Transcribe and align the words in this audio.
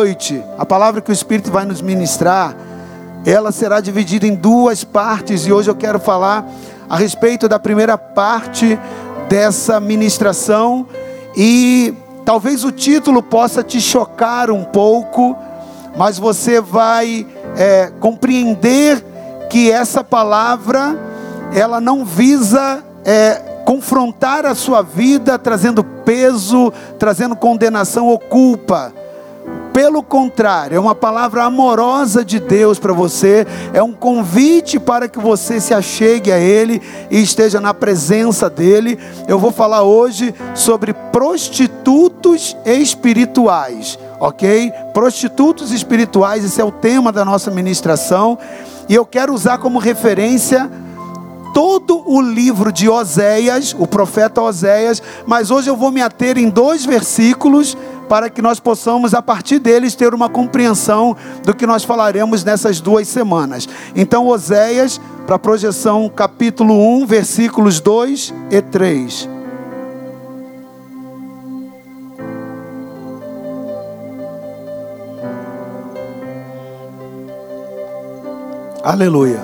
noite, 0.00 0.42
a 0.56 0.64
palavra 0.64 1.02
que 1.02 1.10
o 1.10 1.12
Espírito 1.12 1.50
vai 1.50 1.66
nos 1.66 1.82
ministrar, 1.82 2.56
ela 3.26 3.52
será 3.52 3.82
dividida 3.82 4.26
em 4.26 4.34
duas 4.34 4.82
partes 4.82 5.46
e 5.46 5.52
hoje 5.52 5.68
eu 5.68 5.74
quero 5.74 6.00
falar 6.00 6.50
a 6.88 6.96
respeito 6.96 7.46
da 7.46 7.58
primeira 7.58 7.98
parte 7.98 8.78
dessa 9.28 9.78
ministração 9.78 10.88
e 11.36 11.92
talvez 12.24 12.64
o 12.64 12.72
título 12.72 13.22
possa 13.22 13.62
te 13.62 13.78
chocar 13.78 14.50
um 14.50 14.64
pouco, 14.64 15.36
mas 15.98 16.18
você 16.18 16.62
vai 16.62 17.26
é, 17.58 17.92
compreender 18.00 19.04
que 19.50 19.70
essa 19.70 20.02
palavra 20.02 20.98
ela 21.54 21.78
não 21.78 22.06
visa 22.06 22.82
é, 23.04 23.34
confrontar 23.66 24.46
a 24.46 24.54
sua 24.54 24.80
vida 24.80 25.38
trazendo 25.38 25.84
peso, 25.84 26.72
trazendo 26.98 27.36
condenação 27.36 28.06
ou 28.06 28.18
culpa 28.18 28.94
pelo 29.72 30.02
contrário, 30.02 30.76
é 30.76 30.80
uma 30.80 30.94
palavra 30.94 31.44
amorosa 31.44 32.24
de 32.24 32.38
Deus 32.38 32.78
para 32.78 32.92
você, 32.92 33.46
é 33.72 33.82
um 33.82 33.92
convite 33.92 34.78
para 34.78 35.08
que 35.08 35.18
você 35.18 35.60
se 35.60 35.72
achegue 35.72 36.30
a 36.32 36.38
Ele 36.38 36.82
e 37.10 37.22
esteja 37.22 37.60
na 37.60 37.72
presença 37.72 38.50
dEle. 38.50 38.98
Eu 39.28 39.38
vou 39.38 39.50
falar 39.50 39.82
hoje 39.82 40.34
sobre 40.54 40.92
prostitutos 40.92 42.56
espirituais, 42.64 43.98
ok? 44.18 44.72
Prostitutos 44.92 45.72
espirituais, 45.72 46.44
esse 46.44 46.60
é 46.60 46.64
o 46.64 46.72
tema 46.72 47.12
da 47.12 47.24
nossa 47.24 47.50
ministração, 47.50 48.38
e 48.88 48.94
eu 48.94 49.06
quero 49.06 49.32
usar 49.32 49.58
como 49.58 49.78
referência 49.78 50.70
todo 51.52 52.02
o 52.06 52.20
livro 52.20 52.72
de 52.72 52.88
Oséias, 52.88 53.74
o 53.78 53.86
profeta 53.86 54.40
Oséias, 54.40 55.02
mas 55.26 55.50
hoje 55.50 55.68
eu 55.68 55.76
vou 55.76 55.90
me 55.90 56.00
ater 56.00 56.38
em 56.38 56.48
dois 56.48 56.84
versículos 56.84 57.76
para 58.10 58.28
que 58.28 58.42
nós 58.42 58.58
possamos, 58.58 59.14
a 59.14 59.22
partir 59.22 59.60
deles, 59.60 59.94
ter 59.94 60.12
uma 60.12 60.28
compreensão 60.28 61.16
do 61.44 61.54
que 61.54 61.64
nós 61.64 61.84
falaremos 61.84 62.42
nessas 62.42 62.80
duas 62.80 63.06
semanas. 63.06 63.68
Então, 63.94 64.26
Oséias, 64.26 65.00
para 65.28 65.36
a 65.36 65.38
projeção, 65.38 66.08
capítulo 66.08 66.74
1, 67.02 67.06
versículos 67.06 67.78
2 67.78 68.34
e 68.50 68.60
3. 68.60 69.28
Aleluia. 78.82 79.38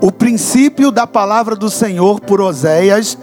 O 0.00 0.10
princípio 0.10 0.90
da 0.90 1.06
palavra 1.06 1.54
do 1.54 1.68
Senhor 1.68 2.20
por 2.20 2.40
Oséias 2.40 3.18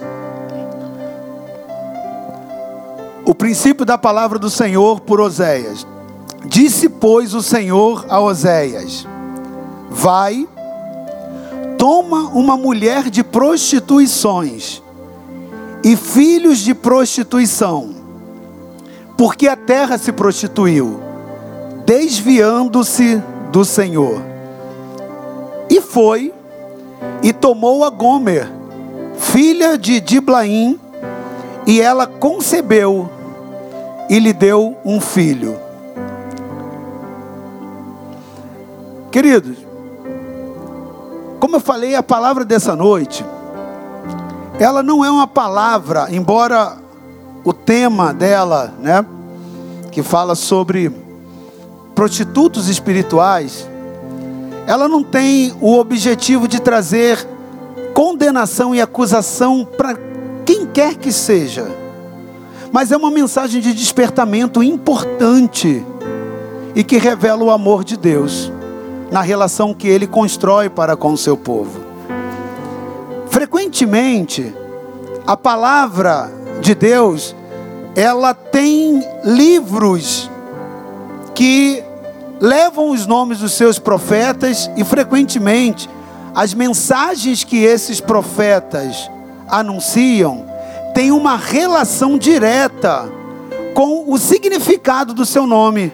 o 3.30 3.34
princípio 3.34 3.86
da 3.86 3.96
palavra 3.96 4.40
do 4.40 4.50
Senhor 4.50 4.98
por 4.98 5.20
Oséias. 5.20 5.86
Disse, 6.46 6.88
pois, 6.88 7.32
o 7.32 7.40
Senhor 7.40 8.04
a 8.08 8.20
Oséias: 8.20 9.06
Vai, 9.88 10.48
toma 11.78 12.22
uma 12.30 12.56
mulher 12.56 13.08
de 13.08 13.22
prostituições 13.22 14.82
e 15.84 15.94
filhos 15.94 16.58
de 16.58 16.74
prostituição, 16.74 17.94
porque 19.16 19.46
a 19.46 19.54
terra 19.54 19.96
se 19.96 20.10
prostituiu, 20.10 20.98
desviando-se 21.86 23.22
do 23.52 23.64
Senhor. 23.64 24.20
E 25.70 25.80
foi 25.80 26.34
e 27.22 27.32
tomou 27.32 27.84
a 27.84 27.90
Gomer, 27.90 28.50
filha 29.16 29.78
de 29.78 30.00
Diblaim, 30.00 30.80
e 31.64 31.80
ela 31.80 32.08
concebeu 32.08 33.08
e 34.10 34.18
lhe 34.18 34.32
deu 34.32 34.76
um 34.84 35.00
filho. 35.00 35.56
Queridos, 39.12 39.56
como 41.38 41.54
eu 41.54 41.60
falei, 41.60 41.94
a 41.94 42.02
palavra 42.02 42.44
dessa 42.44 42.74
noite, 42.74 43.24
ela 44.58 44.82
não 44.82 45.04
é 45.04 45.10
uma 45.10 45.28
palavra, 45.28 46.08
embora 46.10 46.76
o 47.44 47.52
tema 47.52 48.12
dela, 48.12 48.74
né, 48.80 49.06
que 49.92 50.02
fala 50.02 50.34
sobre 50.34 50.90
prostitutos 51.94 52.68
espirituais, 52.68 53.68
ela 54.66 54.88
não 54.88 55.04
tem 55.04 55.54
o 55.60 55.78
objetivo 55.78 56.48
de 56.48 56.60
trazer 56.60 57.24
condenação 57.94 58.74
e 58.74 58.80
acusação 58.80 59.64
para 59.64 59.96
quem 60.44 60.66
quer 60.66 60.96
que 60.96 61.12
seja 61.12 61.89
mas 62.72 62.92
é 62.92 62.96
uma 62.96 63.10
mensagem 63.10 63.60
de 63.60 63.72
despertamento 63.72 64.62
importante 64.62 65.84
e 66.74 66.84
que 66.84 66.98
revela 66.98 67.42
o 67.42 67.50
amor 67.50 67.82
de 67.84 67.96
Deus 67.96 68.52
na 69.10 69.20
relação 69.20 69.74
que 69.74 69.88
ele 69.88 70.06
constrói 70.06 70.70
para 70.70 70.96
com 70.96 71.12
o 71.12 71.18
seu 71.18 71.36
povo. 71.36 71.80
Frequentemente, 73.28 74.54
a 75.26 75.36
palavra 75.36 76.30
de 76.60 76.74
Deus, 76.74 77.34
ela 77.96 78.32
tem 78.34 79.04
livros 79.24 80.30
que 81.34 81.82
levam 82.40 82.90
os 82.90 83.06
nomes 83.06 83.38
dos 83.38 83.52
seus 83.52 83.78
profetas 83.78 84.70
e 84.76 84.84
frequentemente 84.84 85.88
as 86.34 86.54
mensagens 86.54 87.42
que 87.42 87.64
esses 87.64 88.00
profetas 88.00 89.10
anunciam 89.48 90.49
tem 91.00 91.12
uma 91.12 91.34
relação 91.34 92.18
direta 92.18 93.10
com 93.72 94.12
o 94.12 94.18
significado 94.18 95.14
do 95.14 95.24
seu 95.24 95.46
nome. 95.46 95.90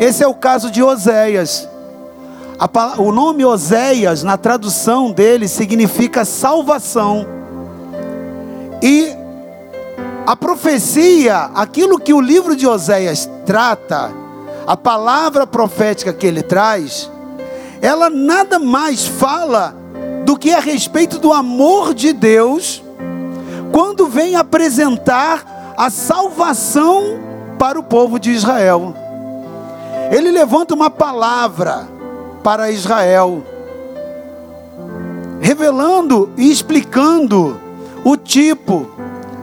Esse 0.00 0.24
é 0.24 0.26
o 0.26 0.34
caso 0.34 0.68
de 0.68 0.82
Oséias. 0.82 1.68
o 2.98 3.12
nome 3.12 3.44
Oséias, 3.44 4.24
na 4.24 4.36
tradução 4.36 5.12
dele, 5.12 5.46
significa 5.46 6.24
salvação. 6.24 7.24
E 8.82 9.14
a 10.26 10.34
profecia, 10.34 11.52
aquilo 11.54 12.00
que 12.00 12.12
o 12.12 12.20
livro 12.20 12.56
de 12.56 12.66
Oséias 12.66 13.30
trata, 13.46 14.10
a 14.66 14.76
palavra 14.76 15.46
profética 15.46 16.12
que 16.12 16.26
ele 16.26 16.42
traz, 16.42 17.08
ela 17.80 18.10
nada 18.10 18.58
mais 18.58 19.06
fala 19.06 19.72
do 20.24 20.36
que 20.36 20.50
a 20.50 20.58
respeito 20.58 21.20
do 21.20 21.32
amor 21.32 21.94
de 21.94 22.12
Deus 22.12 22.82
quando 23.74 24.06
vem 24.06 24.36
apresentar 24.36 25.74
a 25.76 25.90
salvação 25.90 27.18
para 27.58 27.76
o 27.76 27.82
povo 27.82 28.20
de 28.20 28.30
Israel. 28.30 28.94
Ele 30.12 30.30
levanta 30.30 30.74
uma 30.74 30.88
palavra 30.88 31.88
para 32.44 32.70
Israel, 32.70 33.42
revelando 35.40 36.30
e 36.36 36.52
explicando 36.52 37.60
o 38.04 38.16
tipo, 38.16 38.88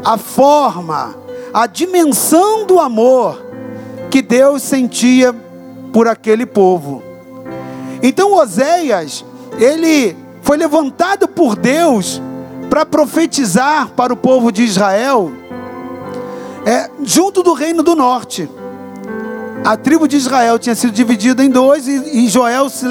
a 0.01 0.17
forma, 0.17 1.13
a 1.53 1.67
dimensão 1.67 2.65
do 2.65 2.79
amor 2.79 3.37
que 4.09 4.21
Deus 4.21 4.61
sentia 4.61 5.35
por 5.91 6.07
aquele 6.07 6.45
povo. 6.45 7.03
Então 8.01 8.33
Oséias, 8.33 9.25
ele 9.59 10.15
foi 10.41 10.55
levantado 10.55 11.27
por 11.27 11.57
Deus 11.57 12.21
para 12.71 12.85
profetizar 12.85 13.89
para 13.89 14.13
o 14.13 14.15
povo 14.15 14.49
de 14.49 14.63
Israel, 14.63 15.29
é, 16.65 16.89
junto 17.03 17.43
do 17.43 17.51
reino 17.51 17.83
do 17.83 17.97
norte. 17.97 18.49
A 19.65 19.75
tribo 19.75 20.07
de 20.07 20.15
Israel 20.15 20.57
tinha 20.57 20.73
sido 20.73 20.93
dividida 20.93 21.43
em 21.43 21.49
dois 21.49 21.85
e, 21.85 22.19
e 22.19 22.29
Joel 22.29 22.69
se 22.69 22.85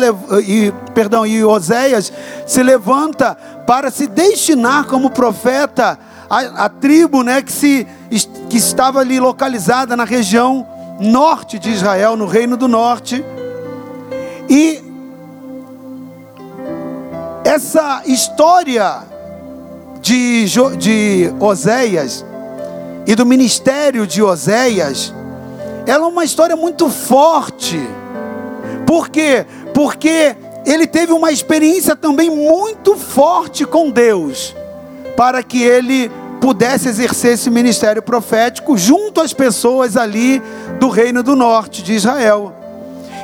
e, 0.46 0.70
perdão, 0.92 1.26
e 1.26 1.42
Oséias 1.42 2.12
se 2.46 2.62
levanta 2.62 3.34
para 3.66 3.90
se 3.90 4.06
destinar 4.06 4.84
como 4.84 5.08
profeta 5.08 5.98
a 6.28 6.68
tribo, 6.68 7.22
né, 7.22 7.40
que 7.40 7.50
se 7.50 7.86
que 8.50 8.58
estava 8.58 9.00
ali 9.00 9.18
localizada 9.18 9.96
na 9.96 10.04
região 10.04 10.66
norte 11.00 11.58
de 11.58 11.70
Israel, 11.70 12.16
no 12.16 12.26
reino 12.26 12.54
do 12.54 12.68
norte. 12.68 13.24
E 14.46 14.84
essa 17.44 18.02
história 18.04 19.09
de, 20.00 20.46
de 20.78 21.32
Oséias 21.38 22.24
e 23.06 23.14
do 23.14 23.26
ministério 23.26 24.06
de 24.06 24.22
Oséias, 24.22 25.12
ela 25.86 26.04
é 26.04 26.08
uma 26.08 26.24
história 26.24 26.56
muito 26.56 26.88
forte. 26.88 27.80
Por 28.86 29.08
quê? 29.08 29.46
Porque 29.74 30.36
ele 30.64 30.86
teve 30.86 31.12
uma 31.12 31.32
experiência 31.32 31.96
também 31.96 32.30
muito 32.30 32.96
forte 32.96 33.64
com 33.64 33.90
Deus, 33.90 34.54
para 35.16 35.42
que 35.42 35.62
ele 35.62 36.10
pudesse 36.40 36.88
exercer 36.88 37.34
esse 37.34 37.50
ministério 37.50 38.02
profético 38.02 38.76
junto 38.76 39.20
às 39.20 39.32
pessoas 39.32 39.96
ali 39.96 40.42
do 40.78 40.88
reino 40.88 41.22
do 41.22 41.36
norte 41.36 41.82
de 41.82 41.92
Israel. 41.92 42.54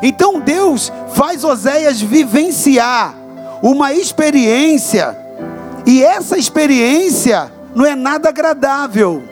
Então 0.03 0.41
Deus 0.41 0.93
faz 1.15 1.43
Oséias 1.43 2.01
vivenciar 2.01 3.15
uma 3.63 3.93
experiência 3.95 5.26
e 5.87 6.03
essa 6.03 6.37
experiência 6.37 7.51
não 7.75 7.87
é 7.87 7.95
nada 7.95 8.29
agradável, 8.29 9.23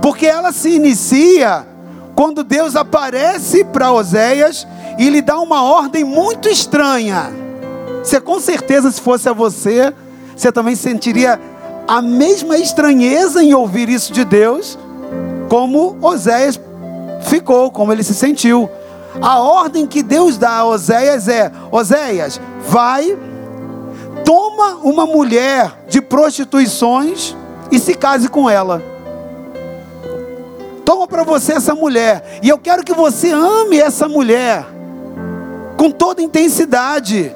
porque 0.00 0.26
ela 0.26 0.52
se 0.52 0.70
inicia 0.70 1.66
quando 2.14 2.42
Deus 2.42 2.74
aparece 2.74 3.64
para 3.64 3.92
Oséias 3.92 4.66
e 4.98 5.10
lhe 5.10 5.20
dá 5.20 5.38
uma 5.38 5.62
ordem 5.62 6.02
muito 6.02 6.48
estranha. 6.48 7.30
Você 8.02 8.20
com 8.20 8.40
certeza, 8.40 8.90
se 8.90 9.00
fosse 9.00 9.28
a 9.28 9.32
você, 9.32 9.92
você 10.34 10.50
também 10.50 10.74
sentiria 10.74 11.38
a 11.86 12.00
mesma 12.00 12.56
estranheza 12.56 13.42
em 13.42 13.52
ouvir 13.52 13.88
isso 13.88 14.12
de 14.12 14.24
Deus, 14.24 14.78
como 15.48 15.98
Oséias 16.00 16.58
ficou, 17.22 17.70
como 17.70 17.92
ele 17.92 18.02
se 18.02 18.14
sentiu. 18.14 18.70
A 19.20 19.40
ordem 19.40 19.86
que 19.86 20.02
Deus 20.02 20.38
dá 20.38 20.58
a 20.58 20.66
Oséias 20.66 21.28
é: 21.28 21.50
Oséias, 21.70 22.40
vai, 22.68 23.18
toma 24.24 24.78
uma 24.82 25.06
mulher 25.06 25.84
de 25.88 26.00
prostituições 26.00 27.36
e 27.70 27.78
se 27.78 27.94
case 27.94 28.28
com 28.28 28.48
ela. 28.48 28.82
Toma 30.84 31.06
para 31.06 31.22
você 31.22 31.52
essa 31.52 31.74
mulher, 31.74 32.40
e 32.42 32.48
eu 32.48 32.58
quero 32.58 32.82
que 32.82 32.92
você 32.92 33.30
ame 33.30 33.78
essa 33.78 34.08
mulher 34.08 34.66
com 35.76 35.90
toda 35.90 36.20
intensidade 36.22 37.34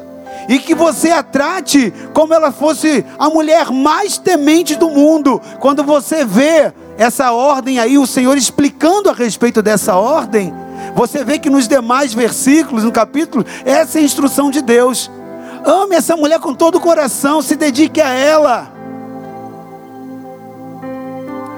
e 0.48 0.58
que 0.58 0.74
você 0.74 1.10
a 1.10 1.22
trate 1.22 1.92
como 2.12 2.34
ela 2.34 2.52
fosse 2.52 3.04
a 3.18 3.30
mulher 3.30 3.70
mais 3.70 4.18
temente 4.18 4.74
do 4.76 4.90
mundo. 4.90 5.40
Quando 5.60 5.82
você 5.82 6.24
vê 6.24 6.72
essa 6.98 7.32
ordem 7.32 7.78
aí, 7.78 7.96
o 7.96 8.06
Senhor 8.06 8.36
explicando 8.36 9.08
a 9.08 9.14
respeito 9.14 9.62
dessa 9.62 9.96
ordem, 9.96 10.52
você 10.94 11.24
vê 11.24 11.38
que 11.38 11.50
nos 11.50 11.66
demais 11.66 12.12
versículos, 12.12 12.84
no 12.84 12.92
capítulo, 12.92 13.44
essa 13.64 13.98
é 13.98 14.02
a 14.02 14.04
instrução 14.04 14.50
de 14.50 14.60
Deus. 14.60 15.10
Ame 15.64 15.96
essa 15.96 16.16
mulher 16.16 16.38
com 16.40 16.54
todo 16.54 16.76
o 16.76 16.80
coração, 16.80 17.40
se 17.40 17.56
dedique 17.56 18.00
a 18.00 18.10
ela. 18.10 18.70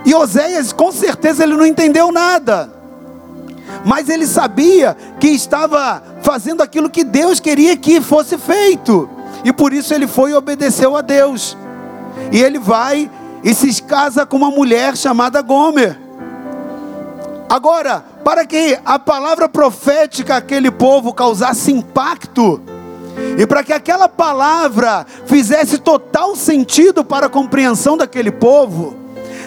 E 0.04 0.14
Oséias, 0.14 0.72
com 0.72 0.92
certeza, 0.92 1.42
ele 1.42 1.56
não 1.56 1.66
entendeu 1.66 2.12
nada. 2.12 2.70
Mas 3.84 4.08
ele 4.08 4.26
sabia 4.26 4.96
que 5.18 5.26
estava 5.28 6.02
fazendo 6.22 6.62
aquilo 6.62 6.88
que 6.88 7.02
Deus 7.02 7.40
queria 7.40 7.76
que 7.76 8.00
fosse 8.00 8.38
feito. 8.38 9.10
E 9.44 9.52
por 9.52 9.72
isso 9.72 9.92
ele 9.92 10.06
foi 10.06 10.30
e 10.30 10.34
obedeceu 10.34 10.96
a 10.96 11.00
Deus. 11.00 11.56
E 12.30 12.40
ele 12.40 12.58
vai 12.58 13.10
e 13.42 13.52
se 13.52 13.82
casa 13.82 14.24
com 14.24 14.36
uma 14.36 14.50
mulher 14.50 14.96
chamada 14.96 15.42
Gomer. 15.42 15.98
Agora, 17.48 18.04
para 18.24 18.44
que 18.44 18.78
a 18.84 18.98
palavra 18.98 19.48
profética 19.48 20.36
àquele 20.36 20.70
povo 20.70 21.12
causasse 21.12 21.72
impacto, 21.72 22.60
e 23.38 23.46
para 23.46 23.62
que 23.62 23.72
aquela 23.72 24.08
palavra 24.08 25.06
fizesse 25.26 25.78
total 25.78 26.34
sentido 26.36 27.04
para 27.04 27.26
a 27.26 27.30
compreensão 27.30 27.96
daquele 27.96 28.30
povo, 28.30 28.96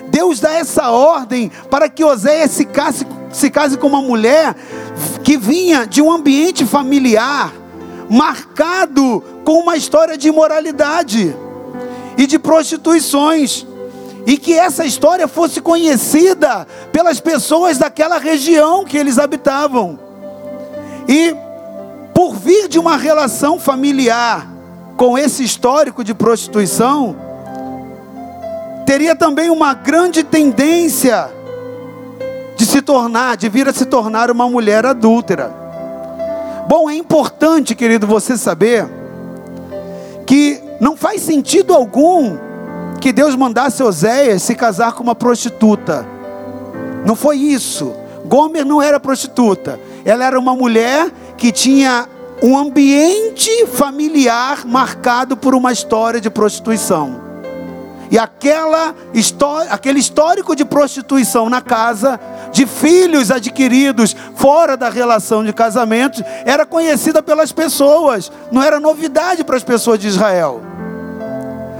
Deus 0.09 0.39
dá 0.39 0.53
essa 0.53 0.89
ordem 0.89 1.51
para 1.69 1.87
que 1.89 2.03
Oséias 2.03 2.51
se 2.51 2.65
case, 2.65 3.05
se 3.31 3.49
case 3.49 3.77
com 3.77 3.87
uma 3.87 4.01
mulher 4.01 4.55
que 5.23 5.37
vinha 5.37 5.85
de 5.85 6.01
um 6.01 6.11
ambiente 6.11 6.65
familiar 6.65 7.53
marcado 8.09 9.23
com 9.45 9.59
uma 9.59 9.77
história 9.77 10.17
de 10.17 10.27
imoralidade 10.27 11.35
e 12.17 12.25
de 12.25 12.39
prostituições 12.39 13.65
e 14.25 14.37
que 14.37 14.53
essa 14.53 14.85
história 14.85 15.27
fosse 15.27 15.61
conhecida 15.61 16.67
pelas 16.91 17.19
pessoas 17.19 17.77
daquela 17.77 18.17
região 18.17 18.83
que 18.83 18.97
eles 18.97 19.17
habitavam. 19.17 19.99
E 21.07 21.35
por 22.19 22.35
vir 22.35 22.67
de 22.67 22.77
uma 22.77 22.97
relação 22.97 23.57
familiar 23.57 24.45
com 24.97 25.17
esse 25.17 25.41
histórico 25.41 26.03
de 26.03 26.13
prostituição, 26.13 27.15
teria 28.85 29.15
também 29.15 29.49
uma 29.49 29.73
grande 29.73 30.21
tendência 30.21 31.29
de 32.57 32.65
se 32.65 32.81
tornar, 32.81 33.37
de 33.37 33.47
vir 33.47 33.69
a 33.69 33.71
se 33.71 33.85
tornar 33.85 34.29
uma 34.29 34.49
mulher 34.49 34.85
adúltera. 34.85 35.49
Bom, 36.67 36.89
é 36.89 36.95
importante, 36.95 37.73
querido, 37.73 38.05
você 38.05 38.37
saber 38.37 38.85
que 40.25 40.61
não 40.81 40.97
faz 40.97 41.21
sentido 41.21 41.73
algum 41.73 42.37
que 42.99 43.13
Deus 43.13 43.33
mandasse 43.33 43.81
Oséias 43.81 44.43
se 44.43 44.55
casar 44.55 44.91
com 44.91 45.03
uma 45.03 45.15
prostituta. 45.15 46.05
Não 47.05 47.15
foi 47.15 47.37
isso. 47.37 47.93
Gomer 48.25 48.65
não 48.65 48.81
era 48.81 48.99
prostituta. 48.99 49.79
Ela 50.03 50.25
era 50.25 50.37
uma 50.37 50.53
mulher 50.53 51.09
que 51.39 51.51
tinha 51.51 52.07
um 52.43 52.57
ambiente 52.57 53.65
familiar 53.67 54.65
marcado 54.65 55.35
por 55.35 55.55
uma 55.55 55.71
história 55.71 56.21
de 56.21 56.29
prostituição. 56.29 57.27
E 58.11 58.17
aquela 58.17 58.95
aquele 59.69 59.99
histórico 59.99 60.55
de 60.55 60.65
prostituição 60.65 61.49
na 61.49 61.61
casa, 61.61 62.19
de 62.51 62.65
filhos 62.65 63.29
adquiridos 63.29 64.15
fora 64.35 64.75
da 64.75 64.89
relação 64.89 65.43
de 65.43 65.53
casamento, 65.53 66.23
era 66.43 66.65
conhecida 66.65 67.21
pelas 67.21 67.51
pessoas, 67.51 68.31
não 68.51 68.63
era 68.63 68.79
novidade 68.79 69.43
para 69.43 69.55
as 69.55 69.63
pessoas 69.63 69.99
de 69.99 70.07
Israel. 70.07 70.61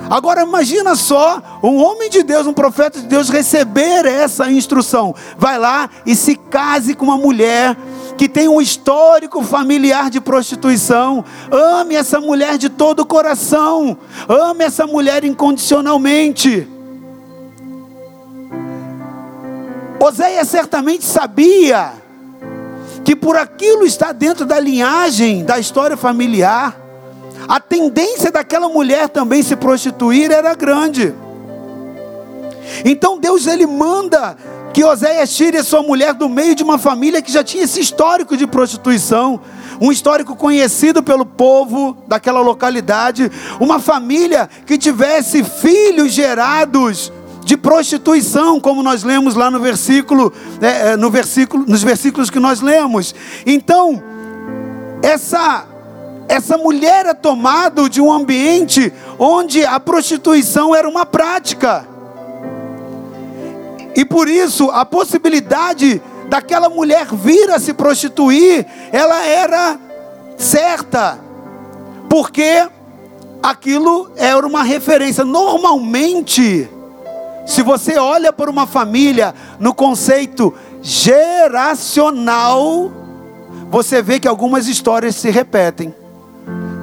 Agora 0.10 0.42
imagina 0.42 0.96
só, 0.96 1.42
um 1.62 1.78
homem 1.78 2.10
de 2.10 2.24
Deus, 2.24 2.48
um 2.48 2.54
profeta 2.54 3.00
de 3.00 3.06
Deus 3.06 3.30
receber 3.30 4.06
essa 4.06 4.50
instrução. 4.52 5.14
Vai 5.38 5.58
lá 5.60 5.90
e 6.06 6.16
se 6.16 6.36
case 6.36 6.96
com 6.96 7.06
uma 7.06 7.18
mulher 7.18 7.76
que 8.20 8.28
tem 8.28 8.50
um 8.50 8.60
histórico 8.60 9.42
familiar 9.42 10.10
de 10.10 10.20
prostituição. 10.20 11.24
Ame 11.50 11.96
essa 11.96 12.20
mulher 12.20 12.58
de 12.58 12.68
todo 12.68 13.00
o 13.00 13.06
coração. 13.06 13.98
Ame 14.28 14.66
essa 14.66 14.86
mulher 14.86 15.24
incondicionalmente. 15.24 16.68
Oséias 20.02 20.50
certamente 20.50 21.06
sabia 21.06 21.94
que 23.06 23.16
por 23.16 23.38
aquilo 23.38 23.86
está 23.86 24.12
dentro 24.12 24.46
da 24.46 24.60
linhagem 24.60 25.46
da 25.46 25.58
história 25.58 25.96
familiar 25.96 26.78
a 27.48 27.62
tendência 27.62 28.30
daquela 28.30 28.68
mulher 28.68 29.08
também 29.08 29.42
se 29.42 29.56
prostituir 29.56 30.30
era 30.30 30.54
grande. 30.56 31.16
Então 32.84 33.18
Deus 33.18 33.48
ele 33.48 33.66
manda 33.66 34.36
que 34.74 34.84
Oséias 34.84 35.36
tire 35.36 35.64
sua 35.64 35.82
mulher 35.82 36.14
do 36.14 36.30
meio 36.30 36.56
de 36.56 36.64
uma 36.64 36.78
família 36.78 37.22
que 37.22 37.32
já 37.32 37.44
tinha 37.44 37.64
esse 37.64 37.80
histórico 37.80 38.38
de 38.38 38.46
prostituição, 38.46 39.42
um 39.82 39.92
histórico 39.92 40.36
conhecido 40.36 41.02
pelo 41.02 41.26
povo 41.26 41.98
daquela 42.08 42.40
localidade, 42.42 43.32
uma 43.60 43.80
família 43.80 44.50
que 44.66 44.78
tivesse 44.78 45.44
filhos 45.44 46.12
gerados 46.12 47.12
de 47.44 47.58
prostituição, 47.58 48.60
como 48.60 48.84
nós 48.84 49.04
lemos 49.04 49.34
lá 49.34 49.50
no 49.50 49.60
versículo, 49.60 50.32
é 50.62 50.96
no 50.96 51.10
versículo, 51.10 51.66
nos 51.68 51.82
versículos 51.82 52.30
que 52.30 52.40
nós 52.40 52.62
lemos. 52.62 53.16
Então, 53.46 54.04
essa 55.02 55.66
essa 56.28 56.60
mulher 56.60 57.08
é 57.08 57.14
tomada 57.16 57.90
de 57.90 58.00
um 58.00 58.14
ambiente 58.14 58.94
onde 59.18 59.66
a 59.66 59.80
prostituição 59.80 60.76
era 60.76 60.88
uma 60.88 61.04
prática. 61.04 61.88
E 63.96 64.06
por 64.06 64.28
isso 64.28 64.70
a 64.72 64.86
possibilidade 64.86 66.02
daquela 66.28 66.70
mulher 66.70 67.08
vir 67.12 67.50
a 67.50 67.60
se 67.60 67.74
prostituir, 67.74 68.66
ela 68.92 69.26
era 69.26 69.80
certa. 70.38 71.20
Porque 72.08 72.68
aquilo 73.42 74.12
era 74.16 74.46
uma 74.46 74.64
referência. 74.64 75.26
Normalmente, 75.26 76.70
se 77.46 77.62
você 77.64 77.98
olha 77.98 78.32
para 78.32 78.50
uma 78.50 78.68
família 78.68 79.34
no 79.60 79.74
conceito 79.74 80.54
geracional, 80.82 82.20
você 83.70 84.02
vê 84.02 84.20
que 84.20 84.28
algumas 84.28 84.68
histórias 84.68 85.16
se 85.16 85.30
repetem. 85.30 85.94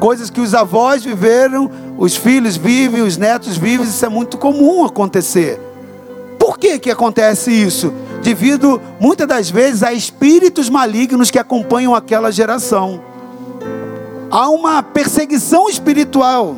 Coisas 0.01 0.29
que 0.29 0.41
os 0.41 0.55
avós 0.55 1.05
viveram, 1.05 1.71
os 1.97 2.15
filhos 2.17 2.57
vivem, 2.57 3.03
os 3.03 3.17
netos 3.17 3.57
vivem, 3.57 3.87
isso 3.87 4.05
é 4.05 4.09
muito 4.09 4.37
comum 4.37 4.85
acontecer. 4.85 5.59
Que, 6.59 6.79
que 6.79 6.91
acontece 6.91 7.51
isso? 7.51 7.93
Devido, 8.23 8.81
muitas 8.99 9.27
das 9.27 9.51
vezes, 9.51 9.83
a 9.83 9.93
espíritos 9.93 10.69
malignos 10.69 11.31
que 11.31 11.39
acompanham 11.39 11.95
aquela 11.95 12.31
geração. 12.31 13.03
Há 14.31 14.49
uma 14.49 14.83
perseguição 14.83 15.69
espiritual 15.69 16.57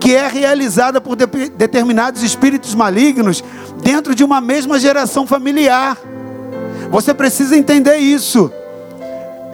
que 0.00 0.16
é 0.16 0.26
realizada 0.26 1.00
por 1.00 1.14
de 1.14 1.26
determinados 1.50 2.24
espíritos 2.24 2.74
malignos 2.74 3.44
dentro 3.82 4.16
de 4.16 4.24
uma 4.24 4.40
mesma 4.40 4.80
geração 4.80 5.26
familiar. 5.26 5.96
Você 6.90 7.14
precisa 7.14 7.56
entender 7.56 7.98
isso. 7.98 8.50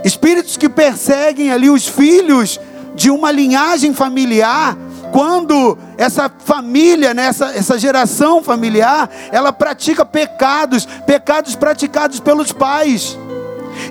Espíritos 0.03 0.57
que 0.57 0.69
perseguem 0.69 1.51
ali 1.51 1.69
os 1.69 1.87
filhos 1.87 2.59
de 2.95 3.11
uma 3.11 3.31
linhagem 3.31 3.93
familiar, 3.93 4.77
quando 5.13 5.79
essa 5.97 6.31
família, 6.45 7.15
né, 7.15 7.27
essa, 7.27 7.47
essa 7.55 7.79
geração 7.79 8.43
familiar, 8.43 9.11
ela 9.31 9.53
pratica 9.53 10.05
pecados, 10.05 10.87
pecados 11.07 11.55
praticados 11.55 12.21
pelos 12.21 12.53
pais. 12.53 13.19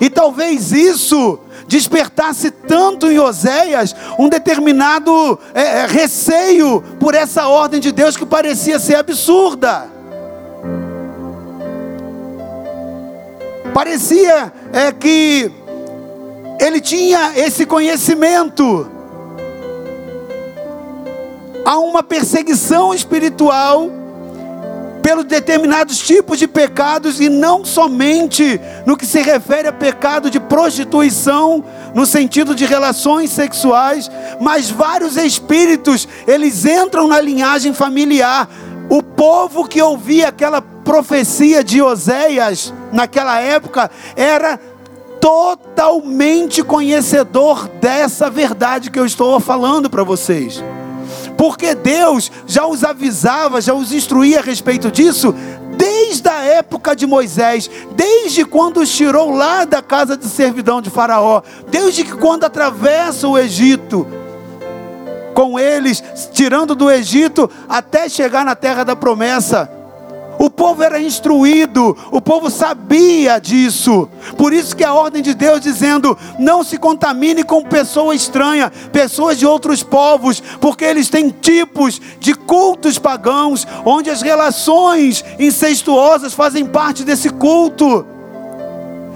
E 0.02 0.10
talvez 0.10 0.72
isso 0.72 1.40
despertasse 1.68 2.50
tanto 2.50 3.12
em 3.12 3.20
Oséias 3.20 3.96
um 4.18 4.30
determinado 4.30 5.38
é, 5.54 5.62
é, 5.62 5.86
receio 5.86 6.82
por 7.00 7.14
essa 7.14 7.48
ordem 7.48 7.80
de 7.80 7.92
Deus 7.92 8.16
que 8.16 8.26
parecia 8.26 8.80
ser 8.80 8.96
absurda. 8.96 9.88
Parecia 13.74 14.52
é, 14.74 14.92
que 14.92 15.52
ele 16.60 16.82
tinha 16.82 17.34
esse 17.36 17.66
conhecimento. 17.66 18.97
Há 21.68 21.78
uma 21.80 22.02
perseguição 22.02 22.94
espiritual 22.94 23.92
pelos 25.04 25.26
determinados 25.26 26.00
tipos 26.00 26.40
de 26.40 26.48
pecados 26.48 27.20
e 27.20 27.28
não 27.28 27.66
somente 27.66 28.58
no 28.86 28.96
que 28.96 29.06
se 29.06 29.22
refere 29.22 29.68
a 29.68 29.74
pecado 29.74 30.32
de 30.32 30.40
prostituição, 30.40 31.62
no 31.94 32.06
sentido 32.06 32.56
de 32.56 32.64
relações 32.64 33.32
sexuais, 33.32 34.10
mas 34.40 34.70
vários 34.70 35.18
espíritos, 35.18 36.08
eles 36.26 36.64
entram 36.64 37.06
na 37.06 37.20
linhagem 37.20 37.74
familiar. 37.74 38.48
O 38.90 39.04
povo 39.04 39.68
que 39.68 39.82
ouvia 39.82 40.30
aquela 40.30 40.62
profecia 40.62 41.62
de 41.66 41.82
Oséias 41.82 42.74
naquela 42.94 43.42
época 43.42 43.92
era 44.16 44.58
totalmente 45.20 46.64
conhecedor 46.64 47.68
dessa 47.82 48.30
verdade 48.30 48.90
que 48.90 48.98
eu 48.98 49.06
estou 49.06 49.38
falando 49.42 49.90
para 49.90 50.06
vocês 50.06 50.64
porque 51.38 51.76
Deus 51.76 52.32
já 52.48 52.66
os 52.66 52.84
avisava, 52.84 53.62
já 53.62 53.74
os 53.74 53.94
instruía 53.94 54.40
a 54.40 54.44
respeito 54.44 54.90
disso, 54.90 55.34
desde 55.78 56.28
a 56.28 56.42
época 56.42 56.96
de 56.96 57.06
Moisés, 57.06 57.70
desde 57.96 58.44
quando 58.44 58.82
os 58.82 58.90
tirou 58.90 59.32
lá 59.32 59.64
da 59.64 59.82
casa 59.82 60.18
de 60.18 60.26
servidão 60.26 60.82
de 60.82 60.90
Faraó, 60.90 61.44
desde 61.70 62.04
que 62.04 62.14
quando 62.14 62.46
atravessa 62.46 63.28
o 63.28 63.38
Egito, 63.38 64.08
com 65.36 65.60
eles, 65.60 66.04
tirando 66.34 66.74
do 66.74 66.90
Egito 66.90 67.48
até 67.70 68.10
chegar 68.10 68.44
na 68.44 68.56
terra 68.56 68.84
da 68.84 68.96
promessa. 68.96 69.77
O 70.40 70.50
povo 70.50 70.84
era 70.84 71.02
instruído, 71.02 71.98
o 72.12 72.22
povo 72.22 72.50
sabia 72.50 73.40
disso. 73.40 74.08
Por 74.38 74.54
isso 74.54 74.76
que 74.76 74.84
a 74.84 74.94
ordem 74.94 75.22
de 75.22 75.34
Deus 75.34 75.60
dizendo: 75.60 76.18
não 76.38 76.64
se 76.64 76.78
contamine 76.78 77.44
com 77.44 77.64
pessoa 77.64 78.14
estranha, 78.14 78.72
pessoas 78.92 79.38
de 79.38 79.46
outros 79.46 79.82
povos, 79.82 80.42
porque 80.62 80.86
eles 80.86 81.10
têm 81.10 81.30
tipos 81.30 82.00
de 82.20 82.34
cultos 82.36 83.00
pagãos, 83.00 83.66
onde 83.86 84.10
as 84.10 84.22
relações 84.22 85.26
incestuosas 85.40 86.34
fazem 86.34 86.66
parte 86.66 87.04
desse 87.04 87.30
culto. 87.30 88.06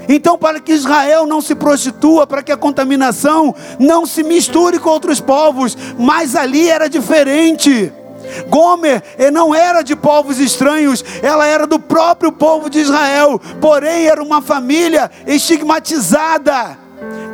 Então, 0.08 0.36
para 0.36 0.60
que 0.60 0.72
Israel 0.72 1.26
não 1.26 1.40
se 1.40 1.54
prostitua, 1.54 2.26
para 2.26 2.42
que 2.42 2.50
a 2.50 2.56
contaminação 2.56 3.54
não 3.78 4.04
se 4.04 4.24
misture 4.24 4.78
com 4.80 4.90
outros 4.90 5.20
povos, 5.20 5.76
mas 5.96 6.34
ali 6.34 6.68
era 6.68 6.88
diferente. 6.88 7.92
Gomer 8.48 9.02
não 9.32 9.54
era 9.54 9.82
de 9.82 9.96
povos 9.96 10.38
estranhos, 10.38 11.04
ela 11.22 11.46
era 11.46 11.66
do 11.66 11.78
próprio 11.78 12.32
povo 12.32 12.68
de 12.68 12.80
Israel, 12.80 13.40
porém 13.60 14.06
era 14.06 14.22
uma 14.22 14.40
família 14.42 15.10
estigmatizada 15.26 16.82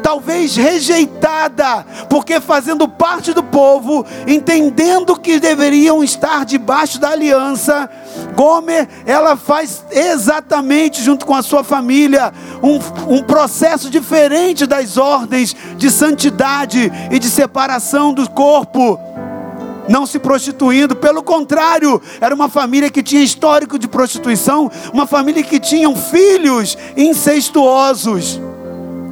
talvez 0.02 0.56
rejeitada, 0.56 1.84
porque 2.08 2.40
fazendo 2.40 2.88
parte 2.88 3.34
do 3.34 3.42
povo, 3.42 4.06
entendendo 4.26 5.14
que 5.18 5.38
deveriam 5.38 6.02
estar 6.02 6.46
debaixo 6.46 6.98
da 6.98 7.10
aliança, 7.10 7.90
Gomer, 8.34 8.88
ela 9.04 9.36
faz 9.36 9.84
exatamente 9.90 11.02
junto 11.02 11.26
com 11.26 11.34
a 11.34 11.42
sua 11.42 11.62
família 11.62 12.32
um, 12.62 13.16
um 13.16 13.22
processo 13.22 13.90
diferente 13.90 14.66
das 14.66 14.96
ordens 14.96 15.54
de 15.76 15.90
santidade 15.90 16.90
e 17.10 17.18
de 17.18 17.28
separação 17.28 18.14
do 18.14 18.28
corpo 18.30 18.98
não 19.88 20.06
se 20.06 20.18
prostituindo, 20.18 20.94
pelo 20.94 21.22
contrário, 21.22 22.00
era 22.20 22.34
uma 22.34 22.48
família 22.48 22.90
que 22.90 23.02
tinha 23.02 23.22
histórico 23.22 23.78
de 23.78 23.88
prostituição, 23.88 24.70
uma 24.92 25.06
família 25.06 25.42
que 25.42 25.58
tinham 25.58 25.96
filhos 25.96 26.76
incestuosos 26.96 28.40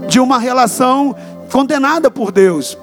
de 0.06 0.20
uma 0.20 0.38
relação 0.38 1.16
condenada 1.50 2.10
por 2.10 2.30
Deus. 2.30 2.76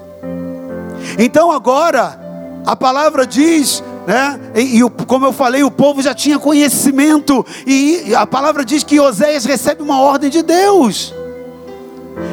Então 1.18 1.50
agora 1.50 2.18
a 2.66 2.74
palavra 2.74 3.26
diz, 3.26 3.82
né? 4.06 4.40
E, 4.54 4.80
e, 4.80 4.90
como 5.06 5.26
eu 5.26 5.32
falei, 5.32 5.62
o 5.62 5.70
povo 5.70 6.02
já 6.02 6.14
tinha 6.14 6.38
conhecimento 6.38 7.44
e 7.66 8.14
a 8.14 8.26
palavra 8.26 8.64
diz 8.64 8.82
que 8.82 8.98
Oséias 8.98 9.44
recebe 9.44 9.82
uma 9.82 10.00
ordem 10.00 10.30
de 10.30 10.42
Deus. 10.42 11.14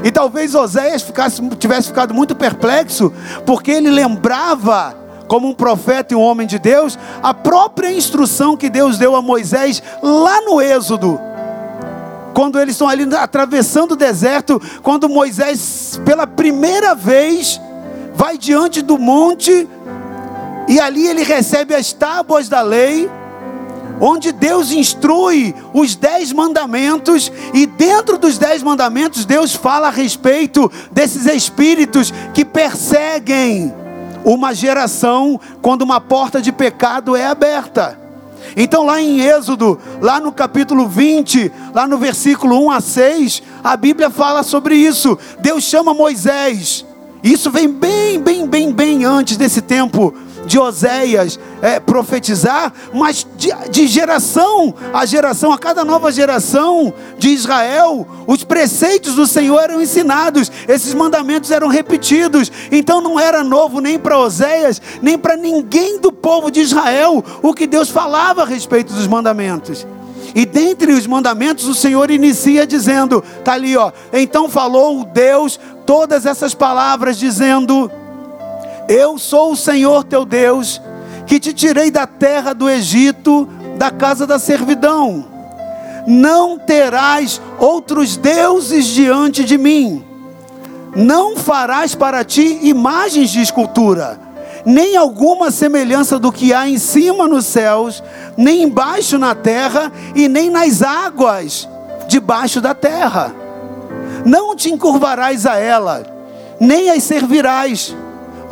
E 0.04 0.12
talvez 0.12 0.54
Oséias 0.56 1.02
ficasse, 1.02 1.42
tivesse 1.58 1.88
ficado 1.88 2.14
muito 2.14 2.36
perplexo, 2.36 3.12
porque 3.46 3.72
ele 3.72 3.90
lembrava 3.90 4.96
como 5.32 5.48
um 5.48 5.54
profeta 5.54 6.14
e 6.14 6.18
um 6.18 6.20
homem 6.20 6.46
de 6.46 6.60
Deus, 6.60 7.00
a 7.24 7.34
própria 7.34 7.90
instrução 7.90 8.58
que 8.58 8.70
Deus 8.70 8.98
deu 8.98 9.16
a 9.16 9.22
Moisés 9.22 9.82
lá 10.04 10.42
no 10.42 10.60
Êxodo. 10.60 11.18
Quando 12.34 12.60
eles 12.60 12.74
estão 12.74 12.90
ali 12.90 13.08
atravessando 13.16 13.94
o 13.94 13.96
deserto, 13.96 14.62
quando 14.84 15.08
Moisés, 15.08 16.02
pela 16.04 16.28
primeira 16.28 16.94
vez, 16.94 17.62
vai 18.14 18.38
diante 18.38 18.82
do 18.82 18.98
monte, 18.98 19.66
e 20.68 20.82
ali 20.82 21.08
ele 21.08 21.24
recebe 21.24 21.74
as 21.74 21.94
tábuas 21.94 22.50
da 22.50 22.62
lei, 22.62 23.10
onde 24.02 24.34
Deus 24.34 24.74
instrui 24.74 25.56
os 25.74 25.96
dez 25.96 26.34
mandamentos, 26.34 27.32
e 27.54 27.66
dentro 27.66 28.18
dos 28.18 28.38
dez 28.38 28.62
mandamentos, 28.62 29.24
Deus 29.24 29.56
fala 29.56 29.88
a 29.88 29.92
respeito 29.92 30.70
desses 30.92 31.26
espíritos 31.26 32.14
que 32.34 32.44
perseguem 32.44 33.80
uma 34.24 34.54
geração 34.54 35.40
quando 35.62 35.82
uma 35.82 36.00
porta 36.00 36.42
de 36.42 36.52
pecado 36.52 37.16
é 37.16 37.26
aberta. 37.26 38.00
Então, 38.56 38.86
lá 38.86 39.02
em 39.02 39.22
Êxodo, 39.22 39.80
lá 40.02 40.20
no 40.20 40.32
capítulo 40.32 40.88
20, 40.88 41.52
lá 41.74 41.88
no 41.88 41.98
versículo 41.98 42.60
1 42.66 42.72
a 42.72 42.82
6, 42.82 43.44
a 43.64 43.78
Bíblia 43.78 44.10
fala 44.10 44.44
sobre 44.44 44.76
isso. 44.76 45.18
Deus 45.40 45.64
chama 45.64 45.94
Moisés. 45.94 46.86
Isso 47.24 47.52
vem 47.52 47.68
bem, 47.70 48.20
bem, 48.20 48.48
bem, 48.48 48.72
bem 48.72 49.06
antes 49.06 49.38
desse 49.38 49.62
tempo 49.62 50.14
de 50.46 50.60
Oséias 50.60 51.40
é, 51.62 51.80
profetizar, 51.80 52.74
mas 52.94 53.26
de, 53.38 53.52
de 53.70 53.88
geração 53.88 54.74
a 54.94 55.06
geração, 55.06 55.52
a 55.52 55.58
cada 55.58 55.84
nova 55.86 56.12
geração 56.12 56.94
de 57.18 57.30
Israel, 57.30 58.08
os 58.28 58.44
preceitos 58.44 59.16
do 59.16 59.28
Senhor 59.28 59.60
eram 59.60 59.82
ensinados, 59.82 60.52
esses 60.68 60.94
mandamentos 60.94 61.52
eram 61.52 61.68
repetidos. 61.68 62.52
Então 62.72 63.02
não 63.02 63.20
era 63.20 63.44
novo 63.44 63.80
nem 63.80 63.98
para 63.98 64.20
Oséias, 64.20 64.82
nem 65.02 65.18
para 65.18 65.36
ninguém 65.36 66.00
do 66.00 66.12
povo 66.12 66.52
de 66.52 66.62
Israel 66.62 67.24
o 67.42 67.54
que 67.54 67.68
Deus 67.68 67.90
falava 67.90 68.44
a 68.44 68.46
respeito 68.46 68.94
dos 68.94 69.08
mandamentos. 69.08 69.86
E 70.34 70.46
dentre 70.46 70.94
os 70.94 71.06
mandamentos, 71.06 71.68
o 71.68 71.76
Senhor 71.76 72.10
inicia 72.10 72.66
dizendo: 72.66 73.24
está 73.40 73.54
ali, 73.54 73.76
ó. 73.76 73.92
Então 74.14 74.50
falou 74.50 75.04
Deus 75.04 75.60
todas 75.86 76.26
essas 76.26 76.54
palavras, 76.54 77.18
dizendo: 77.18 77.92
eu 78.88 79.18
sou 79.18 79.52
o 79.52 79.56
Senhor 79.56 80.04
teu 80.04 80.26
Deus, 80.26 80.82
que 81.26 81.40
te 81.40 81.54
tirei 81.54 81.90
da 81.90 82.06
terra 82.06 82.54
do 82.54 82.70
Egito, 82.70 83.48
da 83.78 83.90
casa 83.90 84.28
da 84.28 84.38
servidão. 84.38 85.26
Não 86.06 86.58
terás 86.58 87.42
outros 87.60 88.18
deuses 88.18 88.86
diante 88.86 89.44
de 89.44 89.58
mim. 89.58 90.04
Não 90.96 91.38
farás 91.38 91.96
para 91.96 92.24
ti 92.24 92.60
imagens 92.64 93.30
de 93.30 93.42
escultura, 93.42 94.20
nem 94.66 94.98
alguma 94.98 95.50
semelhança 95.50 96.20
do 96.20 96.32
que 96.32 96.54
há 96.54 96.68
em 96.68 96.78
cima 96.78 97.28
nos 97.28 97.46
céus, 97.46 98.04
nem 98.36 98.64
embaixo 98.64 99.18
na 99.18 99.34
terra 99.34 99.92
e 100.14 100.28
nem 100.28 100.50
nas 100.50 100.82
águas 100.82 101.68
debaixo 102.08 102.60
da 102.60 102.74
terra. 102.76 103.34
Não 104.26 104.56
te 104.56 104.70
encurvarás 104.70 105.46
a 105.46 105.56
ela, 105.56 106.04
nem 106.60 106.90
as 106.90 107.04
servirás 107.04 107.96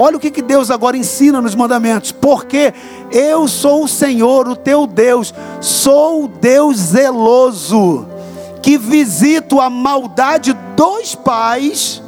Olha 0.02 0.16
o 0.16 0.20
que, 0.20 0.32
que 0.32 0.42
Deus 0.42 0.72
agora 0.72 0.96
ensina 0.96 1.42
nos 1.42 1.54
mandamentos. 1.54 2.14
Porque 2.14 2.74
eu 3.12 3.50
sou 3.50 3.84
o 3.84 3.88
Senhor, 3.88 4.48
o 4.48 4.56
teu 4.56 4.88
Deus, 4.88 5.34
sou 5.60 6.24
o 6.24 6.28
Deus 6.30 6.78
zeloso, 6.78 8.08
que 8.62 8.78
visito 8.78 9.60
a 9.60 9.70
maldade 9.70 10.54
dos 10.78 11.16
pais 11.16 12.02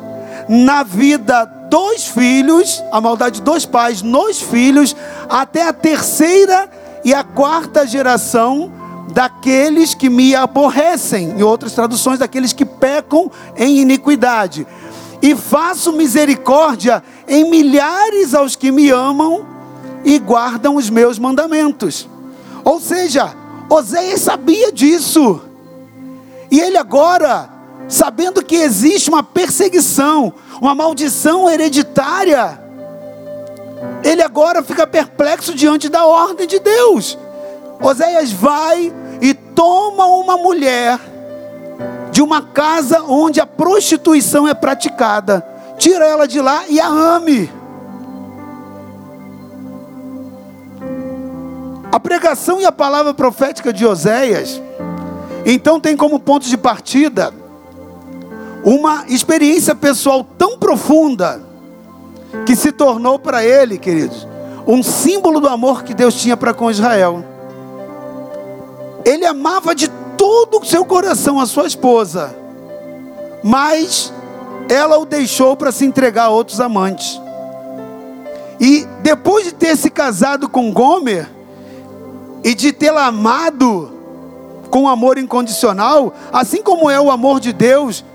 na 0.48 0.83
vida 0.83 1.43
dos 1.69 2.07
filhos, 2.07 2.81
a 2.93 3.01
maldade 3.01 3.41
dos 3.41 3.65
pais 3.65 4.01
nos 4.01 4.41
filhos, 4.41 4.95
até 5.29 5.67
a 5.67 5.74
terceira 5.74 6.69
e 7.03 7.13
a 7.13 7.25
quarta 7.25 7.86
geração 7.86 8.71
daqueles 9.13 9.93
que 9.93 10.10
me 10.10 10.33
aborrecem, 10.33 11.31
em 11.31 11.43
outras 11.43 11.74
traduções, 11.74 12.19
daqueles 12.19 12.53
que 12.53 12.63
pecam 12.63 13.29
em 13.57 13.79
iniquidade 13.79 14.65
e 15.21 15.35
faço 15.35 15.93
misericórdia 15.93 17.03
em 17.27 17.49
milhares 17.49 18.33
aos 18.33 18.55
que 18.55 18.71
me 18.71 18.89
amam 18.89 19.45
e 20.03 20.17
guardam 20.17 20.75
os 20.75 20.89
meus 20.89 21.19
mandamentos. 21.19 22.09
Ou 22.63 22.79
seja, 22.79 23.33
Oséias 23.69 24.21
sabia 24.21 24.71
disso. 24.71 25.41
E 26.49 26.59
ele 26.59 26.77
agora, 26.77 27.49
sabendo 27.87 28.43
que 28.43 28.55
existe 28.55 29.09
uma 29.09 29.23
perseguição, 29.23 30.33
uma 30.59 30.73
maldição 30.73 31.49
hereditária, 31.49 32.59
ele 34.03 34.21
agora 34.21 34.63
fica 34.63 34.85
perplexo 34.85 35.53
diante 35.53 35.87
da 35.87 36.05
ordem 36.05 36.47
de 36.47 36.59
Deus. 36.59 37.17
Oséias 37.81 38.31
vai 38.31 38.91
e 39.21 39.33
toma 39.33 40.05
uma 40.05 40.37
mulher 40.37 40.99
de 42.11 42.21
uma 42.21 42.41
casa 42.41 43.01
onde 43.03 43.39
a 43.39 43.45
prostituição 43.45 44.47
é 44.47 44.53
praticada. 44.53 45.45
Tira 45.77 46.05
ela 46.05 46.27
de 46.27 46.39
lá 46.39 46.63
e 46.67 46.79
a 46.79 46.88
ame. 46.88 47.51
A 51.91 52.00
pregação 52.00 52.61
e 52.61 52.65
a 52.65 52.71
palavra 52.71 53.13
profética 53.13 53.73
de 53.73 53.85
Oséias, 53.85 54.61
então, 55.45 55.79
tem 55.79 55.97
como 55.97 56.19
ponto 56.19 56.45
de 56.45 56.57
partida 56.57 57.33
uma 58.63 59.05
experiência 59.07 59.73
pessoal 59.73 60.23
tão 60.23 60.57
profunda 60.57 61.41
que 62.45 62.55
se 62.55 62.71
tornou 62.71 63.17
para 63.17 63.43
ele, 63.43 63.77
queridos, 63.77 64.27
um 64.67 64.83
símbolo 64.83 65.39
do 65.39 65.47
amor 65.47 65.83
que 65.83 65.93
Deus 65.93 66.13
tinha 66.13 66.38
para 66.38 66.53
com 66.53 66.69
Israel. 66.69 67.25
Ele 69.03 69.25
amava 69.25 69.73
de 69.73 69.89
todo 70.21 70.59
o 70.59 70.65
seu 70.65 70.85
coração 70.85 71.39
a 71.39 71.47
sua 71.47 71.65
esposa, 71.65 72.35
mas 73.43 74.13
ela 74.69 74.99
o 74.99 75.03
deixou 75.03 75.55
para 75.55 75.71
se 75.71 75.83
entregar 75.83 76.25
a 76.25 76.29
outros 76.29 76.59
amantes. 76.59 77.19
E 78.59 78.85
depois 79.01 79.45
de 79.45 79.51
ter 79.51 79.75
se 79.75 79.89
casado 79.89 80.47
com 80.47 80.71
Gomer 80.71 81.27
e 82.43 82.53
de 82.53 82.71
tê-la 82.71 83.07
amado 83.07 83.91
com 84.69 84.87
amor 84.87 85.17
incondicional, 85.17 86.13
assim 86.31 86.61
como 86.61 86.87
é 86.87 87.01
o 87.01 87.09
amor 87.09 87.39
de 87.39 87.51
Deus, 87.51 88.05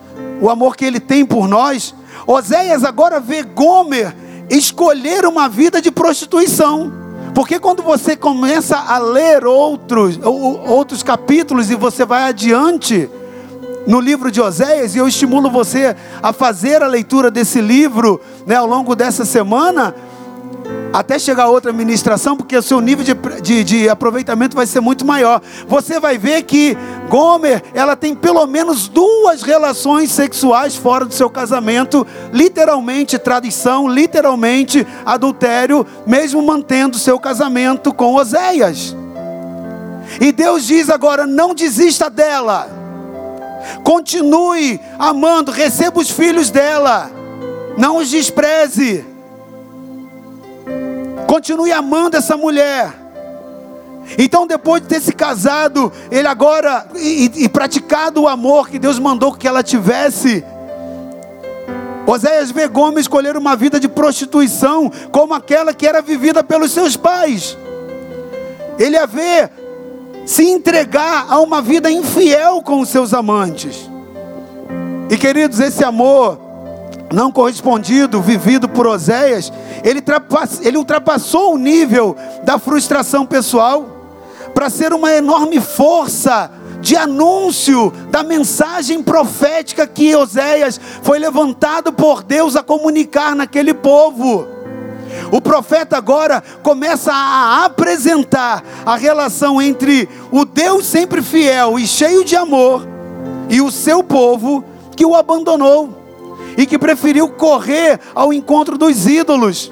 o 0.40 0.48
amor 0.48 0.76
que 0.76 0.84
ele 0.84 1.00
tem 1.00 1.26
por 1.26 1.48
nós, 1.48 1.92
Oséias 2.24 2.84
agora 2.84 3.18
vê 3.18 3.42
Gomer 3.42 4.14
escolher 4.48 5.26
uma 5.26 5.48
vida 5.48 5.82
de 5.82 5.90
prostituição. 5.90 7.05
Porque 7.36 7.60
quando 7.60 7.82
você 7.82 8.16
começa 8.16 8.78
a 8.78 8.96
ler 8.96 9.44
outros, 9.44 10.18
outros 10.24 11.02
capítulos 11.02 11.70
e 11.70 11.74
você 11.74 12.02
vai 12.02 12.22
adiante 12.22 13.10
no 13.86 14.00
livro 14.00 14.30
de 14.30 14.40
Oséias, 14.40 14.94
e 14.94 14.98
eu 14.98 15.06
estimulo 15.06 15.50
você 15.50 15.94
a 16.22 16.32
fazer 16.32 16.82
a 16.82 16.86
leitura 16.86 17.30
desse 17.30 17.60
livro 17.60 18.18
né, 18.46 18.56
ao 18.56 18.66
longo 18.66 18.96
dessa 18.96 19.26
semana, 19.26 19.94
até 20.92 21.18
chegar 21.18 21.44
a 21.44 21.48
outra 21.48 21.72
ministração, 21.74 22.36
porque 22.36 22.56
o 22.56 22.62
seu 22.62 22.80
nível 22.80 23.04
de, 23.04 23.14
de, 23.42 23.64
de, 23.64 23.88
aproveitamento 23.88 24.56
vai 24.56 24.66
ser 24.66 24.80
muito 24.80 25.04
maior. 25.04 25.42
Você 25.68 26.00
vai 26.00 26.16
ver 26.16 26.42
que 26.44 26.76
Gomer, 27.08 27.62
ela 27.74 27.94
tem 27.94 28.14
pelo 28.14 28.46
menos 28.46 28.88
duas 28.88 29.42
relações 29.42 30.10
sexuais 30.10 30.74
fora 30.74 31.04
do 31.04 31.12
seu 31.12 31.28
casamento, 31.28 32.06
literalmente 32.32 33.18
tradição, 33.18 33.86
literalmente 33.86 34.86
adultério, 35.04 35.86
mesmo 36.06 36.40
mantendo 36.40 36.98
seu 36.98 37.20
casamento 37.20 37.92
com 37.92 38.14
Oséias. 38.14 38.96
E 40.18 40.32
Deus 40.32 40.66
diz 40.66 40.88
agora: 40.88 41.26
não 41.26 41.54
desista 41.54 42.08
dela, 42.08 42.68
continue 43.84 44.80
amando, 44.98 45.50
receba 45.50 46.00
os 46.00 46.10
filhos 46.10 46.48
dela, 46.50 47.10
não 47.76 47.98
os 47.98 48.08
despreze. 48.10 49.15
Continue 51.36 51.70
amando 51.70 52.16
essa 52.16 52.34
mulher. 52.34 52.94
Então, 54.16 54.46
depois 54.46 54.80
de 54.80 54.88
ter 54.88 55.02
se 55.02 55.12
casado, 55.12 55.92
ele 56.10 56.26
agora 56.26 56.86
e, 56.94 57.30
e, 57.44 57.46
praticado 57.46 58.22
o 58.22 58.28
amor 58.28 58.70
que 58.70 58.78
Deus 58.78 58.98
mandou 58.98 59.34
que 59.34 59.46
ela 59.46 59.62
tivesse, 59.62 60.42
Oséias 62.06 62.50
vê 62.50 62.66
Gomes 62.66 63.02
escolher 63.02 63.36
uma 63.36 63.54
vida 63.54 63.78
de 63.78 63.86
prostituição, 63.86 64.90
como 65.12 65.34
aquela 65.34 65.74
que 65.74 65.86
era 65.86 66.00
vivida 66.00 66.42
pelos 66.42 66.72
seus 66.72 66.96
pais. 66.96 67.54
Ele 68.78 68.96
a 68.96 69.04
vê 69.04 69.50
se 70.24 70.42
entregar 70.42 71.26
a 71.28 71.38
uma 71.40 71.60
vida 71.60 71.90
infiel 71.90 72.62
com 72.62 72.80
os 72.80 72.88
seus 72.88 73.12
amantes. 73.12 73.90
E 75.10 75.18
queridos, 75.18 75.60
esse 75.60 75.84
amor 75.84 76.45
não 77.16 77.32
correspondido, 77.32 78.20
vivido 78.20 78.68
por 78.68 78.86
Oséias, 78.86 79.50
ele, 79.82 80.04
ele 80.60 80.76
ultrapassou 80.76 81.54
o 81.54 81.56
nível 81.56 82.14
da 82.44 82.58
frustração 82.58 83.24
pessoal 83.24 83.86
para 84.52 84.68
ser 84.68 84.92
uma 84.92 85.10
enorme 85.10 85.58
força 85.58 86.50
de 86.78 86.94
anúncio 86.94 87.90
da 88.10 88.22
mensagem 88.22 89.02
profética 89.02 89.86
que 89.86 90.14
Oséias 90.14 90.78
foi 91.02 91.18
levantado 91.18 91.90
por 91.90 92.22
Deus 92.22 92.54
a 92.54 92.62
comunicar 92.62 93.34
naquele 93.34 93.72
povo. 93.72 94.46
O 95.32 95.40
profeta 95.40 95.96
agora 95.96 96.42
começa 96.62 97.14
a 97.14 97.64
apresentar 97.64 98.62
a 98.84 98.94
relação 98.94 99.62
entre 99.62 100.06
o 100.30 100.44
Deus 100.44 100.84
sempre 100.84 101.22
fiel 101.22 101.78
e 101.78 101.86
cheio 101.86 102.22
de 102.22 102.36
amor 102.36 102.86
e 103.48 103.62
o 103.62 103.70
seu 103.70 104.04
povo 104.04 104.62
que 104.94 105.06
o 105.06 105.14
abandonou 105.14 105.95
e 106.56 106.66
que 106.66 106.78
preferiu 106.78 107.28
correr 107.28 108.00
ao 108.14 108.32
encontro 108.32 108.78
dos 108.78 109.06
ídolos. 109.06 109.70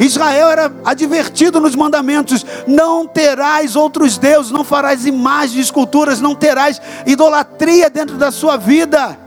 Israel 0.00 0.50
era 0.50 0.72
advertido 0.84 1.60
nos 1.60 1.74
mandamentos: 1.74 2.44
não 2.66 3.06
terás 3.06 3.76
outros 3.76 4.18
deuses, 4.18 4.50
não 4.50 4.64
farás 4.64 5.06
imagens, 5.06 5.66
esculturas, 5.66 6.20
não 6.20 6.34
terás 6.34 6.80
idolatria 7.06 7.88
dentro 7.88 8.16
da 8.16 8.30
sua 8.30 8.56
vida. 8.56 9.18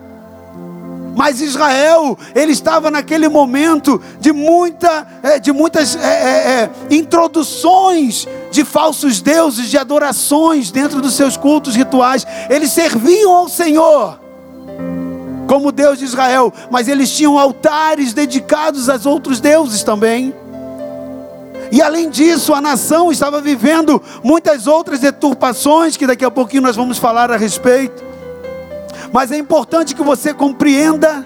Mas 1.16 1.42
Israel, 1.42 2.16
ele 2.36 2.52
estava 2.52 2.92
naquele 2.92 3.28
momento 3.28 4.00
de, 4.20 4.32
muita, 4.32 5.08
é, 5.24 5.40
de 5.40 5.52
muitas 5.52 5.96
é, 5.96 6.06
é, 6.06 6.70
introduções 6.92 8.28
de 8.52 8.64
falsos 8.64 9.20
deuses, 9.20 9.68
de 9.68 9.80
adorações 9.80 10.70
dentro 10.70 11.02
dos 11.02 11.16
seus 11.16 11.36
cultos 11.36 11.76
rituais. 11.76 12.24
Eles 12.52 12.72
serviam 12.72 13.34
ao 13.34 13.50
Senhor 13.50 14.27
como 15.48 15.72
Deus 15.72 15.98
de 15.98 16.06
Israel, 16.06 16.54
mas 16.70 16.88
eles 16.88 17.10
tinham 17.10 17.40
altares 17.40 18.14
dedicados 18.14 18.90
a 18.90 19.00
outros 19.10 19.40
deuses 19.40 19.82
também. 19.82 20.34
E 21.72 21.82
além 21.82 22.10
disso, 22.10 22.54
a 22.54 22.62
nação 22.62 23.12
estava 23.12 23.42
vivendo 23.42 24.02
muitas 24.24 24.68
outras 24.68 25.00
deturpações 25.00 25.98
que 25.98 26.08
daqui 26.08 26.24
a 26.24 26.32
pouquinho 26.32 26.64
nós 26.64 26.76
vamos 26.76 26.98
falar 26.98 27.32
a 27.32 27.38
respeito. 27.38 28.04
Mas 29.12 29.32
é 29.32 29.38
importante 29.38 29.96
que 29.96 30.04
você 30.04 30.34
compreenda 30.34 31.26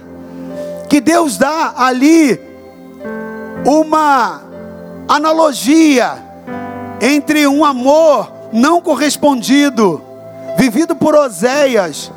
que 0.87 0.99
Deus 0.99 1.37
dá 1.37 1.73
ali 1.77 2.39
uma 3.65 4.41
analogia 5.07 6.13
entre 6.99 7.47
um 7.47 7.63
amor 7.65 8.31
não 8.51 8.81
correspondido, 8.81 10.01
vivido 10.57 10.95
por 10.95 11.15
Oséias, 11.15 12.11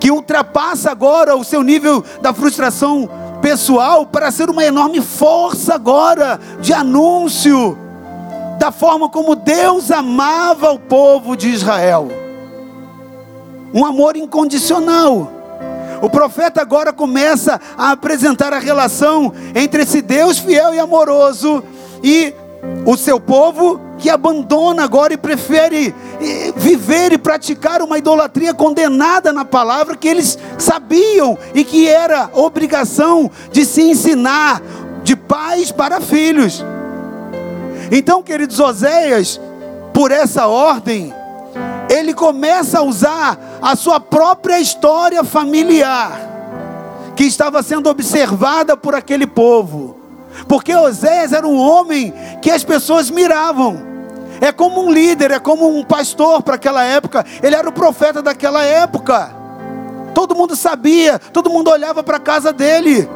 que 0.00 0.10
ultrapassa 0.10 0.90
agora 0.90 1.36
o 1.36 1.44
seu 1.44 1.62
nível 1.62 2.02
da 2.22 2.32
frustração 2.32 3.08
pessoal 3.42 4.06
para 4.06 4.30
ser 4.30 4.48
uma 4.48 4.64
enorme 4.64 5.00
força 5.00 5.74
agora 5.74 6.40
de 6.60 6.72
anúncio 6.72 7.78
da 8.58 8.72
forma 8.72 9.08
como 9.08 9.36
Deus 9.36 9.90
amava 9.90 10.70
o 10.70 10.78
povo 10.78 11.36
de 11.36 11.48
Israel. 11.48 12.08
Um 13.72 13.86
amor 13.86 14.16
incondicional. 14.16 15.32
O 16.02 16.10
profeta 16.10 16.60
agora 16.60 16.92
começa 16.92 17.60
a 17.76 17.92
apresentar 17.92 18.52
a 18.52 18.58
relação 18.58 19.32
entre 19.54 19.82
esse 19.82 20.02
Deus 20.02 20.38
fiel 20.38 20.74
e 20.74 20.78
amoroso 20.78 21.62
e 22.02 22.34
o 22.84 22.96
seu 22.96 23.18
povo 23.18 23.80
que 23.98 24.10
abandona 24.10 24.84
agora 24.84 25.14
e 25.14 25.16
prefere 25.16 25.94
viver 26.56 27.12
e 27.12 27.18
praticar 27.18 27.82
uma 27.82 27.98
idolatria 27.98 28.52
condenada 28.54 29.32
na 29.32 29.44
palavra 29.44 29.96
que 29.96 30.08
eles 30.08 30.38
sabiam 30.58 31.38
e 31.54 31.64
que 31.64 31.88
era 31.88 32.30
obrigação 32.34 33.30
de 33.50 33.64
se 33.64 33.82
ensinar 33.82 34.62
de 35.02 35.16
pais 35.16 35.70
para 35.72 36.00
filhos. 36.00 36.64
Então, 37.90 38.22
queridos 38.22 38.60
Oséias, 38.60 39.40
por 39.92 40.12
essa 40.12 40.46
ordem, 40.46 41.12
ele 41.88 42.14
começa 42.14 42.78
a 42.78 42.82
usar 42.82 43.58
a 43.60 43.74
sua 43.74 43.98
própria 43.98 44.60
história 44.60 45.24
familiar, 45.24 46.20
que 47.16 47.24
estava 47.24 47.62
sendo 47.62 47.90
observada 47.90 48.76
por 48.76 48.94
aquele 48.94 49.26
povo, 49.26 49.99
porque 50.46 50.74
Oséias 50.74 51.32
era 51.32 51.46
um 51.46 51.56
homem 51.56 52.12
que 52.40 52.50
as 52.50 52.64
pessoas 52.64 53.10
miravam 53.10 53.90
é 54.40 54.50
como 54.50 54.86
um 54.86 54.90
líder, 54.90 55.30
é 55.32 55.38
como 55.38 55.68
um 55.68 55.84
pastor 55.84 56.42
para 56.42 56.54
aquela 56.54 56.82
época. 56.82 57.24
Ele 57.42 57.54
era 57.54 57.68
o 57.68 57.72
profeta 57.72 58.22
daquela 58.22 58.64
época. 58.64 59.30
Todo 60.14 60.34
mundo 60.34 60.56
sabia, 60.56 61.18
todo 61.18 61.50
mundo 61.50 61.70
olhava 61.70 62.02
para 62.02 62.16
a 62.16 62.20
casa 62.20 62.52
dele. 62.52 63.08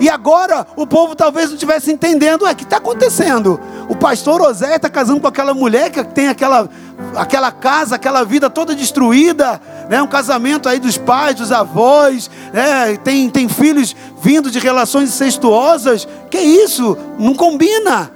E 0.00 0.08
agora 0.08 0.66
o 0.76 0.86
povo 0.86 1.14
talvez 1.14 1.46
não 1.46 1.54
estivesse 1.54 1.92
entendendo, 1.92 2.44
o 2.44 2.54
que 2.54 2.64
está 2.64 2.78
acontecendo? 2.78 3.60
O 3.88 3.94
pastor 3.94 4.40
Osé 4.40 4.76
está 4.76 4.88
casando 4.88 5.20
com 5.20 5.28
aquela 5.28 5.52
mulher 5.52 5.90
que 5.90 6.02
tem 6.02 6.28
aquela, 6.28 6.68
aquela 7.14 7.52
casa, 7.52 7.96
aquela 7.96 8.24
vida 8.24 8.48
toda 8.48 8.74
destruída, 8.74 9.60
né? 9.90 10.00
um 10.02 10.06
casamento 10.06 10.68
aí 10.68 10.78
dos 10.78 10.96
pais, 10.96 11.36
dos 11.36 11.52
avós, 11.52 12.30
né? 12.52 12.96
tem, 13.04 13.28
tem 13.28 13.48
filhos 13.48 13.94
vindo 14.22 14.50
de 14.50 14.58
relações 14.58 15.10
incestuosas. 15.10 16.08
Que 16.30 16.38
isso? 16.38 16.96
Não 17.18 17.34
combina 17.34 18.10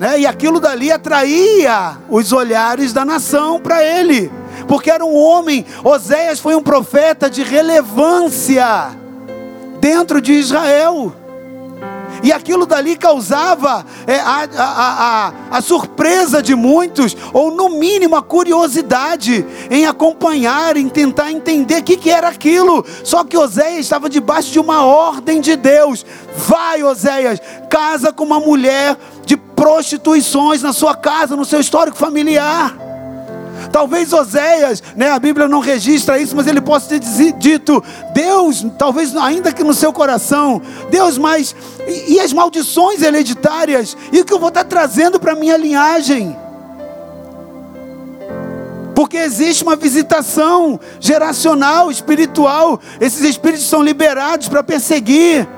né? 0.00 0.20
e 0.20 0.26
aquilo 0.26 0.58
dali 0.58 0.90
atraía 0.90 1.98
os 2.08 2.32
olhares 2.32 2.90
da 2.94 3.04
nação 3.04 3.60
para 3.60 3.84
ele, 3.84 4.32
porque 4.66 4.90
era 4.90 5.04
um 5.04 5.14
homem. 5.14 5.66
Oséias 5.84 6.40
foi 6.40 6.56
um 6.56 6.62
profeta 6.62 7.28
de 7.28 7.42
relevância 7.42 8.96
dentro 9.78 10.18
de 10.22 10.32
Israel. 10.32 11.14
E 12.22 12.32
aquilo 12.32 12.66
dali 12.66 12.96
causava 12.96 13.84
é, 14.06 14.16
a, 14.16 14.48
a, 14.56 15.28
a, 15.28 15.32
a, 15.58 15.62
surpresa 15.62 16.42
de 16.42 16.54
muitos, 16.54 17.16
ou 17.32 17.50
no 17.50 17.70
mínimo 17.70 18.16
a 18.16 18.22
curiosidade 18.22 19.44
em 19.70 19.86
acompanhar, 19.86 20.76
em 20.76 20.88
tentar 20.88 21.32
entender 21.32 21.80
o 21.80 21.82
que, 21.82 21.96
que 21.96 22.10
era 22.10 22.28
aquilo. 22.28 22.84
Só 23.04 23.24
que 23.24 23.36
Oséias 23.36 23.80
estava 23.80 24.08
debaixo 24.08 24.50
de 24.50 24.58
uma 24.58 24.84
ordem 24.84 25.40
de 25.40 25.56
Deus. 25.56 26.04
Vai, 26.36 26.82
Oséias, 26.82 27.40
casa 27.70 28.12
com 28.12 28.24
uma 28.24 28.40
mulher 28.40 28.96
de 29.24 29.36
prostituições 29.36 30.62
na 30.62 30.72
sua 30.72 30.94
casa, 30.94 31.36
no 31.36 31.44
seu 31.44 31.60
histórico 31.60 31.96
familiar. 31.96 32.89
Talvez 33.72 34.12
Oséias, 34.12 34.82
né, 34.96 35.10
a 35.10 35.18
Bíblia 35.18 35.46
não 35.46 35.60
registra 35.60 36.20
isso, 36.20 36.34
mas 36.34 36.46
ele 36.46 36.60
possa 36.60 36.88
ter 36.88 37.00
dito: 37.34 37.82
Deus, 38.12 38.66
talvez 38.78 39.16
ainda 39.16 39.52
que 39.52 39.62
no 39.62 39.74
seu 39.74 39.92
coração, 39.92 40.60
Deus, 40.90 41.16
mas 41.16 41.54
e, 41.86 42.14
e 42.14 42.20
as 42.20 42.32
maldições 42.32 43.02
hereditárias? 43.02 43.96
E 44.12 44.20
o 44.20 44.24
que 44.24 44.32
eu 44.32 44.38
vou 44.38 44.48
estar 44.48 44.64
trazendo 44.64 45.20
para 45.20 45.32
a 45.32 45.36
minha 45.36 45.56
linhagem? 45.56 46.36
Porque 48.94 49.16
existe 49.16 49.62
uma 49.62 49.76
visitação 49.76 50.78
geracional, 50.98 51.90
espiritual, 51.90 52.80
esses 53.00 53.22
espíritos 53.22 53.66
são 53.66 53.82
liberados 53.82 54.48
para 54.48 54.62
perseguir. 54.62 55.48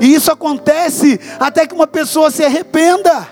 E 0.00 0.14
isso 0.14 0.30
acontece 0.30 1.20
até 1.38 1.66
que 1.66 1.74
uma 1.74 1.86
pessoa 1.86 2.30
se 2.30 2.44
arrependa. 2.44 3.28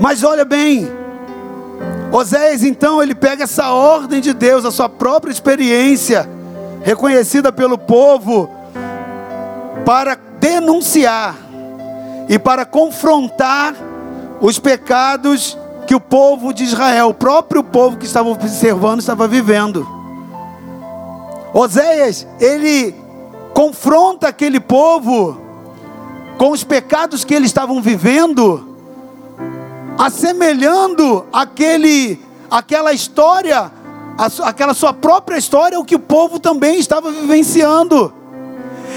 Mas 0.00 0.24
olha 0.24 0.44
bem, 0.44 0.90
Oséias 2.12 2.64
então 2.64 3.00
ele 3.00 3.14
pega 3.14 3.44
essa 3.44 3.70
ordem 3.70 4.20
de 4.20 4.32
Deus, 4.32 4.64
a 4.64 4.70
sua 4.70 4.88
própria 4.88 5.30
experiência, 5.30 6.28
reconhecida 6.82 7.52
pelo 7.52 7.78
povo, 7.78 8.50
para 9.84 10.18
denunciar 10.40 11.36
e 12.28 12.38
para 12.38 12.64
confrontar 12.64 13.74
os 14.40 14.58
pecados 14.58 15.56
que 15.86 15.94
o 15.94 16.00
povo 16.00 16.52
de 16.52 16.64
Israel, 16.64 17.08
o 17.08 17.14
próprio 17.14 17.62
povo 17.62 17.96
que 17.96 18.06
estava 18.06 18.28
observando, 18.28 19.00
estava 19.00 19.28
vivendo. 19.28 19.86
Oséias, 21.52 22.26
ele 22.40 22.94
confronta 23.52 24.28
aquele 24.28 24.58
povo 24.58 25.40
com 26.38 26.50
os 26.50 26.64
pecados 26.64 27.24
que 27.24 27.34
eles 27.34 27.50
estavam 27.50 27.82
vivendo 27.82 28.69
assemelhando 30.00 31.26
aquele, 31.30 32.18
aquela 32.50 32.90
história, 32.90 33.70
aquela 34.42 34.72
sua 34.72 34.94
própria 34.94 35.36
história, 35.36 35.78
o 35.78 35.84
que 35.84 35.94
o 35.94 36.00
povo 36.00 36.40
também 36.40 36.78
estava 36.78 37.12
vivenciando. 37.12 38.10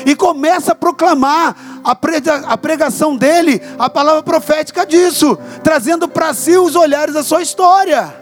E 0.05 0.15
começa 0.15 0.71
a 0.71 0.75
proclamar 0.75 1.57
a 1.83 2.57
pregação 2.57 3.17
dele, 3.17 3.61
a 3.77 3.89
palavra 3.89 4.23
profética 4.23 4.85
disso, 4.85 5.37
trazendo 5.61 6.07
para 6.07 6.33
si 6.33 6.55
os 6.55 6.73
olhares 6.73 7.13
da 7.13 7.21
sua 7.23 7.41
história, 7.41 8.15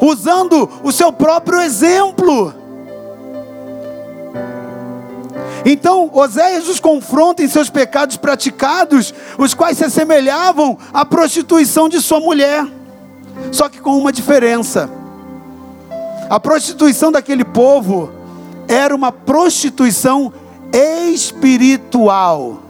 usando 0.00 0.68
o 0.82 0.90
seu 0.90 1.12
próprio 1.12 1.60
exemplo. 1.60 2.52
Então, 5.64 6.10
Oséias 6.12 6.68
os 6.68 6.80
confronta 6.80 7.42
em 7.42 7.48
seus 7.48 7.70
pecados 7.70 8.16
praticados, 8.16 9.14
os 9.38 9.54
quais 9.54 9.78
se 9.78 9.84
assemelhavam 9.84 10.76
à 10.92 11.04
prostituição 11.04 11.88
de 11.88 12.00
sua 12.00 12.20
mulher, 12.20 12.66
só 13.52 13.68
que 13.68 13.80
com 13.80 13.96
uma 13.96 14.12
diferença. 14.12 14.90
A 16.28 16.40
prostituição 16.40 17.12
daquele 17.12 17.44
povo 17.44 18.10
era 18.66 18.94
uma 18.94 19.12
prostituição 19.12 20.32
espiritual. 20.72 22.60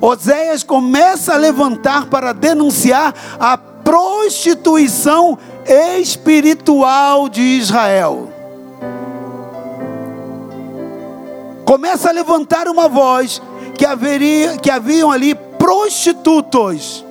Oséias 0.00 0.62
começa 0.62 1.34
a 1.34 1.36
levantar 1.36 2.06
para 2.06 2.32
denunciar 2.32 3.12
a 3.38 3.58
prostituição 3.58 5.36
espiritual 5.66 7.28
de 7.28 7.42
Israel. 7.42 8.37
Começa 11.68 12.08
a 12.08 12.12
levantar 12.12 12.66
uma 12.66 12.88
voz 12.88 13.42
que, 13.76 13.84
haveria, 13.84 14.56
que 14.56 14.70
haviam 14.70 15.12
ali 15.12 15.34
prostitutos. 15.34 17.04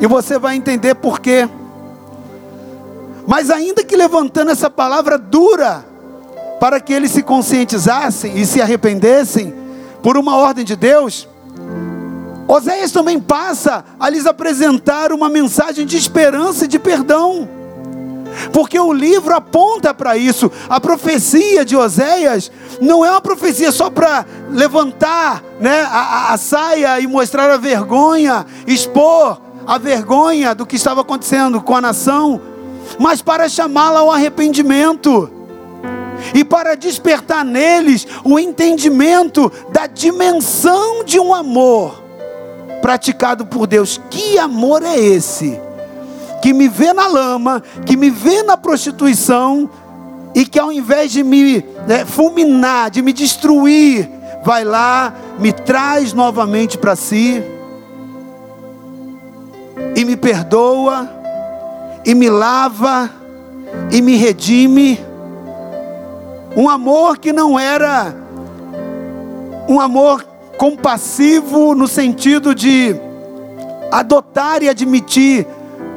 E 0.00 0.06
você 0.08 0.36
vai 0.36 0.56
entender 0.56 0.96
por 0.96 1.20
quê. 1.20 1.48
Mas 3.24 3.50
ainda 3.50 3.84
que 3.84 3.94
levantando 3.94 4.50
essa 4.50 4.68
palavra 4.68 5.16
dura, 5.16 5.86
para 6.58 6.80
que 6.80 6.92
eles 6.92 7.12
se 7.12 7.22
conscientizassem 7.22 8.36
e 8.36 8.44
se 8.44 8.60
arrependessem, 8.60 9.54
por 10.02 10.16
uma 10.16 10.36
ordem 10.36 10.64
de 10.64 10.74
Deus, 10.74 11.28
Oséias 12.48 12.90
também 12.90 13.20
passa 13.20 13.84
a 14.00 14.10
lhes 14.10 14.26
apresentar 14.26 15.12
uma 15.12 15.28
mensagem 15.28 15.86
de 15.86 15.96
esperança 15.96 16.64
e 16.64 16.68
de 16.68 16.80
perdão 16.80 17.48
porque 18.52 18.78
o 18.78 18.92
livro 18.92 19.34
aponta 19.34 19.92
para 19.94 20.16
isso. 20.16 20.50
A 20.68 20.80
profecia 20.80 21.64
de 21.64 21.76
Oséias 21.76 22.50
não 22.80 23.04
é 23.04 23.10
uma 23.10 23.20
profecia 23.20 23.72
só 23.72 23.90
para 23.90 24.24
levantar 24.50 25.42
né, 25.60 25.82
a, 25.90 26.32
a, 26.32 26.36
saia 26.36 27.00
e 27.00 27.06
mostrar 27.06 27.50
a 27.50 27.56
vergonha, 27.56 28.46
expor 28.66 29.40
a 29.66 29.78
vergonha 29.78 30.54
do 30.54 30.66
que 30.66 30.76
estava 30.76 31.02
acontecendo 31.02 31.60
com 31.60 31.76
a 31.76 31.80
nação, 31.80 32.40
mas 32.98 33.22
para 33.22 33.48
chamá-la 33.48 34.00
ao 34.00 34.10
arrependimento 34.10 35.30
e 36.34 36.44
para 36.44 36.74
despertar 36.74 37.44
neles 37.44 38.06
o 38.24 38.38
entendimento 38.38 39.50
da 39.70 39.86
dimensão 39.86 41.04
de 41.04 41.18
um 41.18 41.34
amor 41.34 42.02
praticado 42.80 43.46
por 43.46 43.66
Deus. 43.66 44.00
Que 44.10 44.38
amor 44.38 44.82
é 44.82 44.98
esse? 44.98 45.58
Que 46.42 46.52
me 46.52 46.66
vê 46.66 46.92
na 46.92 47.06
lama, 47.06 47.62
que 47.86 47.96
me 47.96 48.10
vê 48.10 48.42
na 48.42 48.56
prostituição, 48.56 49.70
e 50.34 50.44
que 50.44 50.58
ao 50.58 50.72
invés 50.72 51.12
de 51.12 51.22
me 51.22 51.64
né, 51.86 52.04
fulminar, 52.04 52.90
de 52.90 53.00
me 53.00 53.12
destruir, 53.12 54.10
vai 54.44 54.64
lá, 54.64 55.14
me 55.38 55.52
traz 55.52 56.12
novamente 56.12 56.76
para 56.76 56.96
si, 56.96 57.40
e 59.94 60.04
me 60.04 60.16
perdoa, 60.16 61.08
e 62.04 62.12
me 62.12 62.28
lava, 62.28 63.08
e 63.92 64.02
me 64.02 64.16
redime. 64.16 64.98
Um 66.56 66.68
amor 66.68 67.18
que 67.18 67.32
não 67.32 67.58
era 67.58 68.14
um 69.68 69.80
amor 69.80 70.26
compassivo 70.58 71.74
no 71.74 71.86
sentido 71.86 72.52
de 72.52 72.96
adotar 73.92 74.62
e 74.62 74.68
admitir 74.68 75.46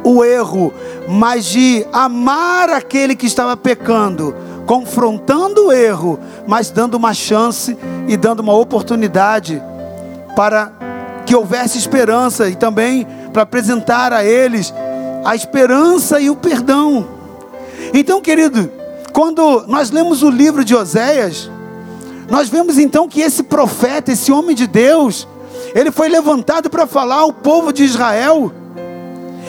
o 0.05 0.23
erro, 0.23 0.71
mas 1.09 1.45
de 1.45 1.85
amar 1.91 2.69
aquele 2.69 3.15
que 3.15 3.25
estava 3.25 3.57
pecando, 3.57 4.35
confrontando 4.67 5.65
o 5.65 5.71
erro, 5.71 6.19
mas 6.47 6.69
dando 6.69 6.93
uma 6.93 7.13
chance 7.13 7.75
e 8.07 8.15
dando 8.15 8.41
uma 8.41 8.53
oportunidade 8.53 9.61
para 10.35 10.71
que 11.25 11.35
houvesse 11.35 11.79
esperança 11.79 12.47
e 12.47 12.55
também 12.55 13.07
para 13.33 13.41
apresentar 13.41 14.13
a 14.13 14.23
eles 14.23 14.71
a 15.25 15.35
esperança 15.35 16.19
e 16.19 16.29
o 16.29 16.35
perdão. 16.35 17.07
Então, 17.91 18.21
querido, 18.21 18.71
quando 19.11 19.65
nós 19.67 19.89
lemos 19.89 20.21
o 20.21 20.29
livro 20.29 20.63
de 20.63 20.75
Oséias, 20.75 21.49
nós 22.29 22.47
vemos 22.47 22.77
então 22.77 23.07
que 23.07 23.21
esse 23.21 23.41
profeta, 23.41 24.11
esse 24.11 24.31
homem 24.31 24.55
de 24.55 24.67
Deus, 24.67 25.27
ele 25.73 25.89
foi 25.89 26.09
levantado 26.09 26.69
para 26.69 26.85
falar 26.85 27.17
ao 27.17 27.33
povo 27.33 27.73
de 27.73 27.83
Israel 27.83 28.51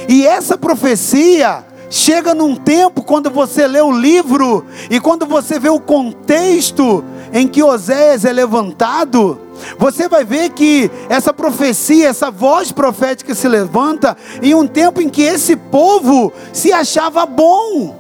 e 0.09 0.27
essa 0.27 0.57
profecia 0.57 1.65
chega 1.91 2.35
num 2.35 2.57
tempo 2.57 3.03
quando 3.03 3.31
você 3.31 3.67
lê 3.67 3.81
o 3.81 3.93
livro 3.93 4.65
e 4.91 5.01
quando 5.01 5.27
você 5.27 5.59
vê 5.59 5.69
o 5.69 5.81
contexto 5.81 7.05
em 7.33 7.47
que 7.47 7.63
Oséias 7.63 8.25
é 8.25 8.33
levantado, 8.33 9.39
você 9.79 10.09
vai 10.09 10.25
ver 10.25 10.51
que 10.51 10.91
essa 11.09 11.33
profecia, 11.33 12.09
essa 12.09 12.31
voz 12.31 12.73
profética 12.73 13.35
se 13.35 13.49
levanta 13.49 14.17
em 14.43 14.55
um 14.55 14.67
tempo 14.67 15.01
em 15.01 15.09
que 15.09 15.23
esse 15.23 15.57
povo 15.57 16.33
se 16.53 16.73
achava 16.73 17.27
bom. 17.27 17.97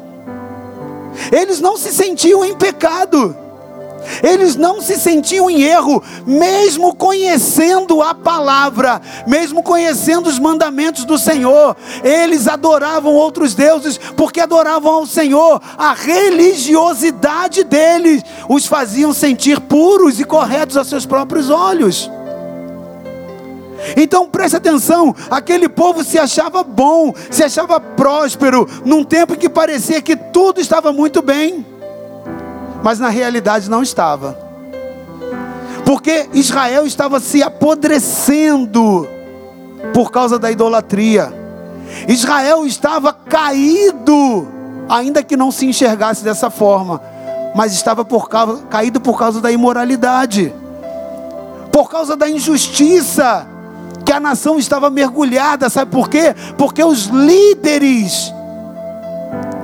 Eles 1.33 1.61
não 1.61 1.77
se 1.77 1.93
sentiam 1.93 2.45
em 2.45 2.55
pecado. 2.55 3.46
Eles 4.23 4.57
não 4.57 4.81
se 4.81 4.97
sentiam 4.97 5.51
em 5.51 5.63
erro, 5.63 6.03
mesmo 6.27 6.95
conhecendo 6.95 8.03
a 8.03 8.15
palavra, 8.15 9.01
mesmo 9.27 9.63
conhecendo 9.63 10.29
os 10.29 10.39
mandamentos 10.39 11.05
do 11.05 11.19
Senhor. 11.19 11.77
Eles 12.03 12.49
adoravam 12.49 13.13
outros 13.15 13.55
deuses 13.55 13.99
porque 14.17 14.41
adoravam 14.41 14.93
ao 14.93 15.07
Senhor. 15.07 15.61
A 15.77 15.93
religiosidade 15.93 17.65
deles 17.65 18.23
os 18.49 18.67
faziam 18.67 19.13
sentir 19.13 19.61
puros 19.61 20.21
e 20.21 20.25
corretos 20.25 20.77
a 20.77 20.85
seus 20.85 21.07
próprios 21.07 21.51
olhos. 21.51 22.11
Então 23.97 24.29
preste 24.29 24.57
atenção: 24.57 25.15
aquele 25.31 25.69
povo 25.69 26.03
se 26.03 26.19
achava 26.19 26.63
bom, 26.63 27.13
se 27.31 27.45
achava 27.45 27.79
próspero, 27.79 28.69
num 28.85 29.05
tempo 29.05 29.35
em 29.35 29.39
que 29.39 29.49
parecia 29.49 30.01
que 30.01 30.17
tudo 30.17 30.61
estava 30.61 30.93
muito 30.93 31.23
bem, 31.23 31.65
mas 32.87 33.01
na 33.01 33.09
realidade 33.09 33.69
não 33.69 33.83
estava, 33.83 34.39
porque 35.85 36.29
Israel 36.33 36.87
estava 36.87 37.19
se 37.19 37.43
apodrecendo 37.43 39.09
por 39.93 40.13
causa 40.13 40.39
da 40.39 40.53
idolatria, 40.53 41.35
Israel 42.07 42.65
estava 42.65 43.13
caído, 43.13 44.47
ainda 44.89 45.21
que 45.21 45.37
não 45.37 45.51
se 45.51 45.67
enxergasse 45.67 46.23
dessa 46.23 46.49
forma, 46.49 47.03
mas 47.57 47.73
estava 47.73 48.05
por 48.05 48.29
causa, 48.29 48.63
caído 48.71 49.01
por 49.01 49.19
causa 49.19 49.41
da 49.41 49.51
imoralidade, 49.51 50.55
por 51.73 51.91
causa 51.91 52.15
da 52.15 52.29
injustiça 52.29 53.49
que 54.05 54.13
a 54.13 54.21
nação 54.21 54.61
estava 54.61 54.89
mergulhada, 54.91 55.69
sabe 55.69 55.91
por 55.91 56.09
quê? 56.09 56.37
Porque 56.57 56.85
os 56.85 57.07
líderes 57.07 58.33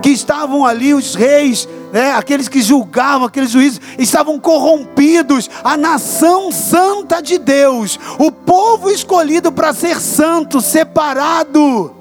que 0.02 0.10
estavam 0.10 0.66
ali, 0.66 0.92
os 0.92 1.14
reis, 1.14 1.68
né, 1.92 2.12
aqueles 2.12 2.48
que 2.48 2.62
julgavam, 2.62 3.26
aqueles 3.26 3.50
juízes, 3.50 3.80
estavam 3.98 4.40
corrompidos. 4.40 5.50
A 5.62 5.76
nação 5.76 6.50
santa 6.50 7.20
de 7.20 7.38
Deus, 7.38 8.00
o 8.18 8.32
povo 8.32 8.90
escolhido 8.90 9.52
para 9.52 9.74
ser 9.74 10.00
santo, 10.00 10.60
separado, 10.60 11.92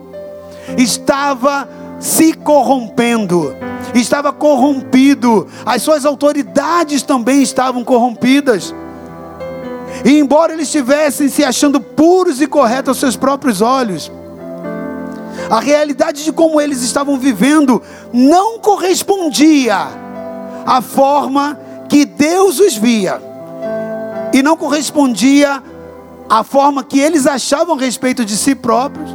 estava 0.78 1.68
se 2.00 2.34
corrompendo, 2.34 3.56
estava 3.94 4.34
corrompido, 4.34 5.48
as 5.66 5.84
suas 5.84 6.06
autoridades 6.06 7.04
também 7.04 7.44
estavam 7.44 7.84
corrompidas. 7.84 8.74
E 10.06 10.18
embora 10.18 10.54
eles 10.54 10.68
estivessem 10.68 11.28
se 11.28 11.44
achando 11.44 11.80
puros 11.82 12.42
e 12.42 12.48
corretos 12.48 12.90
aos 12.90 12.98
seus 12.98 13.16
próprios 13.18 13.62
olhos, 13.62 14.10
a 15.50 15.60
realidade 15.60 16.24
de 16.24 16.32
como 16.32 16.60
eles 16.60 16.82
estavam 16.82 17.18
vivendo 17.18 17.82
não 18.14 18.60
correspondia 18.60 19.88
à 20.66 20.82
forma 20.82 21.60
que 21.90 22.06
Deus 22.06 22.60
os 22.60 22.76
via, 22.76 23.22
e 24.34 24.42
não 24.42 24.56
correspondia 24.56 25.62
à 26.30 26.44
forma 26.44 26.84
que 26.84 27.00
eles 27.00 27.28
achavam 27.28 27.76
a 27.76 27.80
respeito 27.80 28.24
de 28.24 28.38
si 28.38 28.56
próprios, 28.56 29.10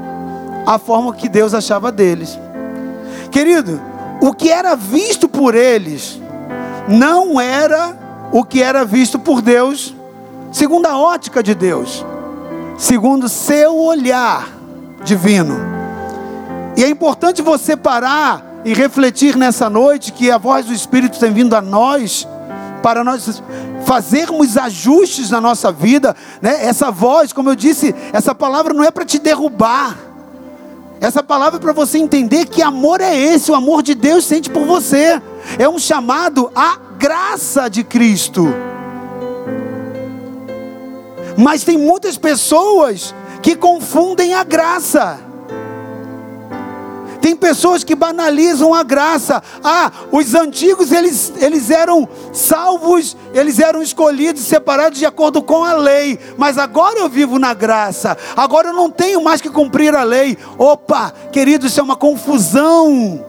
à 0.67 0.79
forma 0.79 1.15
que 1.15 1.29
Deus 1.29 1.55
achava 1.55 1.91
deles. 1.91 2.39
Querido, 3.31 3.81
o 4.21 4.35
que 4.35 4.51
era 4.51 4.77
visto 4.77 5.29
por 5.29 5.55
eles 5.55 6.21
não 6.89 7.41
era 7.41 7.97
o 8.33 8.45
que 8.45 8.63
era 8.63 8.85
visto 8.85 9.19
por 9.19 9.41
Deus 9.41 9.95
segundo 10.53 10.87
a 10.87 10.99
ótica 10.99 11.43
de 11.43 11.55
Deus, 11.55 12.05
segundo 12.79 13.29
seu 13.29 13.77
olhar 13.77 14.49
divino. 15.05 15.76
E 16.77 16.85
é 16.85 16.89
importante 16.89 17.41
você 17.41 17.77
parar 17.77 18.45
e 18.65 18.75
refletir 18.75 19.37
nessa 19.37 19.71
noite 19.71 20.13
que 20.13 20.31
a 20.31 20.37
voz 20.37 20.67
do 20.67 20.73
Espírito 20.73 21.19
tem 21.19 21.33
vindo 21.33 21.55
a 21.55 21.63
nós 21.63 22.29
para 22.83 23.03
nós 23.03 23.43
fazermos 23.85 24.57
ajustes 24.57 25.31
na 25.31 25.41
nossa 25.41 25.73
vida, 25.73 26.15
né? 26.43 26.65
Essa 26.65 26.91
voz, 26.91 27.33
como 27.33 27.51
eu 27.51 27.57
disse, 27.57 27.95
essa 28.13 28.35
palavra 28.35 28.75
não 28.75 28.85
é 28.85 28.91
para 28.91 29.05
te 29.05 29.19
derrubar. 29.19 29.97
Essa 31.01 31.23
palavra 31.23 31.59
é 31.59 31.61
para 31.61 31.73
você 31.73 31.99
entender 31.99 32.47
que 32.47 32.63
amor 32.63 33.01
é 33.01 33.15
esse, 33.15 33.51
o 33.51 33.55
amor 33.55 33.83
de 33.83 33.95
Deus 33.95 34.25
sente 34.25 34.51
por 34.51 34.65
você. 34.65 35.21
É 35.59 35.69
um 35.69 35.79
chamado 35.79 36.51
à 36.55 36.77
graça 36.99 37.69
de 37.69 37.85
Cristo. 37.85 38.47
Mas 41.37 41.65
tem 41.65 41.77
muitas 41.77 42.17
pessoas 42.17 43.15
que 43.43 43.55
confundem 43.55 44.35
a 44.35 44.43
graça. 44.43 45.26
Tem 47.27 47.35
pessoas 47.35 47.83
que 47.83 47.97
banalizam 47.97 48.73
a 48.73 48.85
graça. 48.85 49.43
Ah, 49.65 49.91
os 50.13 50.33
antigos 50.33 50.93
eles, 50.93 51.33
eles 51.39 51.73
eram 51.73 52.09
salvos, 52.33 53.17
eles 53.35 53.59
eram 53.59 53.83
escolhidos, 53.83 54.43
separados 54.43 54.97
de 54.97 55.07
acordo 55.07 55.43
com 55.43 55.65
a 55.65 55.73
lei. 55.73 56.21
Mas 56.39 56.57
agora 56.57 57.01
eu 57.01 57.09
vivo 57.09 57.37
na 57.37 57.53
graça. 57.53 58.17
Agora 58.37 58.69
eu 58.69 58.73
não 58.73 58.89
tenho 58.89 59.21
mais 59.25 59.41
que 59.41 59.51
cumprir 59.51 59.93
a 59.97 60.05
lei. 60.05 60.39
Opa, 60.57 61.13
querido, 61.33 61.67
isso 61.67 61.81
é 61.81 61.83
uma 61.83 61.97
confusão 61.97 63.25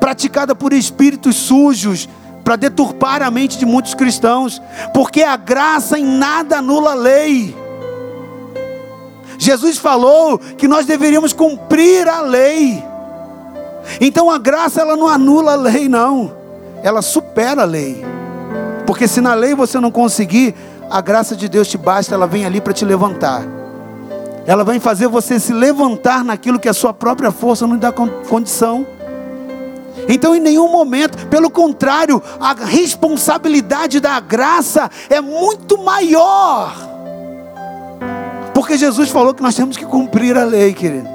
praticada 0.00 0.52
por 0.52 0.72
espíritos 0.72 1.36
sujos 1.36 2.08
para 2.42 2.56
deturpar 2.56 3.22
a 3.22 3.30
mente 3.30 3.58
de 3.58 3.64
muitos 3.64 3.94
cristãos, 3.94 4.60
porque 4.92 5.22
a 5.22 5.36
graça 5.36 5.96
em 6.00 6.04
nada 6.04 6.58
anula 6.58 6.90
a 6.90 6.94
lei. 6.94 7.61
Jesus 9.42 9.76
falou 9.76 10.38
que 10.38 10.68
nós 10.68 10.86
deveríamos 10.86 11.32
cumprir 11.32 12.06
a 12.08 12.20
lei. 12.20 12.80
Então 14.00 14.30
a 14.30 14.38
graça 14.38 14.80
ela 14.80 14.96
não 14.96 15.08
anula 15.08 15.54
a 15.54 15.56
lei 15.56 15.88
não. 15.88 16.32
Ela 16.80 17.02
supera 17.02 17.62
a 17.62 17.64
lei. 17.64 18.04
Porque 18.86 19.08
se 19.08 19.20
na 19.20 19.34
lei 19.34 19.52
você 19.52 19.80
não 19.80 19.90
conseguir, 19.90 20.54
a 20.88 21.00
graça 21.00 21.34
de 21.34 21.48
Deus 21.48 21.66
te 21.66 21.76
basta, 21.76 22.14
ela 22.14 22.28
vem 22.28 22.46
ali 22.46 22.60
para 22.60 22.72
te 22.72 22.84
levantar. 22.84 23.42
Ela 24.46 24.62
vai 24.62 24.78
fazer 24.78 25.08
você 25.08 25.40
se 25.40 25.52
levantar 25.52 26.24
naquilo 26.24 26.60
que 26.60 26.68
a 26.68 26.72
sua 26.72 26.94
própria 26.94 27.32
força 27.32 27.66
não 27.66 27.76
dá 27.76 27.90
condição. 27.90 28.86
Então, 30.08 30.36
em 30.36 30.40
nenhum 30.40 30.70
momento, 30.70 31.26
pelo 31.26 31.50
contrário, 31.50 32.22
a 32.38 32.54
responsabilidade 32.54 33.98
da 33.98 34.20
graça 34.20 34.88
é 35.10 35.20
muito 35.20 35.78
maior. 35.78 36.91
Porque 38.62 38.78
Jesus 38.78 39.10
falou 39.10 39.34
que 39.34 39.42
nós 39.42 39.56
temos 39.56 39.76
que 39.76 39.84
cumprir 39.84 40.38
a 40.38 40.44
lei, 40.44 40.72
querido. 40.72 41.08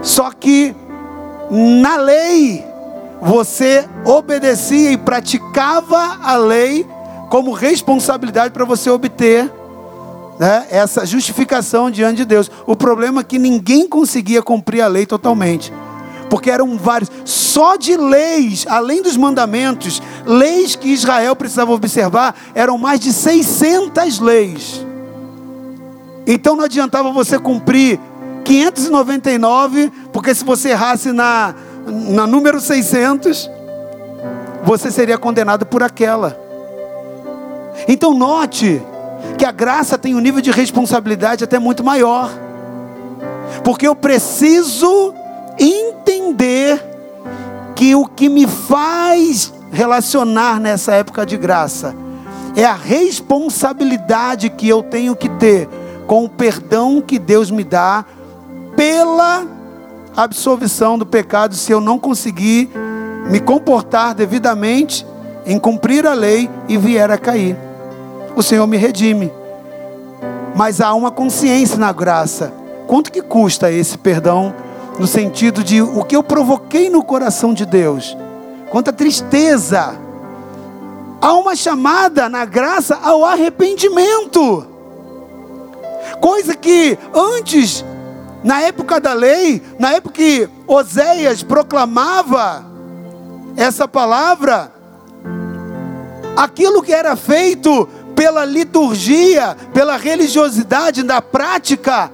Só 0.00 0.30
que 0.30 0.74
na 1.50 1.96
lei 1.96 2.64
você 3.20 3.86
obedecia 4.06 4.90
e 4.90 4.96
praticava 4.96 6.18
a 6.22 6.34
lei 6.38 6.86
como 7.28 7.52
responsabilidade 7.52 8.54
para 8.54 8.64
você 8.64 8.88
obter 8.88 9.52
né, 10.40 10.66
essa 10.70 11.04
justificação 11.04 11.90
diante 11.90 12.16
de 12.16 12.24
Deus. 12.24 12.50
O 12.66 12.74
problema 12.74 13.20
é 13.20 13.24
que 13.24 13.38
ninguém 13.38 13.86
conseguia 13.86 14.42
cumprir 14.42 14.80
a 14.80 14.86
lei 14.86 15.04
totalmente 15.04 15.70
porque 16.30 16.50
eram 16.50 16.76
vários, 16.78 17.12
só 17.24 17.76
de 17.76 17.96
leis, 17.98 18.64
além 18.66 19.02
dos 19.02 19.16
mandamentos, 19.16 20.02
leis 20.24 20.74
que 20.74 20.88
Israel 20.88 21.36
precisava 21.36 21.70
observar, 21.70 22.34
eram 22.54 22.78
mais 22.78 22.98
de 22.98 23.12
600 23.12 24.18
leis. 24.18 24.84
Então 26.26 26.56
não 26.56 26.64
adiantava 26.64 27.12
você 27.12 27.38
cumprir 27.38 28.00
599, 28.44 29.90
porque 30.12 30.34
se 30.34 30.44
você 30.44 30.70
errasse 30.70 31.12
na, 31.12 31.54
na 31.86 32.26
número 32.26 32.60
600, 32.60 33.50
você 34.62 34.90
seria 34.90 35.18
condenado 35.18 35.66
por 35.66 35.82
aquela. 35.82 36.38
Então 37.88 38.14
note 38.14 38.80
que 39.36 39.44
a 39.44 39.52
graça 39.52 39.98
tem 39.98 40.14
um 40.14 40.20
nível 40.20 40.40
de 40.40 40.50
responsabilidade 40.50 41.44
até 41.44 41.58
muito 41.58 41.82
maior. 41.82 42.30
Porque 43.62 43.86
eu 43.86 43.94
preciso 43.94 45.14
entender 45.58 46.82
que 47.74 47.94
o 47.94 48.06
que 48.06 48.28
me 48.28 48.46
faz 48.46 49.52
relacionar 49.70 50.60
nessa 50.60 50.92
época 50.92 51.26
de 51.26 51.36
graça 51.36 51.94
é 52.56 52.64
a 52.64 52.74
responsabilidade 52.74 54.48
que 54.48 54.68
eu 54.68 54.82
tenho 54.82 55.16
que 55.16 55.28
ter 55.28 55.68
com 56.06 56.24
o 56.24 56.28
perdão 56.28 57.00
que 57.00 57.18
Deus 57.18 57.50
me 57.50 57.64
dá 57.64 58.04
pela 58.76 59.46
absolvição 60.16 60.98
do 60.98 61.06
pecado 61.06 61.54
se 61.54 61.72
eu 61.72 61.80
não 61.80 61.98
conseguir 61.98 62.70
me 63.28 63.40
comportar 63.40 64.14
devidamente 64.14 65.06
em 65.46 65.58
cumprir 65.58 66.06
a 66.06 66.14
lei 66.14 66.48
e 66.68 66.76
vier 66.76 67.10
a 67.10 67.18
cair. 67.18 67.56
O 68.36 68.42
Senhor 68.42 68.66
me 68.66 68.76
redime. 68.76 69.32
Mas 70.54 70.80
há 70.80 70.94
uma 70.94 71.10
consciência 71.10 71.76
na 71.76 71.92
graça. 71.92 72.52
Quanto 72.86 73.10
que 73.10 73.22
custa 73.22 73.72
esse 73.72 73.98
perdão 73.98 74.54
no 74.98 75.06
sentido 75.06 75.64
de 75.64 75.82
o 75.82 76.04
que 76.04 76.14
eu 76.14 76.22
provoquei 76.22 76.88
no 76.88 77.02
coração 77.02 77.52
de 77.52 77.66
Deus, 77.66 78.16
quanta 78.70 78.92
tristeza. 78.92 79.98
Há 81.20 81.32
uma 81.34 81.56
chamada 81.56 82.28
na 82.28 82.44
graça 82.44 82.98
ao 83.02 83.24
arrependimento, 83.24 84.66
coisa 86.20 86.54
que 86.54 86.98
antes, 87.12 87.84
na 88.42 88.60
época 88.60 89.00
da 89.00 89.12
lei, 89.12 89.62
na 89.78 89.92
época 89.92 90.14
que 90.14 90.48
Oséias 90.66 91.42
proclamava 91.42 92.64
essa 93.56 93.86
palavra, 93.86 94.72
aquilo 96.36 96.82
que 96.82 96.92
era 96.92 97.16
feito 97.16 97.88
pela 98.14 98.44
liturgia, 98.44 99.56
pela 99.72 99.96
religiosidade, 99.96 101.02
da 101.02 101.20
prática, 101.20 102.10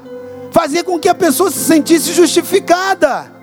fazia 0.51 0.83
com 0.83 0.99
que 0.99 1.09
a 1.09 1.15
pessoa 1.15 1.51
se 1.51 1.59
sentisse 1.59 2.13
justificada. 2.13 3.40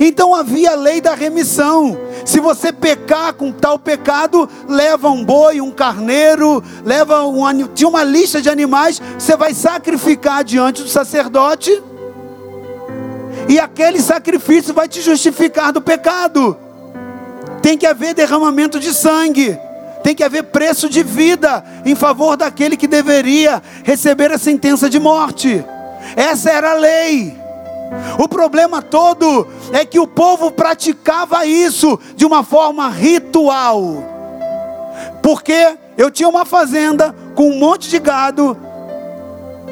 Então 0.00 0.34
havia 0.34 0.72
a 0.72 0.74
lei 0.74 1.00
da 1.00 1.14
remissão. 1.14 1.96
Se 2.24 2.40
você 2.40 2.72
pecar 2.72 3.34
com 3.34 3.52
tal 3.52 3.78
pecado, 3.78 4.48
leva 4.68 5.08
um 5.10 5.24
boi, 5.24 5.60
um 5.60 5.70
carneiro, 5.70 6.62
leva 6.84 7.24
um 7.26 7.44
tinha 7.68 7.88
uma 7.88 8.02
lista 8.02 8.40
de 8.40 8.48
animais, 8.48 9.00
você 9.18 9.36
vai 9.36 9.54
sacrificar 9.54 10.42
diante 10.42 10.82
do 10.82 10.88
sacerdote. 10.88 11.82
E 13.48 13.58
aquele 13.58 14.00
sacrifício 14.00 14.72
vai 14.72 14.88
te 14.88 15.00
justificar 15.00 15.72
do 15.72 15.80
pecado. 15.80 16.56
Tem 17.60 17.76
que 17.76 17.86
haver 17.86 18.14
derramamento 18.14 18.80
de 18.80 18.92
sangue. 18.92 19.58
Tem 20.02 20.14
que 20.14 20.22
haver 20.22 20.44
preço 20.44 20.88
de 20.88 21.02
vida 21.02 21.64
em 21.84 21.94
favor 21.94 22.36
daquele 22.36 22.76
que 22.76 22.86
deveria 22.86 23.62
receber 23.82 24.30
a 24.32 24.38
sentença 24.38 24.88
de 24.88 25.00
morte. 25.00 25.64
Essa 26.14 26.50
era 26.50 26.72
a 26.72 26.74
lei. 26.74 27.43
O 28.18 28.28
problema 28.28 28.80
todo 28.80 29.46
é 29.72 29.84
que 29.84 29.98
o 29.98 30.06
povo 30.06 30.50
praticava 30.50 31.44
isso 31.46 31.98
de 32.16 32.24
uma 32.24 32.42
forma 32.42 32.88
ritual. 32.88 34.02
Porque 35.22 35.76
eu 35.96 36.10
tinha 36.10 36.28
uma 36.28 36.44
fazenda 36.44 37.14
com 37.34 37.50
um 37.50 37.58
monte 37.58 37.88
de 37.88 37.98
gado, 37.98 38.56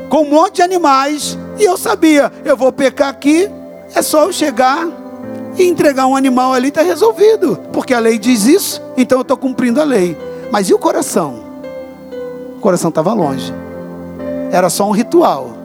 com 0.08 0.22
um 0.22 0.30
monte 0.30 0.56
de 0.56 0.62
animais, 0.62 1.38
e 1.58 1.64
eu 1.64 1.76
sabia, 1.76 2.32
eu 2.44 2.56
vou 2.56 2.72
pecar 2.72 3.08
aqui, 3.08 3.50
é 3.94 4.02
só 4.02 4.24
eu 4.24 4.32
chegar 4.32 4.86
e 5.56 5.64
entregar 5.64 6.06
um 6.06 6.16
animal 6.16 6.52
ali, 6.52 6.68
está 6.68 6.82
resolvido. 6.82 7.58
Porque 7.72 7.94
a 7.94 7.98
lei 7.98 8.18
diz 8.18 8.46
isso, 8.46 8.82
então 8.96 9.18
eu 9.18 9.22
estou 9.22 9.36
cumprindo 9.36 9.80
a 9.80 9.84
lei. 9.84 10.16
Mas 10.50 10.68
e 10.68 10.74
o 10.74 10.78
coração? 10.78 11.44
O 12.56 12.60
coração 12.60 12.88
estava 12.88 13.12
longe. 13.12 13.52
Era 14.50 14.68
só 14.68 14.88
um 14.88 14.92
ritual. 14.92 15.61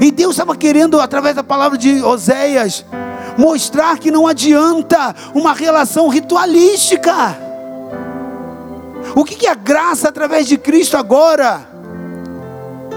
E 0.00 0.10
Deus 0.10 0.32
estava 0.32 0.56
querendo, 0.56 1.00
através 1.00 1.34
da 1.34 1.42
palavra 1.42 1.76
de 1.76 2.02
Oséias, 2.02 2.84
mostrar 3.36 3.98
que 3.98 4.10
não 4.10 4.26
adianta 4.26 5.14
uma 5.34 5.52
relação 5.52 6.08
ritualística. 6.08 7.36
O 9.14 9.24
que, 9.24 9.34
que 9.34 9.46
a 9.46 9.54
graça 9.54 10.08
através 10.08 10.46
de 10.46 10.56
Cristo 10.56 10.96
agora? 10.96 11.68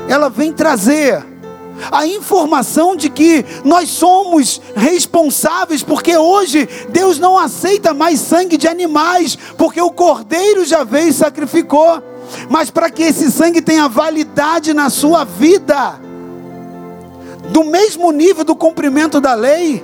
Ela 0.07 0.29
vem 0.29 0.53
trazer 0.53 1.25
a 1.91 2.07
informação 2.07 2.95
de 2.95 3.09
que 3.09 3.45
nós 3.63 3.89
somos 3.89 4.61
responsáveis, 4.75 5.83
porque 5.83 6.17
hoje 6.17 6.69
Deus 6.89 7.19
não 7.19 7.37
aceita 7.37 7.93
mais 7.93 8.19
sangue 8.19 8.57
de 8.57 8.67
animais, 8.67 9.37
porque 9.57 9.81
o 9.81 9.91
cordeiro 9.91 10.63
já 10.63 10.83
veio 10.83 11.09
e 11.09 11.13
sacrificou. 11.13 12.01
Mas 12.49 12.69
para 12.69 12.89
que 12.89 13.03
esse 13.03 13.31
sangue 13.31 13.61
tenha 13.61 13.87
validade 13.87 14.73
na 14.73 14.89
sua 14.89 15.23
vida, 15.23 15.99
do 17.51 17.63
mesmo 17.63 18.11
nível 18.11 18.43
do 18.43 18.55
cumprimento 18.55 19.19
da 19.21 19.33
lei, 19.33 19.83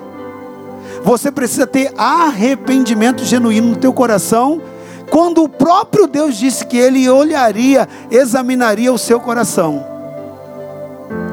você 1.03 1.31
precisa 1.31 1.65
ter 1.65 1.93
arrependimento 1.97 3.23
genuíno 3.23 3.69
no 3.69 3.75
teu 3.75 3.91
coração, 3.91 4.61
quando 5.09 5.43
o 5.43 5.49
próprio 5.49 6.07
Deus 6.07 6.37
disse 6.37 6.65
que 6.65 6.77
ele 6.77 7.09
olharia, 7.09 7.87
examinaria 8.09 8.93
o 8.93 8.97
seu 8.97 9.19
coração. 9.19 9.85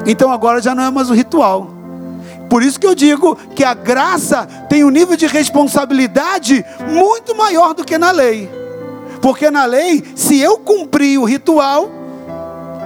Então 0.05 0.31
agora 0.31 0.61
já 0.61 0.73
não 0.73 0.83
é 0.83 0.89
mais 0.89 1.09
um 1.09 1.13
ritual. 1.13 1.69
Por 2.49 2.63
isso 2.63 2.79
que 2.79 2.87
eu 2.87 2.95
digo 2.95 3.37
que 3.55 3.63
a 3.63 3.75
graça 3.75 4.47
tem 4.67 4.83
um 4.83 4.89
nível 4.89 5.15
de 5.15 5.27
responsabilidade 5.27 6.65
muito 6.87 7.35
maior 7.35 7.73
do 7.73 7.85
que 7.85 7.97
na 7.97 8.11
lei. 8.11 8.49
Porque 9.21 9.51
na 9.51 9.65
lei, 9.65 10.03
se 10.15 10.39
eu 10.39 10.57
cumprir 10.57 11.19
o 11.19 11.25
ritual, 11.25 11.89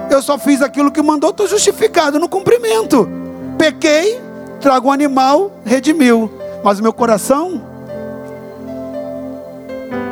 eu 0.10 0.22
só 0.22 0.38
fiz 0.38 0.62
aquilo 0.62 0.92
que 0.92 1.02
mandou, 1.02 1.30
estou 1.30 1.48
justificado 1.48 2.20
no 2.20 2.28
cumprimento 2.28 3.23
pequei, 3.58 4.20
trago 4.60 4.88
um 4.88 4.92
animal, 4.92 5.52
redimiu. 5.66 6.32
Mas 6.64 6.80
o 6.80 6.84
meu 6.84 6.94
coração, 6.94 7.62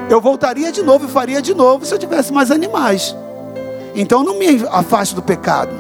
eu 0.10 0.20
voltaria 0.20 0.72
de 0.72 0.84
novo 0.84 1.06
e 1.06 1.10
faria 1.10 1.42
de 1.42 1.54
novo 1.54 1.86
se 1.86 1.94
eu 1.94 2.00
tivesse 2.00 2.34
mais 2.34 2.52
animais. 2.52 3.16
Então 3.96 4.20
eu 4.20 4.26
não 4.26 4.38
me 4.38 4.66
afasto 4.70 5.16
do 5.16 5.22
pecado. 5.22 5.72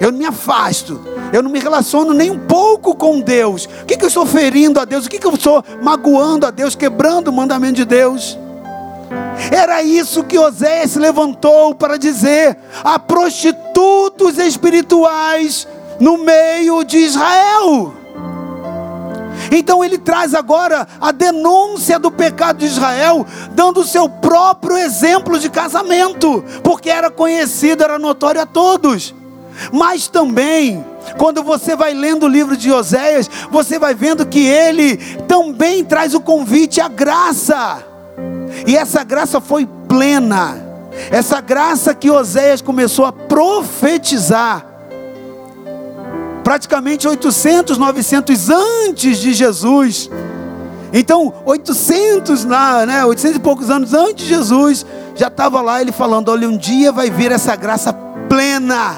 Eu 0.00 0.10
não 0.10 0.18
me 0.18 0.26
afasto. 0.26 1.00
Eu 1.32 1.42
não 1.42 1.50
me 1.50 1.58
relaciono 1.58 2.12
nem 2.12 2.30
um 2.30 2.38
pouco 2.38 2.94
com 2.94 3.20
Deus. 3.20 3.66
O 3.82 3.84
que, 3.84 3.96
que 3.96 4.04
eu 4.04 4.08
estou 4.08 4.26
ferindo 4.26 4.80
a 4.80 4.84
Deus? 4.84 5.06
O 5.06 5.08
que, 5.08 5.18
que 5.18 5.26
eu 5.26 5.34
estou 5.34 5.64
magoando 5.82 6.46
a 6.46 6.50
Deus, 6.50 6.74
quebrando 6.74 7.28
o 7.28 7.32
mandamento 7.32 7.74
de 7.74 7.84
Deus? 7.84 8.38
Era 9.50 9.82
isso 9.82 10.24
que 10.24 10.38
Oséias 10.38 10.92
se 10.92 10.98
levantou 10.98 11.74
para 11.74 11.96
dizer 11.96 12.56
a 12.82 12.98
prostitutos 12.98 14.38
espirituais 14.38 15.68
no 16.00 16.18
meio 16.18 16.84
de 16.84 16.98
Israel. 16.98 17.94
Então 19.50 19.84
ele 19.84 19.98
traz 19.98 20.34
agora 20.34 20.86
a 21.00 21.12
denúncia 21.12 21.98
do 21.98 22.10
pecado 22.10 22.58
de 22.58 22.66
Israel, 22.66 23.26
dando 23.52 23.80
o 23.80 23.86
seu 23.86 24.08
próprio 24.08 24.76
exemplo 24.76 25.38
de 25.38 25.48
casamento, 25.48 26.44
porque 26.62 26.90
era 26.90 27.10
conhecido, 27.10 27.84
era 27.84 27.98
notório 27.98 28.40
a 28.40 28.46
todos. 28.46 29.14
Mas 29.72 30.06
também, 30.08 30.84
quando 31.16 31.42
você 31.42 31.74
vai 31.74 31.94
lendo 31.94 32.24
o 32.24 32.28
livro 32.28 32.56
de 32.56 32.70
Oséias, 32.70 33.30
você 33.50 33.78
vai 33.78 33.94
vendo 33.94 34.26
que 34.26 34.44
ele 34.46 34.96
também 35.26 35.84
traz 35.84 36.14
o 36.14 36.20
convite 36.20 36.80
à 36.80 36.88
graça. 36.88 37.84
E 38.66 38.76
essa 38.76 39.02
graça 39.04 39.40
foi 39.40 39.66
plena. 39.88 40.62
Essa 41.10 41.40
graça 41.40 41.94
que 41.94 42.10
Oséias 42.10 42.60
começou 42.60 43.04
a 43.04 43.12
profetizar 43.12 44.75
praticamente 46.46 47.08
800, 47.08 47.76
900 47.76 48.50
antes 48.50 49.18
de 49.18 49.34
Jesus. 49.34 50.08
Então, 50.92 51.34
800 51.44 52.44
lá, 52.44 52.86
né, 52.86 53.04
800 53.04 53.38
e 53.38 53.40
poucos 53.40 53.68
anos 53.68 53.92
antes 53.92 54.24
de 54.24 54.28
Jesus, 54.32 54.86
já 55.16 55.26
estava 55.26 55.60
lá 55.60 55.80
ele 55.80 55.90
falando: 55.90 56.28
olha, 56.28 56.48
um 56.48 56.56
dia 56.56 56.92
vai 56.92 57.10
vir 57.10 57.32
essa 57.32 57.56
graça 57.56 57.92
plena, 58.28 58.94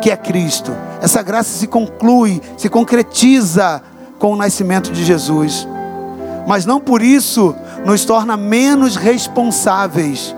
que 0.00 0.10
é 0.10 0.16
Cristo. 0.16 0.74
Essa 1.02 1.20
graça 1.20 1.50
se 1.50 1.66
conclui, 1.66 2.40
se 2.56 2.70
concretiza 2.70 3.82
com 4.18 4.32
o 4.32 4.36
nascimento 4.36 4.90
de 4.90 5.04
Jesus. 5.04 5.68
Mas 6.46 6.64
não 6.64 6.80
por 6.80 7.02
isso 7.02 7.54
nos 7.84 8.06
torna 8.06 8.38
menos 8.38 8.96
responsáveis 8.96 10.34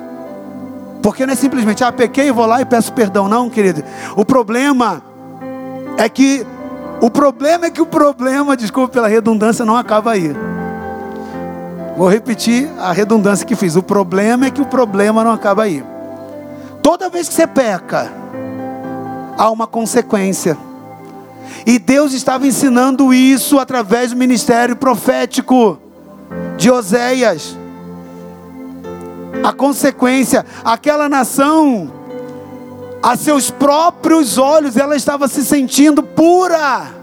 porque 1.06 1.24
não 1.24 1.34
é 1.34 1.36
simplesmente, 1.36 1.84
ah, 1.84 1.92
pequei, 1.92 2.32
vou 2.32 2.46
lá 2.46 2.60
e 2.60 2.64
peço 2.64 2.92
perdão. 2.92 3.28
Não, 3.28 3.48
querido. 3.48 3.80
O 4.16 4.24
problema 4.24 5.00
é 5.96 6.08
que, 6.08 6.44
o 7.00 7.08
problema 7.08 7.66
é 7.66 7.70
que 7.70 7.80
o 7.80 7.86
problema, 7.86 8.56
desculpa 8.56 8.94
pela 8.94 9.06
redundância, 9.06 9.64
não 9.64 9.76
acaba 9.76 10.10
aí. 10.10 10.34
Vou 11.96 12.08
repetir 12.08 12.68
a 12.80 12.90
redundância 12.90 13.46
que 13.46 13.54
fiz. 13.54 13.76
O 13.76 13.84
problema 13.84 14.46
é 14.46 14.50
que 14.50 14.60
o 14.60 14.66
problema 14.66 15.22
não 15.22 15.30
acaba 15.30 15.62
aí. 15.62 15.84
Toda 16.82 17.08
vez 17.08 17.28
que 17.28 17.34
você 17.34 17.46
peca, 17.46 18.10
há 19.38 19.48
uma 19.48 19.68
consequência. 19.68 20.58
E 21.64 21.78
Deus 21.78 22.14
estava 22.14 22.48
ensinando 22.48 23.14
isso 23.14 23.60
através 23.60 24.10
do 24.10 24.16
ministério 24.16 24.74
profético 24.74 25.78
de 26.56 26.68
Oséias 26.68 27.56
a 29.42 29.52
consequência, 29.52 30.44
aquela 30.64 31.08
nação, 31.08 31.92
a 33.02 33.16
seus 33.16 33.50
próprios 33.50 34.38
olhos, 34.38 34.76
ela 34.76 34.96
estava 34.96 35.28
se 35.28 35.44
sentindo 35.44 36.02
pura. 36.02 36.94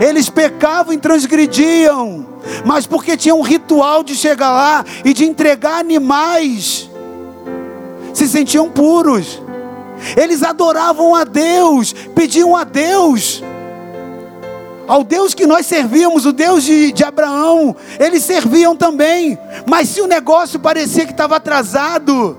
Eles 0.00 0.28
pecavam 0.28 0.92
e 0.92 0.98
transgrediam, 0.98 2.26
mas 2.64 2.86
porque 2.86 3.16
tinha 3.16 3.34
um 3.34 3.42
ritual 3.42 4.02
de 4.02 4.14
chegar 4.14 4.50
lá 4.50 4.84
e 5.04 5.12
de 5.12 5.24
entregar 5.24 5.78
animais, 5.78 6.90
se 8.12 8.26
sentiam 8.26 8.68
puros. 8.70 9.42
Eles 10.16 10.42
adoravam 10.42 11.14
a 11.14 11.24
Deus, 11.24 11.92
pediam 12.14 12.54
a 12.54 12.64
Deus 12.64 13.42
ao 14.88 15.02
Deus 15.02 15.34
que 15.34 15.46
nós 15.46 15.66
servíamos, 15.66 16.26
o 16.26 16.32
Deus 16.32 16.62
de, 16.62 16.92
de 16.92 17.04
Abraão, 17.04 17.74
eles 17.98 18.22
serviam 18.22 18.76
também, 18.76 19.38
mas 19.66 19.88
se 19.88 20.00
o 20.00 20.06
negócio 20.06 20.60
parecia 20.60 21.04
que 21.04 21.12
estava 21.12 21.36
atrasado, 21.36 22.36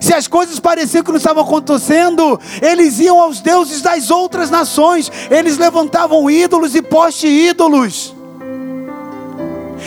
se 0.00 0.14
as 0.14 0.26
coisas 0.26 0.58
pareciam 0.58 1.04
que 1.04 1.10
não 1.10 1.18
estavam 1.18 1.42
acontecendo, 1.42 2.40
eles 2.62 2.98
iam 2.98 3.20
aos 3.20 3.40
deuses 3.40 3.82
das 3.82 4.10
outras 4.10 4.50
nações, 4.50 5.12
eles 5.30 5.58
levantavam 5.58 6.30
ídolos 6.30 6.74
e 6.74 6.80
poste 6.80 7.26
ídolos, 7.26 8.14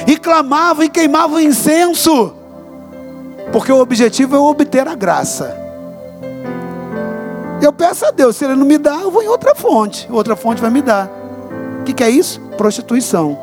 e 0.08 0.16
clamavam 0.16 0.84
e 0.84 0.90
queimavam 0.90 1.40
incenso, 1.40 2.34
porque 3.52 3.72
o 3.72 3.80
objetivo 3.80 4.36
é 4.36 4.40
obter 4.40 4.88
a 4.88 4.96
graça. 4.96 5.58
Eu 7.62 7.74
peço 7.74 8.06
a 8.06 8.12
Deus, 8.12 8.38
se 8.38 8.46
Ele 8.46 8.56
não 8.56 8.66
me 8.66 8.78
dá, 8.78 8.96
eu 9.02 9.12
vou 9.12 9.22
em 9.22 9.28
outra 9.28 9.54
fonte, 9.54 10.08
outra 10.10 10.36
fonte 10.36 10.62
vai 10.62 10.70
me 10.70 10.82
dar 10.82 11.19
que, 11.90 11.94
que 11.94 12.04
é 12.04 12.10
isso? 12.10 12.40
Prostituição. 12.58 13.38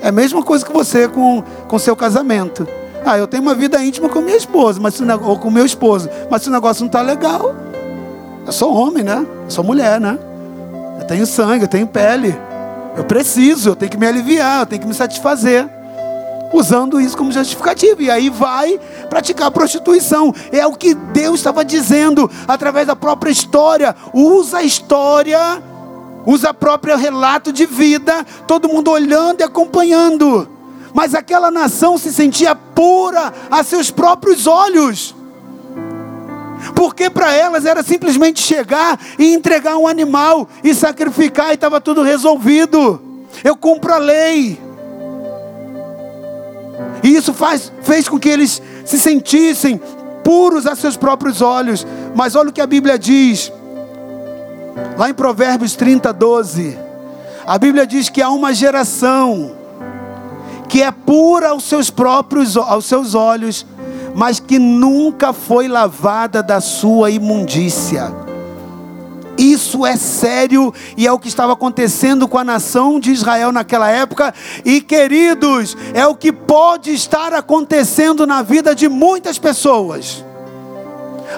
É 0.00 0.08
a 0.08 0.12
mesma 0.12 0.42
coisa 0.42 0.64
que 0.64 0.72
você 0.72 1.08
com, 1.08 1.42
com 1.68 1.78
seu 1.78 1.94
casamento. 1.96 2.66
Ah, 3.04 3.18
eu 3.18 3.26
tenho 3.26 3.42
uma 3.42 3.54
vida 3.54 3.82
íntima 3.82 4.08
com 4.08 4.20
minha 4.20 4.36
esposa, 4.36 4.80
mas 4.80 4.94
se, 4.94 5.02
ou 5.02 5.38
com 5.38 5.50
meu 5.50 5.66
esposo, 5.66 6.08
mas 6.30 6.42
se 6.42 6.48
o 6.48 6.52
negócio 6.52 6.82
não 6.82 6.86
está 6.86 7.02
legal, 7.02 7.54
eu 8.46 8.52
sou 8.52 8.72
homem, 8.74 9.02
né? 9.02 9.26
Eu 9.44 9.50
sou 9.50 9.64
mulher, 9.64 10.00
né? 10.00 10.18
Eu 11.00 11.06
tenho 11.06 11.26
sangue, 11.26 11.64
eu 11.64 11.68
tenho 11.68 11.86
pele. 11.86 12.36
Eu 12.96 13.04
preciso, 13.04 13.70
eu 13.70 13.76
tenho 13.76 13.90
que 13.90 13.96
me 13.96 14.06
aliviar, 14.06 14.60
eu 14.60 14.66
tenho 14.66 14.82
que 14.82 14.86
me 14.86 14.94
satisfazer. 14.94 15.68
Usando 16.52 17.00
isso 17.00 17.16
como 17.16 17.32
justificativo. 17.32 18.02
E 18.02 18.10
aí 18.10 18.28
vai 18.28 18.78
praticar 19.08 19.50
prostituição. 19.50 20.34
É 20.52 20.66
o 20.66 20.74
que 20.74 20.94
Deus 20.94 21.40
estava 21.40 21.64
dizendo 21.64 22.30
através 22.46 22.86
da 22.86 22.94
própria 22.94 23.30
história. 23.30 23.96
Usa 24.12 24.58
a 24.58 24.62
história, 24.62 25.62
usa 26.26 26.54
próprio 26.54 26.96
relato 26.96 27.52
de 27.52 27.66
vida, 27.66 28.24
todo 28.46 28.68
mundo 28.68 28.90
olhando 28.90 29.40
e 29.40 29.44
acompanhando. 29.44 30.48
Mas 30.94 31.14
aquela 31.14 31.50
nação 31.50 31.96
se 31.96 32.12
sentia 32.12 32.54
pura 32.54 33.32
a 33.50 33.62
seus 33.62 33.90
próprios 33.90 34.46
olhos 34.46 35.14
porque 36.74 37.10
para 37.10 37.32
elas 37.32 37.66
era 37.66 37.82
simplesmente 37.82 38.40
chegar 38.40 38.98
e 39.18 39.34
entregar 39.34 39.76
um 39.76 39.88
animal 39.88 40.48
e 40.62 40.74
sacrificar 40.74 41.50
e 41.50 41.54
estava 41.54 41.80
tudo 41.80 42.02
resolvido. 42.02 43.00
Eu 43.42 43.56
cumpro 43.56 43.92
a 43.92 43.98
lei. 43.98 44.60
E 47.02 47.16
isso 47.16 47.32
faz, 47.32 47.72
fez 47.82 48.08
com 48.08 48.18
que 48.18 48.28
eles 48.28 48.62
se 48.84 48.98
sentissem 48.98 49.80
puros 50.22 50.66
a 50.66 50.76
seus 50.76 50.96
próprios 50.96 51.42
olhos. 51.42 51.86
Mas 52.14 52.36
olha 52.36 52.50
o 52.50 52.52
que 52.52 52.60
a 52.60 52.66
Bíblia 52.66 52.98
diz, 52.98 53.52
lá 54.96 55.10
em 55.10 55.14
Provérbios 55.14 55.74
30, 55.74 56.12
12. 56.12 56.78
A 57.46 57.58
Bíblia 57.58 57.86
diz 57.86 58.08
que 58.08 58.22
há 58.22 58.30
uma 58.30 58.54
geração 58.54 59.52
que 60.68 60.82
é 60.82 60.90
pura 60.90 61.50
aos 61.50 61.64
seus 61.64 61.90
próprios 61.90 62.56
aos 62.56 62.86
seus 62.86 63.14
olhos, 63.14 63.66
mas 64.14 64.40
que 64.40 64.58
nunca 64.58 65.32
foi 65.32 65.68
lavada 65.68 66.42
da 66.42 66.60
sua 66.60 67.10
imundícia. 67.10 68.12
Isso 69.36 69.84
é 69.84 69.96
sério 69.96 70.72
e 70.96 71.06
é 71.06 71.12
o 71.12 71.18
que 71.18 71.28
estava 71.28 71.52
acontecendo 71.52 72.28
com 72.28 72.38
a 72.38 72.44
nação 72.44 73.00
de 73.00 73.10
Israel 73.10 73.50
naquela 73.50 73.90
época. 73.90 74.32
E 74.64 74.80
queridos, 74.80 75.76
é 75.94 76.06
o 76.06 76.14
que 76.14 76.32
pode 76.32 76.92
estar 76.92 77.32
acontecendo 77.32 78.26
na 78.26 78.42
vida 78.42 78.74
de 78.74 78.88
muitas 78.88 79.38
pessoas. 79.38 80.24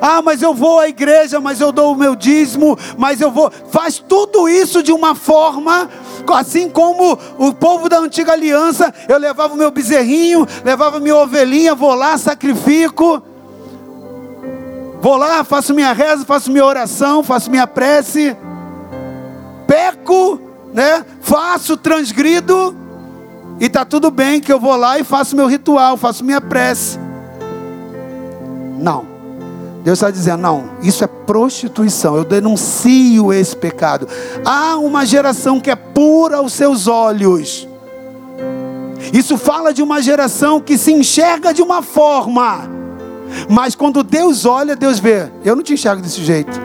Ah, 0.01 0.23
mas 0.23 0.43
eu 0.43 0.55
vou 0.55 0.81
à 0.81 0.89
igreja, 0.89 1.41
mas 1.41 1.61
eu 1.61 1.73
dou 1.73 1.93
o 1.93 1.97
meu 1.97 2.15
dízimo, 2.15 2.79
mas 2.97 3.21
eu 3.21 3.31
vou. 3.31 3.51
Faz 3.71 3.99
tudo 3.99 4.49
isso 4.49 4.83
de 4.83 4.93
uma 4.93 5.15
forma, 5.15 5.89
assim 6.33 6.69
como 6.69 7.19
o 7.39 7.53
povo 7.53 7.89
da 7.89 7.99
antiga 7.99 8.33
aliança, 8.33 8.93
eu 9.09 9.19
levava 9.19 9.55
o 9.55 9.57
meu 9.57 9.71
bezerrinho, 9.71 10.47
levava 10.65 11.01
minha 11.01 11.17
ovelhinha, 11.17 11.75
vou 11.75 11.95
lá, 11.95 12.17
sacrifico. 12.19 13.23
Vou 15.01 15.17
lá, 15.17 15.45
faço 15.45 15.75
minha 15.75 15.93
reza, 15.93 16.25
faço 16.25 16.51
minha 16.51 16.65
oração, 16.65 17.23
faço 17.23 17.51
minha 17.51 17.67
prece. 17.67 18.35
Peco, 19.67 20.41
né? 20.73 21.05
Faço, 21.21 21.77
transgrido. 21.77 22.75
E 23.61 23.69
tá 23.69 23.85
tudo 23.85 24.11
bem 24.11 24.41
que 24.41 24.53
eu 24.53 24.59
vou 24.59 24.75
lá 24.77 24.99
e 24.99 25.05
faço 25.05 25.37
meu 25.37 25.47
ritual, 25.47 25.97
faço 25.97 26.25
minha 26.25 26.41
prece. 26.41 26.99
Não. 28.79 29.14
Deus 29.85 29.99
está 29.99 30.11
dizendo: 30.11 30.41
não, 30.41 30.71
isso 30.83 31.05
é 31.05 31.07
prostituição. 31.07 32.17
Eu 32.17 32.25
denuncio 32.25 33.33
esse 33.33 33.55
pecado. 33.55 34.09
Há 34.43 34.79
uma 34.79 35.05
geração 35.05 35.61
que 35.61 35.71
é 35.71 35.77
pura 35.77 36.39
aos 36.39 36.55
seus 36.55 36.89
olhos. 36.89 37.69
Isso 39.13 39.37
fala 39.37 39.75
de 39.75 39.83
uma 39.83 40.01
geração 40.01 40.59
que 40.59 40.79
se 40.79 40.91
enxerga 40.91 41.53
de 41.53 41.61
uma 41.61 41.83
forma, 41.83 42.69
mas 43.51 43.75
quando 43.75 44.03
Deus 44.03 44.47
olha, 44.47 44.75
Deus 44.75 44.99
vê. 44.99 45.29
Eu 45.45 45.55
não 45.55 45.63
te 45.63 45.75
enxergo 45.75 46.01
desse 46.01 46.25
jeito. 46.25 46.59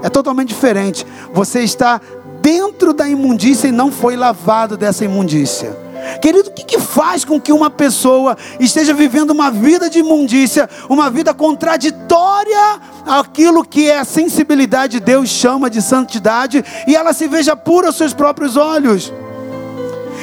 É 0.00 0.08
totalmente 0.08 0.48
diferente. 0.48 1.04
Você 1.34 1.62
está 1.62 2.00
dentro 2.40 2.94
da 2.94 3.08
imundícia 3.08 3.66
e 3.66 3.72
não 3.72 3.90
foi 3.90 4.14
lavado 4.14 4.76
dessa 4.76 5.04
imundícia. 5.04 5.76
Querido, 6.20 6.50
o 6.50 6.52
que, 6.52 6.64
que 6.64 6.78
faz 6.78 7.24
com 7.24 7.40
que 7.40 7.52
uma 7.52 7.70
pessoa 7.70 8.36
esteja 8.58 8.94
vivendo 8.94 9.30
uma 9.30 9.50
vida 9.50 9.90
de 9.90 9.98
imundícia, 9.98 10.68
uma 10.88 11.10
vida 11.10 11.34
contraditória 11.34 12.80
àquilo 13.06 13.64
que 13.64 13.90
é 13.90 13.98
a 13.98 14.04
sensibilidade 14.04 14.94
de 14.94 15.00
Deus 15.00 15.28
chama 15.28 15.68
de 15.68 15.82
santidade, 15.82 16.64
e 16.86 16.94
ela 16.94 17.12
se 17.12 17.28
veja 17.28 17.56
pura 17.56 17.88
aos 17.88 17.96
seus 17.96 18.12
próprios 18.12 18.56
olhos? 18.56 19.12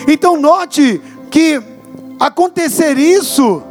Então, 0.08 0.38
note 0.38 1.02
que 1.30 1.62
acontecer 2.20 2.98
isso, 2.98 3.62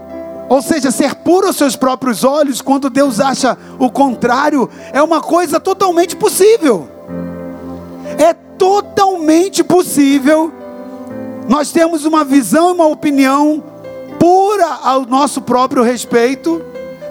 ou 0.49 0.63
seja, 0.63 0.91
ser 0.91 1.15
puro 1.17 1.47
aos 1.47 1.57
seus 1.57 1.77
próprios 1.77 2.25
olhos, 2.25 2.61
quando 2.61 2.91
Deus 2.91 3.21
acha 3.21 3.57
o 3.79 3.91
contrário, 3.91 4.69
é 4.93 5.03
uma 5.03 5.21
coisa 5.21 5.59
totalmente 5.59 6.17
possível. 6.17 6.89
É 8.19 8.33
totalmente 8.35 9.65
possível 9.65 10.62
nós 11.49 11.73
temos 11.73 12.05
uma 12.05 12.25
visão 12.25 12.69
e 12.69 12.73
uma 12.73 12.87
opinião 12.87 13.63
pura 14.19 14.67
ao 14.83 15.05
nosso 15.05 15.43
próprio 15.43 15.83
respeito, 15.83 16.63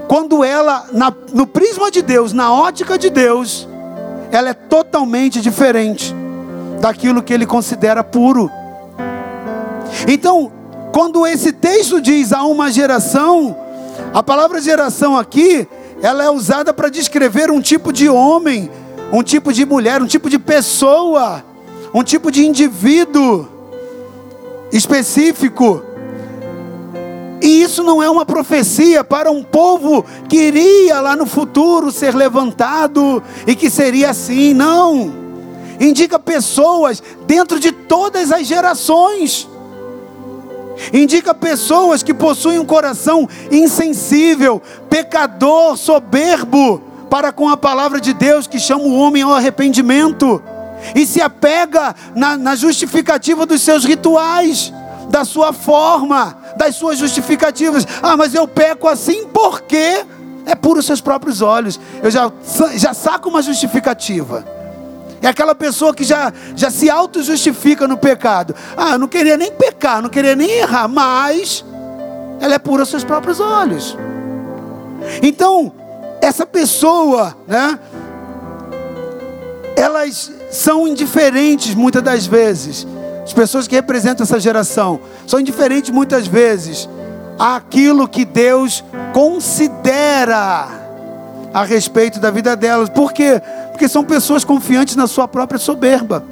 quando 0.07 0.43
ela, 0.43 0.88
na, 0.91 1.13
no 1.34 1.45
prisma 1.45 1.91
de 1.91 2.01
Deus, 2.01 2.34
na 2.34 2.53
ótica 2.53 2.97
de 2.97 3.09
Deus, 3.09 3.67
ela 4.32 4.49
é 4.49 4.53
totalmente 4.53 5.41
diferente 5.41 6.15
daquilo 6.79 7.21
que 7.21 7.34
ele 7.34 7.45
considera 7.45 8.03
puro. 8.03 8.49
Então, 10.07 10.51
quando 10.93 11.25
esse 11.27 11.51
texto 11.51 12.01
diz 12.01 12.34
a 12.34 12.43
uma 12.43 12.71
geração, 12.71 13.55
a 14.13 14.23
palavra 14.23 14.61
geração 14.61 15.17
aqui, 15.17 15.67
ela 16.01 16.23
é 16.23 16.29
usada 16.29 16.73
para 16.73 16.89
descrever 16.89 17.51
um 17.51 17.61
tipo 17.61 17.93
de 17.93 18.09
homem, 18.09 18.71
um 19.11 19.21
tipo 19.21 19.53
de 19.53 19.65
mulher, 19.65 20.01
um 20.01 20.07
tipo 20.07 20.29
de 20.29 20.39
pessoa, 20.39 21.43
um 21.93 22.03
tipo 22.03 22.32
de 22.32 22.45
indivíduo 22.45 23.61
específico. 24.72 25.84
E 27.41 27.63
isso 27.63 27.84
não 27.84 28.03
é 28.03 28.09
uma 28.09 28.26
profecia 28.26 29.03
para 29.03 29.32
um 29.32 29.43
povo 29.43 30.05
que 30.30 30.38
iria 30.38 31.01
lá 31.01 31.15
no 31.15 31.26
futuro 31.26 31.91
ser 31.91 32.15
levantado 32.15 33.22
e 33.47 33.55
que 33.55 33.69
seria 33.69 34.11
assim, 34.11 34.53
não. 34.53 35.11
Indica 35.80 36.19
pessoas 36.19 37.01
dentro 37.26 37.59
de 37.59 37.72
todas 37.72 38.32
as 38.32 38.45
gerações. 38.45 39.49
Indica 40.93 41.34
pessoas 41.34 42.03
que 42.03 42.13
possuem 42.13 42.59
um 42.59 42.65
coração 42.65 43.28
insensível, 43.51 44.61
pecador, 44.89 45.76
soberbo 45.78 46.82
para 47.09 47.32
com 47.32 47.49
a 47.49 47.57
palavra 47.57 47.99
de 47.99 48.13
Deus 48.13 48.47
que 48.47 48.59
chama 48.59 48.84
o 48.84 48.95
homem 48.95 49.24
ao 49.24 49.34
arrependimento 49.34 50.41
e 50.95 51.05
se 51.05 51.21
apega 51.21 51.95
na, 52.15 52.38
na 52.38 52.55
justificativa 52.55 53.45
dos 53.45 53.61
seus 53.61 53.86
rituais, 53.86 54.73
da 55.09 55.25
sua 55.25 55.53
forma, 55.53 56.38
das 56.57 56.75
suas 56.75 56.97
justificativas. 56.97 57.86
Ah, 58.01 58.15
mas 58.15 58.34
eu 58.34 58.47
peco 58.47 58.88
assim 58.88 59.27
porque 59.27 60.05
é 60.45 60.55
por 60.55 60.77
os 60.77 60.86
seus 60.86 61.01
próprios 61.01 61.41
olhos. 61.41 61.79
Eu 62.01 62.09
já, 62.09 62.32
já 62.75 62.93
saco 62.93 63.29
uma 63.29 63.41
justificativa. 63.41 64.45
É 65.21 65.27
aquela 65.27 65.53
pessoa 65.53 65.93
que 65.93 66.03
já, 66.03 66.34
já 66.55 66.71
se 66.71 66.89
auto-justifica 66.89 67.88
no 67.88 67.97
pecado. 67.97 68.55
Ah, 68.75 68.97
não 68.97 69.07
queria 69.07 69.38
nem 69.38 69.51
pecar, 69.51 70.01
não 70.01 70.09
queria 70.09 70.36
nem 70.36 70.49
errar, 70.49 70.88
mas 70.88 71.63
ela 72.39 72.55
é 72.55 72.59
pura 72.59 72.82
aos 72.82 72.89
seus 72.89 73.03
próprios 73.03 73.39
olhos. 73.39 73.95
Então, 75.21 75.71
essa 76.21 76.45
pessoa, 76.45 77.36
né? 77.47 77.79
Elas 79.75 80.32
são 80.51 80.85
indiferentes 80.85 81.73
muitas 81.73 82.03
das 82.03 82.27
vezes. 82.27 82.85
As 83.23 83.33
pessoas 83.33 83.67
que 83.67 83.75
representam 83.75 84.23
essa 84.23 84.39
geração 84.39 84.99
são 85.25 85.39
indiferentes 85.39 85.89
muitas 85.89 86.27
vezes 86.27 86.89
àquilo 87.39 88.07
que 88.07 88.25
Deus 88.25 88.83
considera 89.13 90.67
a 91.53 91.63
respeito 91.63 92.19
da 92.19 92.29
vida 92.29 92.55
delas. 92.55 92.89
Por 92.89 93.13
quê? 93.13 93.41
Porque 93.71 93.87
são 93.87 94.03
pessoas 94.03 94.43
confiantes 94.43 94.95
na 94.95 95.07
sua 95.07 95.27
própria 95.27 95.57
soberba. 95.57 96.23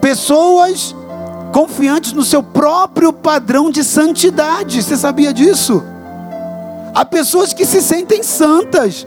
Pessoas 0.00 0.94
confiantes 1.52 2.12
no 2.12 2.24
seu 2.24 2.42
próprio 2.42 3.12
padrão 3.12 3.70
de 3.70 3.84
santidade. 3.84 4.82
Você 4.82 4.96
sabia 4.96 5.32
disso? 5.32 5.82
Há 6.92 7.04
pessoas 7.04 7.52
que 7.52 7.64
se 7.64 7.80
sentem 7.80 8.22
santas, 8.22 9.06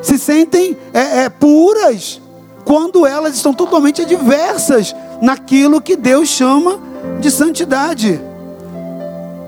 se 0.00 0.18
sentem 0.18 0.76
é, 0.92 1.24
é, 1.24 1.28
puras 1.28 2.20
quando 2.68 3.06
elas 3.06 3.34
estão 3.34 3.54
totalmente 3.54 4.02
adversas 4.02 4.94
naquilo 5.22 5.80
que 5.80 5.96
Deus 5.96 6.28
chama 6.28 6.78
de 7.18 7.30
santidade. 7.30 8.20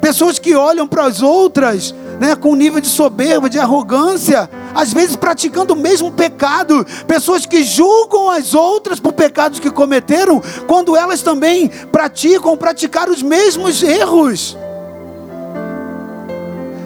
Pessoas 0.01 0.39
que 0.39 0.57
olham 0.57 0.89
para 0.89 1.05
as 1.05 1.21
outras 1.21 1.95
né, 2.19 2.35
com 2.35 2.55
nível 2.55 2.81
de 2.81 2.89
soberba, 2.89 3.51
de 3.51 3.59
arrogância, 3.59 4.49
às 4.75 4.95
vezes 4.95 5.17
praticando 5.17 5.75
o 5.75 5.77
mesmo 5.77 6.11
pecado. 6.11 6.87
Pessoas 7.07 7.45
que 7.45 7.63
julgam 7.63 8.31
as 8.31 8.55
outras 8.55 8.99
por 8.99 9.13
pecados 9.13 9.61
que 9.61 9.71
cometeram, 9.71 10.43
quando 10.67 10.97
elas 10.97 11.21
também 11.21 11.69
praticam, 11.69 12.57
praticar 12.57 13.11
os 13.11 13.23
mesmos 13.23 13.83
erros. 13.83 14.57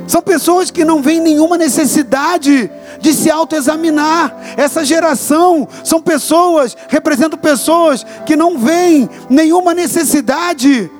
São 0.06 0.20
pessoas 0.20 0.70
que 0.70 0.84
não 0.84 1.00
veem 1.00 1.20
nenhuma 1.20 1.56
necessidade 1.56 2.70
de 3.00 3.12
se 3.12 3.30
autoexaminar. 3.30 4.34
Essa 4.56 4.84
geração 4.84 5.66
são 5.82 6.00
pessoas, 6.00 6.76
representam 6.88 7.38
pessoas 7.38 8.04
que 8.26 8.36
não 8.36 8.58
veem 8.58 9.08
nenhuma 9.30 9.72
necessidade, 9.72 10.90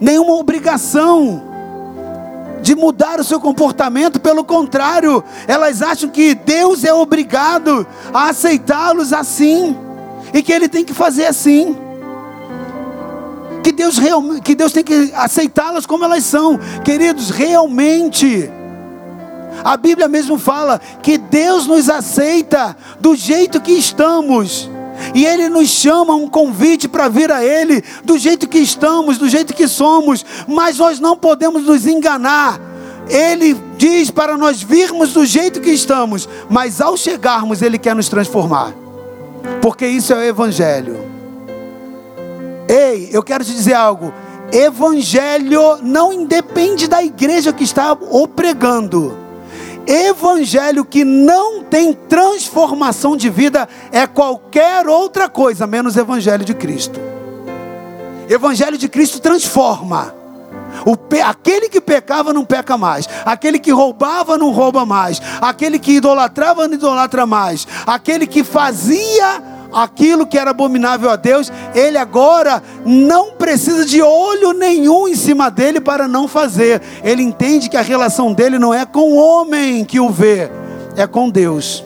nenhuma 0.00 0.34
obrigação 0.34 1.42
de 2.62 2.74
mudar 2.74 3.20
o 3.20 3.24
seu 3.24 3.38
comportamento, 3.38 4.18
pelo 4.18 4.42
contrário, 4.42 5.22
elas 5.46 5.82
acham 5.82 6.08
que 6.08 6.34
Deus 6.34 6.82
é 6.82 6.94
obrigado 6.94 7.86
a 8.12 8.30
aceitá-los 8.30 9.12
assim 9.12 9.76
e 10.32 10.42
que 10.42 10.50
ele 10.50 10.66
tem 10.66 10.82
que 10.82 10.94
fazer 10.94 11.26
assim 11.26 11.76
que 13.64 13.72
Deus, 13.72 13.96
real, 13.96 14.22
que 14.44 14.54
Deus 14.54 14.72
tem 14.72 14.84
que 14.84 15.10
aceitá-las 15.14 15.86
como 15.86 16.04
elas 16.04 16.22
são. 16.24 16.60
Queridos, 16.84 17.30
realmente. 17.30 18.50
A 19.64 19.76
Bíblia 19.78 20.06
mesmo 20.06 20.38
fala 20.38 20.78
que 21.02 21.16
Deus 21.16 21.66
nos 21.66 21.88
aceita 21.88 22.76
do 23.00 23.16
jeito 23.16 23.62
que 23.62 23.72
estamos. 23.72 24.70
E 25.14 25.24
Ele 25.24 25.48
nos 25.48 25.70
chama 25.70 26.14
um 26.14 26.28
convite 26.28 26.86
para 26.86 27.08
vir 27.08 27.32
a 27.32 27.42
Ele, 27.42 27.82
do 28.04 28.18
jeito 28.18 28.46
que 28.46 28.58
estamos, 28.58 29.16
do 29.16 29.28
jeito 29.28 29.54
que 29.54 29.66
somos, 29.66 30.24
mas 30.46 30.78
nós 30.78 31.00
não 31.00 31.16
podemos 31.16 31.64
nos 31.64 31.86
enganar. 31.86 32.60
Ele 33.08 33.56
diz 33.76 34.10
para 34.10 34.36
nós 34.36 34.62
virmos 34.62 35.12
do 35.12 35.24
jeito 35.24 35.60
que 35.60 35.70
estamos, 35.70 36.28
mas 36.48 36.80
ao 36.80 36.96
chegarmos, 36.96 37.60
Ele 37.60 37.78
quer 37.78 37.94
nos 37.94 38.08
transformar, 38.08 38.72
porque 39.60 39.86
isso 39.86 40.12
é 40.12 40.16
o 40.16 40.22
Evangelho. 40.22 41.13
Ei, 42.68 43.10
eu 43.12 43.22
quero 43.22 43.44
te 43.44 43.52
dizer 43.52 43.74
algo. 43.74 44.12
Evangelho 44.52 45.78
não 45.82 46.12
independe 46.12 46.86
da 46.86 47.02
igreja 47.02 47.52
que 47.52 47.64
está 47.64 47.92
o 47.92 48.26
pregando. 48.28 49.16
Evangelho 49.86 50.84
que 50.84 51.04
não 51.04 51.62
tem 51.62 51.92
transformação 51.92 53.16
de 53.16 53.28
vida 53.28 53.68
é 53.92 54.06
qualquer 54.06 54.86
outra 54.86 55.28
coisa 55.28 55.66
menos 55.66 55.96
evangelho 55.96 56.44
de 56.44 56.54
Cristo. 56.54 56.98
Evangelho 58.28 58.78
de 58.78 58.88
Cristo 58.88 59.20
transforma. 59.20 60.14
Pe... 61.08 61.20
Aquele 61.20 61.68
que 61.68 61.80
pecava 61.80 62.32
não 62.32 62.44
peca 62.44 62.76
mais, 62.76 63.08
aquele 63.24 63.58
que 63.58 63.70
roubava 63.70 64.36
não 64.36 64.50
rouba 64.50 64.84
mais, 64.84 65.20
aquele 65.40 65.78
que 65.78 65.92
idolatrava 65.92 66.66
não 66.66 66.74
idolatra 66.74 67.26
mais, 67.26 67.66
aquele 67.86 68.26
que 68.26 68.42
fazia 68.42 69.42
aquilo 69.74 70.26
que 70.26 70.38
era 70.38 70.50
abominável 70.50 71.10
a 71.10 71.16
Deus, 71.16 71.52
ele 71.74 71.98
agora 71.98 72.62
não 72.86 73.32
precisa 73.32 73.84
de 73.84 74.00
olho 74.00 74.52
nenhum 74.52 75.08
em 75.08 75.16
cima 75.16 75.50
dele 75.50 75.80
para 75.80 76.06
não 76.06 76.28
fazer. 76.28 76.80
Ele 77.02 77.22
entende 77.22 77.68
que 77.68 77.76
a 77.76 77.82
relação 77.82 78.32
dele 78.32 78.58
não 78.58 78.72
é 78.72 78.86
com 78.86 79.12
o 79.12 79.16
homem 79.16 79.84
que 79.84 79.98
o 79.98 80.08
vê, 80.08 80.48
é 80.96 81.06
com 81.06 81.28
Deus. 81.28 81.84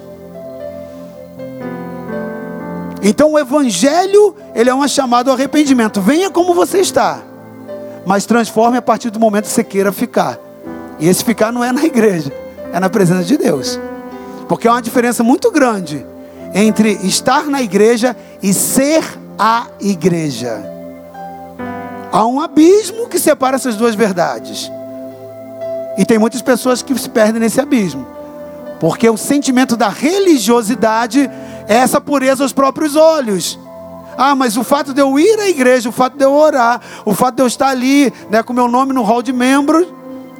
Então 3.02 3.32
o 3.32 3.38
evangelho, 3.38 4.36
ele 4.54 4.68
é 4.68 4.74
uma 4.74 4.88
chamada 4.88 5.30
ao 5.30 5.36
arrependimento. 5.36 6.00
Venha 6.00 6.30
como 6.30 6.52
você 6.52 6.78
está, 6.78 7.20
mas 8.04 8.26
transforme 8.26 8.76
a 8.76 8.82
partir 8.82 9.10
do 9.10 9.18
momento 9.20 9.44
que 9.44 9.50
você 9.50 9.64
queira 9.64 9.92
ficar. 9.92 10.38
E 10.98 11.08
esse 11.08 11.24
ficar 11.24 11.52
não 11.52 11.62
é 11.62 11.72
na 11.72 11.84
igreja, 11.84 12.32
é 12.72 12.80
na 12.80 12.90
presença 12.90 13.24
de 13.24 13.36
Deus. 13.36 13.78
Porque 14.48 14.66
é 14.66 14.70
uma 14.70 14.82
diferença 14.82 15.22
muito 15.22 15.50
grande 15.50 16.04
entre 16.54 16.92
estar 17.02 17.44
na 17.44 17.62
igreja 17.62 18.16
e 18.42 18.52
ser 18.52 19.04
a 19.38 19.66
igreja. 19.80 20.62
Há 22.10 22.26
um 22.26 22.40
abismo 22.40 23.08
que 23.08 23.18
separa 23.18 23.56
essas 23.56 23.76
duas 23.76 23.94
verdades. 23.94 24.70
E 25.96 26.04
tem 26.04 26.18
muitas 26.18 26.42
pessoas 26.42 26.82
que 26.82 26.96
se 26.98 27.08
perdem 27.08 27.40
nesse 27.40 27.60
abismo. 27.60 28.06
Porque 28.80 29.08
o 29.08 29.16
sentimento 29.16 29.76
da 29.76 29.88
religiosidade 29.88 31.30
é 31.68 31.76
essa 31.76 32.00
pureza 32.00 32.42
aos 32.42 32.52
próprios 32.52 32.96
olhos. 32.96 33.58
Ah, 34.16 34.34
mas 34.34 34.56
o 34.56 34.64
fato 34.64 34.94
de 34.94 35.00
eu 35.00 35.18
ir 35.18 35.38
à 35.38 35.48
igreja, 35.48 35.88
o 35.88 35.92
fato 35.92 36.16
de 36.16 36.24
eu 36.24 36.32
orar, 36.32 36.80
o 37.04 37.14
fato 37.14 37.36
de 37.36 37.42
eu 37.42 37.46
estar 37.46 37.68
ali, 37.68 38.12
né, 38.30 38.42
com 38.42 38.52
meu 38.52 38.68
nome 38.68 38.92
no 38.92 39.02
hall 39.02 39.22
de 39.22 39.32
membros, 39.32 39.86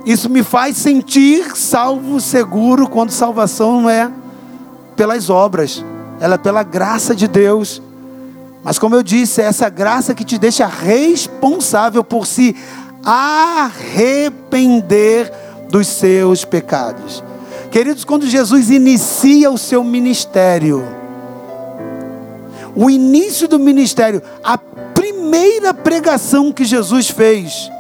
isso 0.05 0.29
me 0.29 0.43
faz 0.43 0.77
sentir 0.77 1.57
salvo, 1.57 2.21
seguro, 2.21 2.89
quando 2.89 3.11
salvação 3.11 3.83
não 3.83 3.91
é 3.91 4.11
pelas 4.97 5.31
obras 5.31 5.85
ela 6.21 6.35
é 6.35 6.39
pela 6.39 6.63
graça 6.63 7.15
de 7.15 7.27
Deus. 7.29 7.83
Mas 8.63 8.79
como 8.79 8.95
eu 8.95 9.03
disse, 9.03 9.41
é 9.41 9.45
essa 9.45 9.69
graça 9.69 10.15
que 10.15 10.25
te 10.25 10.39
deixa 10.39 10.67
responsável 10.67 12.03
por 12.05 12.27
se 12.27 12.55
arrepender 13.05 14.53
dos 15.71 15.87
seus 15.87 16.45
pecados. 16.45 17.23
Queridos, 17.71 18.05
quando 18.05 18.27
Jesus 18.27 18.71
inicia 18.71 19.51
o 19.51 19.59
seu 19.59 19.85
ministério, 19.85 20.85
o 22.75 22.91
início 22.91 23.47
do 23.47 23.59
ministério, 23.59 24.23
a 24.43 24.59
primeira 24.59 25.73
pregação 25.75 26.53
que 26.53 26.65
Jesus 26.65 27.09
fez, 27.11 27.71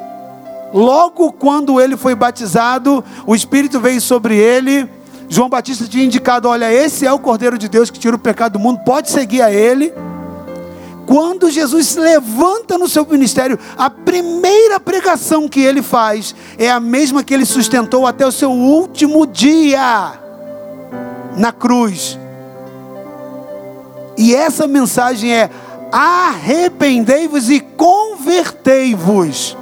logo 0.73 1.33
quando 1.33 1.81
ele 1.81 1.97
foi 1.97 2.15
batizado, 2.15 3.03
o 3.27 3.35
Espírito 3.35 3.81
veio 3.81 4.01
sobre 4.01 4.37
ele 4.37 4.89
João 5.29 5.49
Batista 5.49 5.87
tinha 5.87 6.05
indicado: 6.05 6.49
olha, 6.49 6.73
esse 6.73 7.07
é 7.07 7.13
o 7.13 7.19
Cordeiro 7.19 7.59
de 7.59 7.69
Deus 7.69 7.91
que 7.91 7.99
tira 7.99 8.17
o 8.17 8.19
pecado 8.19 8.55
do 8.55 8.59
mundo, 8.59 8.81
pode 8.81 9.11
seguir 9.11 9.43
a 9.43 9.53
ele. 9.53 9.93
Quando 11.07 11.51
Jesus 11.51 11.87
se 11.87 12.01
levanta 12.01 12.77
no 12.77 12.87
seu 12.87 13.07
ministério, 13.07 13.59
a 13.79 13.89
primeira 13.89 14.79
pregação 14.79 15.49
que 15.49 15.61
ele 15.61 15.81
faz 15.81 16.35
é 16.59 16.71
a 16.71 16.79
mesma 16.79 17.25
que 17.25 17.33
ele 17.33 17.47
sustentou 17.47 18.07
até 18.07 18.27
o 18.27 18.33
seu 18.33 18.51
último 18.51 19.27
dia 19.27 20.13
na 21.37 21.51
cruz. 21.51 22.19
E 24.19 24.35
essa 24.35 24.67
mensagem 24.67 25.33
é: 25.33 25.51
arrependei-vos 25.91 27.49
e 27.49 27.61
convertei-vos. 27.61 29.57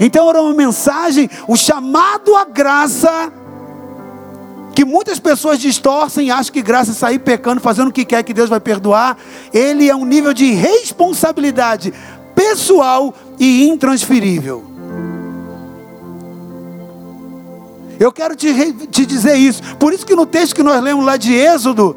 Então 0.00 0.28
era 0.28 0.40
uma 0.40 0.54
mensagem, 0.54 1.28
o 1.46 1.56
chamado 1.56 2.36
à 2.36 2.44
graça 2.44 3.32
que 4.78 4.84
muitas 4.84 5.18
pessoas 5.18 5.58
distorcem 5.58 6.30
acham 6.30 6.52
que 6.52 6.62
graça 6.62 6.92
é 6.92 6.94
sair 6.94 7.18
pecando, 7.18 7.60
fazendo 7.60 7.88
o 7.88 7.92
que 7.92 8.04
quer 8.04 8.22
que 8.22 8.32
Deus 8.32 8.48
vai 8.48 8.60
perdoar. 8.60 9.18
Ele 9.52 9.90
é 9.90 9.96
um 9.96 10.04
nível 10.04 10.32
de 10.32 10.52
responsabilidade 10.52 11.92
pessoal 12.32 13.12
e 13.40 13.66
intransferível. 13.68 14.64
Eu 17.98 18.12
quero 18.12 18.36
te, 18.36 18.72
te 18.88 19.04
dizer 19.04 19.34
isso. 19.34 19.60
Por 19.80 19.92
isso 19.92 20.06
que 20.06 20.14
no 20.14 20.24
texto 20.24 20.54
que 20.54 20.62
nós 20.62 20.80
lemos 20.80 21.04
lá 21.04 21.16
de 21.16 21.34
Êxodo, 21.34 21.96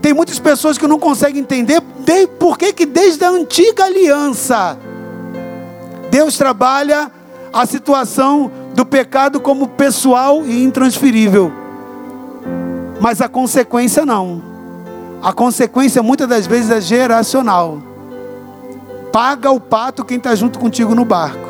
tem 0.00 0.14
muitas 0.14 0.38
pessoas 0.38 0.78
que 0.78 0.86
não 0.86 0.98
conseguem 0.98 1.42
entender 1.42 1.82
de, 1.98 2.26
por 2.28 2.56
que, 2.56 2.72
que 2.72 2.86
desde 2.86 3.26
a 3.26 3.28
antiga 3.28 3.84
aliança 3.84 4.78
Deus 6.10 6.38
trabalha 6.38 7.12
a 7.52 7.66
situação 7.66 8.50
do 8.74 8.86
pecado 8.86 9.38
como 9.38 9.68
pessoal 9.68 10.46
e 10.46 10.64
intransferível 10.64 11.65
mas 13.00 13.20
a 13.20 13.28
consequência 13.28 14.04
não. 14.04 14.42
A 15.22 15.32
consequência 15.32 16.02
muitas 16.02 16.28
das 16.28 16.46
vezes 16.46 16.70
é 16.70 16.80
geracional. 16.80 17.82
Paga 19.12 19.50
o 19.50 19.58
pato 19.58 20.04
quem 20.04 20.18
está 20.18 20.34
junto 20.34 20.58
contigo 20.58 20.94
no 20.94 21.04
barco. 21.04 21.48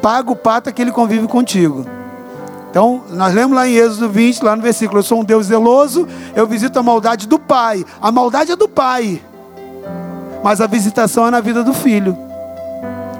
Paga 0.00 0.30
o 0.30 0.36
pato 0.36 0.68
aquele 0.68 0.90
que 0.90 0.96
convive 0.96 1.26
contigo. 1.26 1.86
Então, 2.70 3.04
nós 3.10 3.32
lemos 3.32 3.54
lá 3.54 3.68
em 3.68 3.74
Êxodo 3.74 4.08
20, 4.08 4.42
lá 4.42 4.56
no 4.56 4.62
versículo: 4.62 4.98
Eu 4.98 5.02
sou 5.04 5.20
um 5.20 5.24
Deus 5.24 5.46
zeloso, 5.46 6.08
eu 6.34 6.46
visito 6.46 6.78
a 6.78 6.82
maldade 6.82 7.28
do 7.28 7.38
pai. 7.38 7.84
A 8.00 8.10
maldade 8.10 8.50
é 8.50 8.56
do 8.56 8.68
pai, 8.68 9.22
mas 10.42 10.60
a 10.60 10.66
visitação 10.66 11.26
é 11.26 11.30
na 11.30 11.40
vida 11.40 11.62
do 11.62 11.72
filho. 11.72 12.18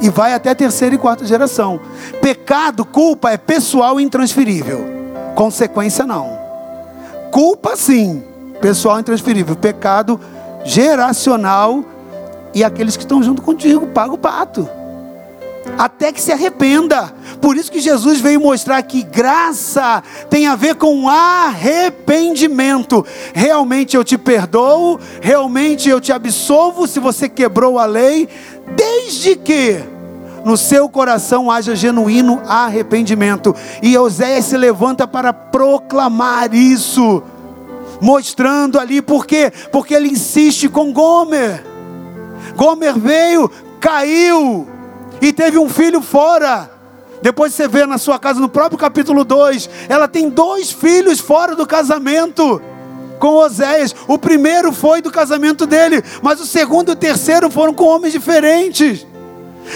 E 0.00 0.10
vai 0.10 0.34
até 0.34 0.50
a 0.50 0.54
terceira 0.54 0.94
e 0.94 0.98
quarta 0.98 1.24
geração. 1.24 1.80
Pecado, 2.20 2.84
culpa 2.84 3.30
é 3.30 3.36
pessoal 3.36 4.00
e 4.00 4.02
intransferível. 4.02 4.84
Consequência 5.34 6.04
não. 6.04 6.43
Culpa 7.34 7.74
sim, 7.74 8.22
pessoal 8.60 9.00
intransferível. 9.00 9.56
Pecado 9.56 10.20
geracional 10.64 11.84
e 12.54 12.62
aqueles 12.62 12.96
que 12.96 13.02
estão 13.02 13.20
junto 13.24 13.42
contigo, 13.42 13.88
paga 13.88 14.12
o 14.12 14.18
pato. 14.18 14.70
Até 15.76 16.12
que 16.12 16.22
se 16.22 16.30
arrependa. 16.30 17.12
Por 17.40 17.56
isso 17.56 17.72
que 17.72 17.80
Jesus 17.80 18.20
veio 18.20 18.40
mostrar 18.40 18.80
que 18.82 19.02
graça 19.02 20.00
tem 20.30 20.46
a 20.46 20.54
ver 20.54 20.76
com 20.76 21.08
arrependimento. 21.08 23.04
Realmente 23.34 23.96
eu 23.96 24.04
te 24.04 24.16
perdoo, 24.16 25.00
realmente 25.20 25.88
eu 25.88 26.00
te 26.00 26.12
absolvo 26.12 26.86
se 26.86 27.00
você 27.00 27.28
quebrou 27.28 27.80
a 27.80 27.84
lei, 27.84 28.28
desde 28.76 29.34
que 29.34 29.82
no 30.44 30.56
seu 30.56 30.88
coração 30.88 31.50
haja 31.50 31.74
genuíno 31.74 32.42
arrependimento. 32.46 33.54
E 33.82 33.96
Oséias 33.96 34.44
se 34.44 34.56
levanta 34.56 35.06
para 35.06 35.32
proclamar 35.32 36.54
isso, 36.54 37.22
mostrando 38.00 38.78
ali 38.78 39.00
por 39.00 39.26
quê? 39.26 39.52
Porque 39.72 39.94
ele 39.94 40.08
insiste 40.08 40.68
com 40.68 40.92
Gomer. 40.92 41.64
Gomer 42.56 42.98
veio, 42.98 43.50
caiu 43.80 44.68
e 45.20 45.32
teve 45.32 45.58
um 45.58 45.68
filho 45.68 46.02
fora 46.02 46.70
Depois 47.22 47.54
você 47.54 47.66
vê 47.66 47.86
na 47.86 47.96
sua 47.96 48.18
casa, 48.18 48.38
no 48.38 48.50
próprio 48.50 48.78
capítulo 48.78 49.24
2, 49.24 49.70
ela 49.88 50.06
tem 50.06 50.28
dois 50.28 50.70
filhos 50.70 51.20
fora 51.20 51.56
do 51.56 51.66
casamento 51.66 52.60
com 53.18 53.36
Oséias. 53.36 53.96
O 54.06 54.18
primeiro 54.18 54.72
foi 54.72 55.00
do 55.00 55.10
casamento 55.10 55.66
dele, 55.66 56.04
mas 56.20 56.38
o 56.38 56.46
segundo 56.46 56.90
e 56.90 56.92
o 56.92 56.96
terceiro 56.96 57.50
foram 57.50 57.72
com 57.72 57.84
homens 57.84 58.12
diferentes. 58.12 59.06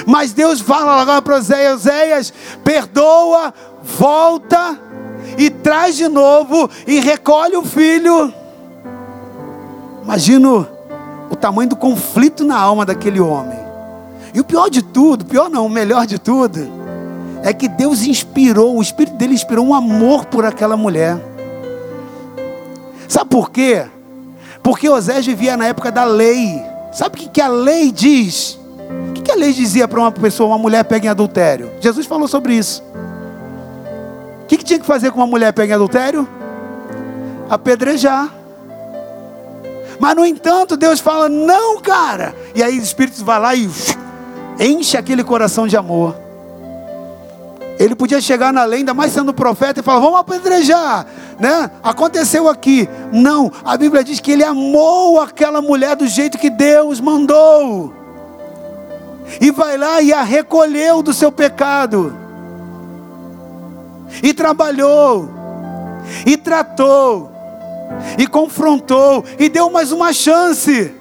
Mas 0.07 0.33
Deus 0.33 0.61
fala 0.61 1.01
agora 1.01 1.23
para 1.23 1.37
Oséias: 1.37 1.81
Oséias, 1.81 2.33
perdoa, 2.65 3.53
volta 3.83 4.79
e 5.37 5.51
traz 5.51 5.97
de 5.97 6.09
novo 6.09 6.69
e 6.87 7.01
recolhe 7.01 7.57
o 7.57 7.65
filho. 7.65 8.33
Imagino 10.03 10.67
o 11.31 11.37
tamanho 11.37 11.71
do 11.71 11.77
conflito 11.77 12.45
na 12.45 12.59
alma 12.59 12.85
daquele 12.85 13.21
homem. 13.21 13.59
E 14.33 14.41
o 14.41 14.45
pior 14.45 14.69
de 14.69 14.83
tudo, 14.83 15.25
pior 15.25 15.49
não, 15.49 15.67
o 15.67 15.71
melhor 15.71 16.07
de 16.07 16.19
tudo, 16.19 16.69
é 17.43 17.53
que 17.53 17.69
Deus 17.69 18.03
inspirou, 18.03 18.77
o 18.77 18.83
Espírito 18.83 19.17
dele 19.17 19.35
inspirou 19.35 19.67
um 19.67 19.75
amor 19.75 20.27
por 20.27 20.45
aquela 20.45 20.77
mulher. 20.77 21.19
Sabe 23.07 23.31
por 23.31 23.51
quê? 23.51 23.87
Porque 24.63 24.89
Osés 24.89 25.25
vivia 25.25 25.57
na 25.57 25.67
época 25.67 25.91
da 25.91 26.05
lei. 26.05 26.63
Sabe 26.93 27.17
o 27.17 27.31
que 27.31 27.41
a 27.41 27.49
lei 27.49 27.91
diz? 27.91 28.58
Que 29.29 29.33
a 29.33 29.37
lei 29.37 29.53
dizia 29.53 29.87
para 29.87 30.01
uma 30.01 30.11
pessoa, 30.11 30.49
uma 30.49 30.57
mulher 30.57 30.83
pega 30.85 31.05
em 31.05 31.11
adultério? 31.11 31.71
Jesus 31.83 32.07
falou 32.07 32.27
sobre 32.27 32.55
isso. 32.55 32.83
O 34.43 34.47
que 34.47 34.57
tinha 34.57 34.81
que 34.81 34.87
fazer 34.87 35.11
com 35.11 35.19
uma 35.19 35.27
mulher 35.27 35.53
pega 35.53 35.71
em 35.71 35.75
adultério? 35.75 36.27
Apedrejar. 37.51 38.33
Mas 40.01 40.17
no 40.17 40.25
entanto, 40.25 40.79
Deus 40.79 40.99
fala: 40.99 41.29
não, 41.29 41.79
cara. 41.79 42.35
E 42.55 42.63
aí 42.63 42.79
o 42.79 42.83
Espírito 42.83 43.23
vai 43.23 43.39
lá 43.39 43.55
e 43.55 43.69
enche 44.59 44.97
aquele 44.97 45.23
coração 45.23 45.67
de 45.67 45.77
amor. 45.77 46.17
Ele 47.79 47.95
podia 47.95 48.23
chegar 48.23 48.51
na 48.51 48.65
lei, 48.65 48.79
ainda 48.79 48.95
mais 48.95 49.13
sendo 49.13 49.35
profeta, 49.35 49.81
e 49.81 49.83
falar: 49.83 50.01
vamos 50.01 50.21
apedrejar, 50.21 51.07
né? 51.39 51.71
Aconteceu 51.83 52.49
aqui. 52.49 52.89
Não, 53.13 53.53
a 53.63 53.77
Bíblia 53.77 54.03
diz 54.03 54.21
que 54.21 54.33
ele 54.33 54.43
amou 54.43 55.21
aquela 55.21 55.61
mulher 55.61 55.97
do 55.97 56.07
jeito 56.07 56.39
que 56.39 56.49
Deus 56.49 56.99
mandou. 56.99 58.08
E 59.41 59.51
vai 59.51 59.77
lá 59.77 60.01
e 60.01 60.13
a 60.13 60.23
recolheu 60.23 61.03
do 61.03 61.13
seu 61.13 61.31
pecado. 61.31 62.17
E 64.23 64.33
trabalhou. 64.33 65.29
E 66.27 66.37
tratou 66.37 67.39
e 68.17 68.27
confrontou, 68.27 69.25
e 69.39 69.49
deu 69.49 69.71
mais 69.71 69.93
uma 69.93 70.13
chance. 70.13 70.93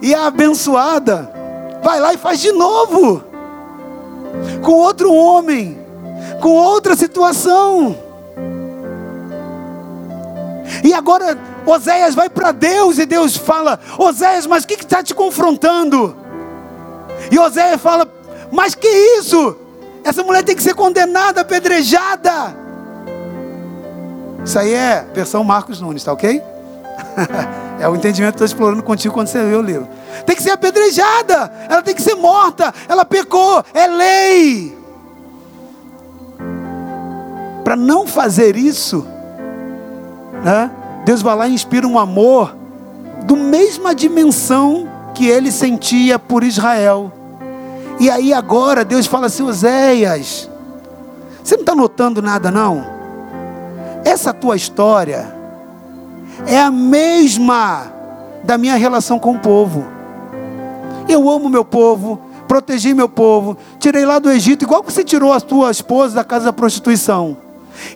E 0.00 0.14
a 0.14 0.26
abençoada 0.26 1.30
vai 1.82 2.00
lá 2.00 2.12
e 2.14 2.18
faz 2.18 2.40
de 2.40 2.52
novo, 2.52 3.22
com 4.62 4.72
outro 4.72 5.12
homem, 5.12 5.78
com 6.40 6.50
outra 6.50 6.94
situação. 6.96 7.96
E 10.82 10.92
agora 10.92 11.38
Oséias 11.66 12.14
vai 12.14 12.28
para 12.28 12.52
Deus 12.52 12.98
e 12.98 13.06
Deus 13.06 13.36
fala: 13.36 13.78
Oséias, 13.98 14.46
mas 14.46 14.64
o 14.64 14.66
que 14.66 14.74
está 14.74 15.02
te 15.02 15.14
confrontando? 15.14 16.23
E 17.30 17.38
Oséias 17.38 17.80
fala: 17.80 18.06
Mas 18.52 18.74
que 18.74 18.88
isso? 19.18 19.56
Essa 20.04 20.22
mulher 20.22 20.42
tem 20.42 20.54
que 20.54 20.62
ser 20.62 20.74
condenada, 20.74 21.40
apedrejada. 21.40 22.54
Isso 24.44 24.58
aí 24.58 24.74
é 24.74 25.06
versão 25.14 25.42
Marcos 25.42 25.80
Nunes, 25.80 26.04
tá 26.04 26.12
ok? 26.12 26.42
é 27.80 27.88
o 27.88 27.96
entendimento 27.96 28.32
que 28.32 28.36
estou 28.36 28.44
explorando 28.44 28.82
contigo 28.82 29.14
quando 29.14 29.28
você 29.28 29.40
lê 29.40 29.56
o 29.56 29.62
livro. 29.62 29.88
Tem 30.26 30.36
que 30.36 30.42
ser 30.42 30.50
apedrejada, 30.50 31.50
ela 31.68 31.82
tem 31.82 31.94
que 31.94 32.02
ser 32.02 32.14
morta, 32.14 32.72
ela 32.86 33.04
pecou, 33.04 33.64
é 33.72 33.86
lei. 33.86 34.78
Para 37.64 37.74
não 37.74 38.06
fazer 38.06 38.56
isso, 38.56 39.06
né, 40.44 40.70
Deus 41.06 41.22
vai 41.22 41.34
lá 41.34 41.48
e 41.48 41.54
inspira 41.54 41.86
um 41.86 41.98
amor 41.98 42.54
do 43.24 43.36
mesma 43.36 43.94
dimensão 43.94 44.88
que 45.14 45.28
ele 45.28 45.50
sentia 45.52 46.18
por 46.18 46.42
Israel. 46.42 47.12
E 48.00 48.10
aí 48.10 48.32
agora 48.32 48.84
Deus 48.84 49.06
fala 49.06 49.26
assim, 49.26 49.44
Oséias, 49.44 50.50
você 51.42 51.54
não 51.56 51.62
está 51.62 51.74
notando 51.74 52.20
nada 52.20 52.50
não? 52.50 52.84
Essa 54.04 54.34
tua 54.34 54.56
história 54.56 55.32
é 56.46 56.58
a 56.58 56.70
mesma 56.70 57.92
da 58.42 58.58
minha 58.58 58.76
relação 58.76 59.18
com 59.18 59.32
o 59.32 59.38
povo. 59.38 59.86
Eu 61.08 61.30
amo 61.30 61.48
meu 61.48 61.64
povo, 61.64 62.20
protegi 62.48 62.92
meu 62.92 63.08
povo, 63.08 63.56
tirei 63.78 64.04
lá 64.04 64.18
do 64.18 64.30
Egito, 64.30 64.64
igual 64.64 64.82
você 64.82 65.04
tirou 65.04 65.32
a 65.32 65.40
tua 65.40 65.70
esposa 65.70 66.16
da 66.16 66.24
casa 66.24 66.46
da 66.46 66.52
prostituição. 66.52 67.36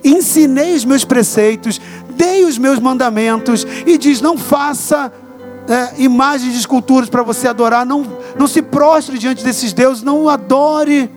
Ensinei 0.03 0.75
os 0.75 0.85
meus 0.85 1.05
preceitos, 1.05 1.79
dei 2.11 2.45
os 2.45 2.57
meus 2.57 2.79
mandamentos 2.79 3.65
e 3.85 3.97
diz: 3.97 4.21
não 4.21 4.37
faça 4.37 5.11
é, 5.69 6.01
imagens 6.01 6.53
de 6.53 6.59
esculturas 6.59 7.09
para 7.09 7.23
você 7.23 7.47
adorar, 7.47 7.85
não, 7.85 8.05
não 8.37 8.47
se 8.47 8.61
prostre 8.61 9.17
diante 9.17 9.43
desses 9.43 9.71
deuses, 9.71 10.03
não 10.03 10.27
adore 10.27 11.09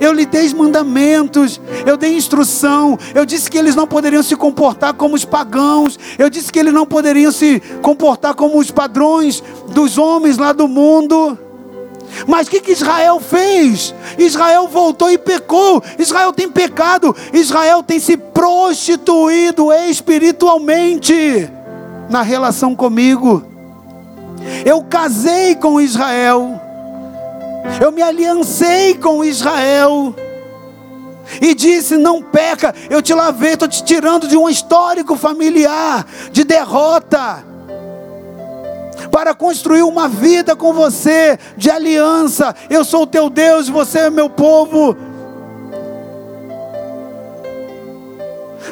eu 0.00 0.12
lhe 0.12 0.24
dei 0.24 0.52
mandamentos, 0.54 1.60
eu 1.84 1.96
dei 1.96 2.16
instrução, 2.16 2.98
eu 3.14 3.24
disse 3.24 3.50
que 3.50 3.58
eles 3.58 3.74
não 3.74 3.86
poderiam 3.86 4.22
se 4.22 4.36
comportar 4.36 4.94
como 4.94 5.14
os 5.14 5.24
pagãos, 5.24 5.98
eu 6.18 6.30
disse 6.30 6.52
que 6.52 6.58
eles 6.58 6.72
não 6.72 6.86
poderiam 6.86 7.32
se 7.32 7.60
comportar 7.82 8.34
como 8.34 8.58
os 8.58 8.70
padrões 8.70 9.42
dos 9.68 9.98
homens 9.98 10.38
lá 10.38 10.52
do 10.52 10.68
mundo. 10.68 11.38
Mas 12.26 12.46
o 12.46 12.50
que, 12.50 12.60
que 12.60 12.72
Israel 12.72 13.20
fez? 13.20 13.94
Israel 14.16 14.66
voltou 14.66 15.10
e 15.10 15.18
pecou. 15.18 15.82
Israel 15.98 16.32
tem 16.32 16.48
pecado. 16.48 17.14
Israel 17.34 17.82
tem 17.82 18.00
se 18.00 18.16
prostituído 18.16 19.70
espiritualmente 19.72 21.50
na 22.08 22.22
relação 22.22 22.74
comigo. 22.74 23.57
Eu 24.64 24.82
casei 24.82 25.54
com 25.54 25.80
Israel 25.80 26.60
eu 27.80 27.92
me 27.92 28.02
aliancei 28.02 28.94
com 28.94 29.24
Israel. 29.24 30.14
E 31.40 31.54
disse: 31.54 31.96
Não 31.96 32.22
peca, 32.22 32.74
eu 32.88 33.02
te 33.02 33.12
lavei, 33.12 33.52
estou 33.52 33.68
te 33.68 33.84
tirando 33.84 34.26
de 34.26 34.36
um 34.36 34.48
histórico 34.48 35.16
familiar, 35.16 36.06
de 36.32 36.42
derrota, 36.42 37.44
para 39.10 39.34
construir 39.34 39.82
uma 39.82 40.08
vida 40.08 40.56
com 40.56 40.72
você, 40.72 41.38
de 41.56 41.70
aliança. 41.70 42.54
Eu 42.70 42.84
sou 42.84 43.02
o 43.02 43.06
teu 43.06 43.28
Deus, 43.28 43.68
você 43.68 44.00
é 44.00 44.10
meu 44.10 44.30
povo. 44.30 44.96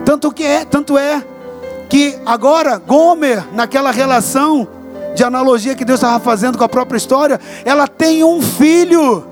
Tanto 0.04 0.32
que 0.32 0.44
é, 0.44 0.64
tanto 0.64 0.96
é 0.96 1.22
que 1.88 2.18
agora 2.24 2.78
Gomer, 2.78 3.44
naquela 3.54 3.90
relação, 3.90 4.66
de 5.16 5.24
analogia 5.24 5.74
que 5.74 5.84
Deus 5.84 5.98
estava 5.98 6.20
fazendo 6.20 6.58
com 6.58 6.64
a 6.64 6.68
própria 6.68 6.98
história, 6.98 7.40
ela 7.64 7.88
tem 7.88 8.22
um 8.22 8.40
filho. 8.42 9.24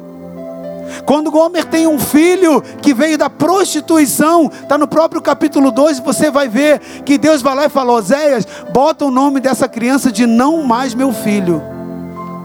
Quando 1.05 1.30
Gomer 1.30 1.66
tem 1.66 1.87
um 1.87 1.99
filho 1.99 2.62
que 2.80 2.95
veio 2.95 3.18
da 3.18 3.28
prostituição, 3.28 4.51
está 4.62 4.78
no 4.78 4.89
próprio 4.89 5.20
capítulo 5.20 5.70
2, 5.70 6.01
você 6.01 6.30
vai 6.30 6.49
ver 6.49 6.80
que 7.05 7.18
Deus 7.18 7.43
vai 7.43 7.55
lá 7.55 7.66
e 7.66 7.68
fala: 7.68 7.93
Oséias, 7.93 8.47
bota 8.72 9.05
o 9.05 9.11
nome 9.11 9.41
dessa 9.41 9.68
criança 9.68 10.11
de 10.11 10.26
não 10.26 10.64
mais 10.64 10.95
meu 10.95 11.12
filho. 11.12 11.62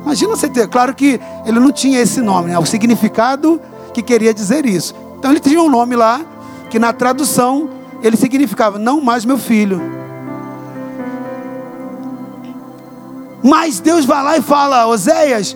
Imagina 0.04 0.36
você 0.36 0.50
ter, 0.50 0.68
claro 0.68 0.94
que 0.94 1.20
ele 1.46 1.60
não 1.60 1.72
tinha 1.72 2.02
esse 2.02 2.22
nome, 2.22 2.50
né? 2.52 2.60
o 2.60 2.66
significado 2.66 3.62
que 3.94 4.04
queria 4.04 4.34
dizer 4.34 4.66
isso. 4.66 4.94
Então 5.18 5.32
ele 5.32 5.40
tinha 5.40 5.62
um 5.62 5.70
nome 5.70 5.96
lá, 5.96 6.22
que 6.70 6.78
na 6.78 6.92
tradução 6.92 7.70
ele 8.02 8.18
significava 8.18 8.78
não 8.78 9.00
mais 9.02 9.24
meu 9.24 9.38
filho. 9.38 9.99
Mas 13.44 13.80
Deus 13.80 14.06
vai 14.06 14.24
lá 14.24 14.38
e 14.38 14.42
fala: 14.42 14.88
Oséias, 14.88 15.56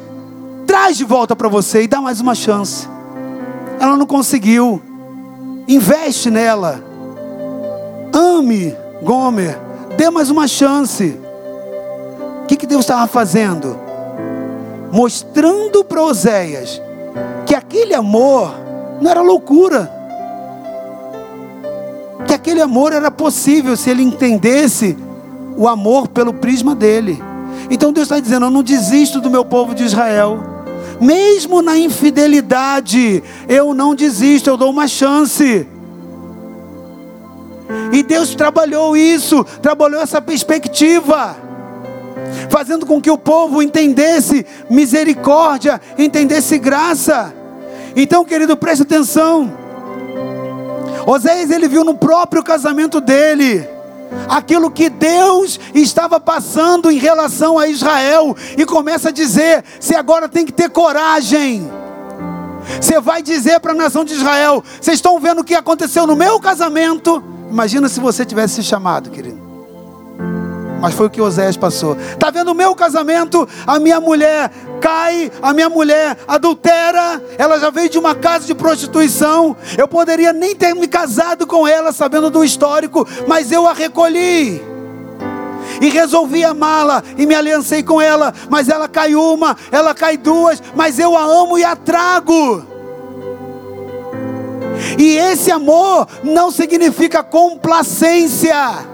traz 0.66 0.98
de 0.98 1.04
volta 1.04 1.36
para 1.36 1.50
você 1.50 1.84
e 1.84 1.88
dá 1.88 2.02
mais 2.02 2.22
uma 2.22 2.36
chance. 2.36 2.88
Ela 3.80 3.98
não 3.98 4.06
conseguiu. 4.06 4.82
Investe 5.68 6.30
nela. 6.30 6.84
Ame 8.14 8.76
Gomer. 9.02 9.58
Dê 9.98 10.10
mais 10.10 10.30
uma 10.30 10.48
chance. 10.48 11.20
O 12.44 12.46
que, 12.46 12.56
que 12.56 12.68
Deus 12.68 12.82
estava 12.82 13.08
fazendo? 13.08 13.78
Mostrando 14.92 15.84
para 15.84 16.02
Oséias 16.02 16.82
que 17.46 17.56
aquele 17.56 17.94
amor 17.94 18.54
não 19.02 19.10
era 19.10 19.22
loucura. 19.22 19.92
Que 22.28 22.34
aquele 22.34 22.62
amor 22.62 22.94
era 22.94 23.12
possível 23.12 23.76
se 23.76 23.90
ele 23.90 24.04
entendesse 24.04 24.98
o 25.58 25.68
amor 25.68 26.08
pelo 26.08 26.34
prisma 26.34 26.74
dele. 26.74 27.22
Então 27.70 27.94
Deus 27.94 28.06
está 28.06 28.20
dizendo: 28.20 28.46
Eu 28.46 28.52
não 28.52 28.64
desisto 28.64 29.22
do 29.22 29.30
meu 29.30 29.46
povo 29.46 29.74
de 29.74 29.84
Israel. 29.84 30.54
Mesmo 31.00 31.62
na 31.62 31.78
infidelidade, 31.78 33.24
eu 33.50 33.74
não 33.74 33.96
desisto, 33.96 34.50
eu 34.50 34.58
dou 34.58 34.70
uma 34.70 34.88
chance. 34.88 35.68
E 37.92 38.04
Deus 38.04 38.36
trabalhou 38.36 38.96
isso, 38.96 39.44
trabalhou 39.62 40.00
essa 40.02 40.22
perspectiva, 40.22 41.36
fazendo 42.50 42.86
com 42.86 43.02
que 43.02 43.10
o 43.10 43.18
povo 43.18 43.62
entendesse 43.62 44.46
misericórdia, 44.70 45.82
entendesse 45.98 46.58
graça. 46.58 47.34
Então, 47.96 48.24
querido, 48.24 48.56
preste 48.56 48.84
atenção. 48.84 49.52
Oséias 51.06 51.52
ele 51.52 51.68
viu 51.68 51.84
no 51.84 51.96
próprio 51.96 52.44
casamento 52.44 53.02
dele 53.02 53.68
aquilo 54.28 54.72
que 54.72 54.90
Deus 54.90 55.60
estava 55.74 56.20
passando 56.20 56.92
em 56.92 56.98
relação 56.98 57.58
a 57.58 57.68
Israel 57.68 58.36
e 58.58 58.66
começa 58.66 59.10
a 59.10 59.12
dizer: 59.12 59.64
"Você 59.80 59.96
agora 59.96 60.28
tem 60.30 60.46
que 60.46 60.52
ter 60.52 60.70
coragem". 60.70 61.70
Você 62.80 63.00
vai 63.00 63.22
dizer 63.22 63.60
para 63.60 63.72
a 63.72 63.76
nação 63.76 64.04
de 64.04 64.14
Israel: 64.14 64.64
"Vocês 64.80 64.96
estão 64.96 65.20
vendo 65.20 65.42
o 65.42 65.44
que 65.44 65.56
aconteceu 65.56 66.08
no 66.08 66.16
meu 66.16 66.40
casamento?" 66.40 67.24
Imagina 67.50 67.88
se 67.88 68.00
você 68.00 68.26
tivesse 68.26 68.56
se 68.56 68.64
chamado, 68.64 69.10
querido. 69.12 69.43
Mas 70.84 70.96
foi 70.96 71.08
o 71.08 71.10
que 71.10 71.22
Oséias 71.22 71.56
passou. 71.56 71.96
Está 71.96 72.30
vendo 72.30 72.52
o 72.52 72.54
meu 72.54 72.76
casamento? 72.76 73.48
A 73.66 73.80
minha 73.80 74.02
mulher 74.02 74.52
cai, 74.82 75.32
a 75.42 75.54
minha 75.54 75.70
mulher 75.70 76.18
adultera, 76.28 77.24
ela 77.38 77.58
já 77.58 77.70
veio 77.70 77.88
de 77.88 77.98
uma 77.98 78.14
casa 78.14 78.46
de 78.46 78.54
prostituição. 78.54 79.56
Eu 79.78 79.88
poderia 79.88 80.34
nem 80.34 80.54
ter 80.54 80.76
me 80.76 80.86
casado 80.86 81.48
com 81.48 81.66
ela, 81.66 81.94
sabendo 81.94 82.30
do 82.30 82.44
histórico, 82.44 83.08
mas 83.26 83.50
eu 83.50 83.66
a 83.66 83.72
recolhi. 83.72 84.62
E 85.80 85.88
resolvi 85.88 86.44
amá-la 86.44 87.02
e 87.18 87.26
me 87.26 87.34
aliancei 87.34 87.82
com 87.82 88.02
ela, 88.02 88.34
mas 88.50 88.68
ela 88.68 88.90
cai 88.90 89.16
uma, 89.16 89.56
ela 89.72 89.96
cai 89.96 90.18
duas, 90.18 90.62
mas 90.76 91.00
eu 91.00 91.16
a 91.16 91.24
amo 91.24 91.58
e 91.58 91.64
a 91.64 91.78
trago. 91.78 92.62
E 95.00 95.16
esse 95.16 95.50
amor 95.50 96.10
não 96.26 96.52
significa 96.52 97.24
complacência. 97.24 98.92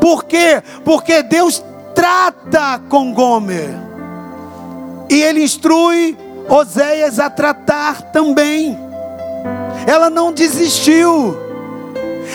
Por 0.00 0.24
quê? 0.24 0.62
Porque 0.84 1.22
Deus 1.22 1.62
trata 1.94 2.80
com 2.88 3.12
Gomer. 3.12 3.70
E 5.08 5.22
ele 5.22 5.42
instrui 5.42 6.16
Oséias 6.48 7.18
a 7.18 7.30
tratar 7.30 8.02
também. 8.12 8.78
Ela 9.86 10.10
não 10.10 10.32
desistiu. 10.32 11.36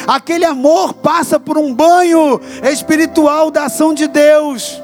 Aquele 0.07 0.45
amor 0.45 0.93
passa 0.93 1.39
por 1.39 1.57
um 1.57 1.73
banho 1.73 2.39
espiritual 2.63 3.49
da 3.49 3.65
ação 3.65 3.93
de 3.93 4.07
Deus. 4.07 4.81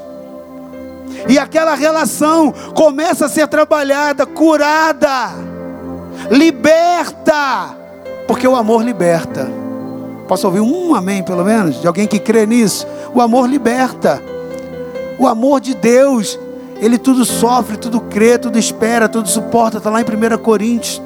E 1.28 1.38
aquela 1.38 1.74
relação 1.74 2.52
começa 2.74 3.26
a 3.26 3.28
ser 3.28 3.46
trabalhada, 3.48 4.26
curada, 4.26 5.30
liberta, 6.30 7.76
porque 8.26 8.46
o 8.46 8.56
amor 8.56 8.82
liberta. 8.82 9.63
Posso 10.26 10.46
ouvir 10.46 10.60
um 10.60 10.94
amém, 10.94 11.22
pelo 11.22 11.44
menos, 11.44 11.80
de 11.80 11.86
alguém 11.86 12.06
que 12.06 12.18
crê 12.18 12.46
nisso? 12.46 12.86
O 13.14 13.20
amor 13.20 13.48
liberta. 13.48 14.22
O 15.18 15.28
amor 15.28 15.60
de 15.60 15.74
Deus, 15.74 16.38
ele 16.80 16.98
tudo 16.98 17.24
sofre, 17.24 17.76
tudo 17.76 18.00
crê, 18.00 18.38
tudo 18.38 18.58
espera, 18.58 19.08
tudo 19.08 19.28
suporta. 19.28 19.78
Está 19.78 19.90
lá 19.90 20.00
em 20.00 20.04
1 20.04 20.38
Coríntios. 20.38 21.02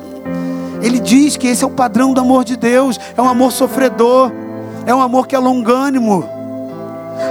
Ele 0.80 1.00
diz 1.00 1.36
que 1.36 1.48
esse 1.48 1.64
é 1.64 1.66
o 1.66 1.70
padrão 1.70 2.12
do 2.12 2.20
amor 2.20 2.44
de 2.44 2.56
Deus. 2.56 2.98
É 3.16 3.20
um 3.20 3.28
amor 3.28 3.52
sofredor. 3.52 4.30
É 4.86 4.94
um 4.94 5.00
amor 5.02 5.26
que 5.26 5.34
é 5.34 5.38
longânimo. 5.38 6.24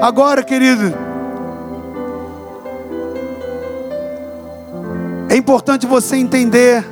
Agora, 0.02 0.44
querido, 0.44 0.94
é 5.30 5.36
importante 5.36 5.88
você 5.88 6.18
entender 6.18 6.86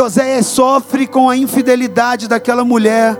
que 0.00 0.04
Oséias 0.04 0.46
sofre 0.46 1.06
com 1.06 1.28
a 1.28 1.36
infidelidade 1.36 2.26
daquela 2.26 2.64
mulher, 2.64 3.18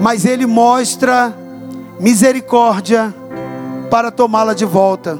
mas 0.00 0.24
ele 0.24 0.46
mostra 0.46 1.32
misericórdia 2.00 3.14
para 3.88 4.10
tomá-la 4.10 4.52
de 4.52 4.64
volta. 4.64 5.16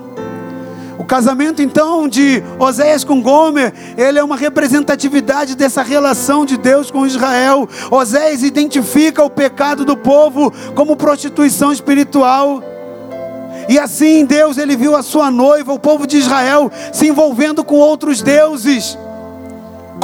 O 0.98 1.04
casamento 1.04 1.62
então 1.62 2.08
de 2.08 2.42
Oséias 2.58 3.04
com 3.04 3.22
Gomer, 3.22 3.72
ele 3.96 4.18
é 4.18 4.24
uma 4.24 4.36
representatividade 4.36 5.54
dessa 5.54 5.84
relação 5.84 6.44
de 6.44 6.56
Deus 6.56 6.90
com 6.90 7.06
Israel. 7.06 7.68
Oséias 7.88 8.42
identifica 8.42 9.22
o 9.22 9.30
pecado 9.30 9.84
do 9.84 9.96
povo 9.96 10.52
como 10.74 10.96
prostituição 10.96 11.72
espiritual. 11.72 12.60
E 13.68 13.78
assim 13.78 14.24
Deus 14.24 14.58
ele 14.58 14.74
viu 14.74 14.96
a 14.96 15.02
sua 15.04 15.30
noiva, 15.30 15.72
o 15.72 15.78
povo 15.78 16.08
de 16.08 16.16
Israel, 16.16 16.72
se 16.92 17.06
envolvendo 17.06 17.62
com 17.62 17.76
outros 17.76 18.20
deuses 18.20 18.98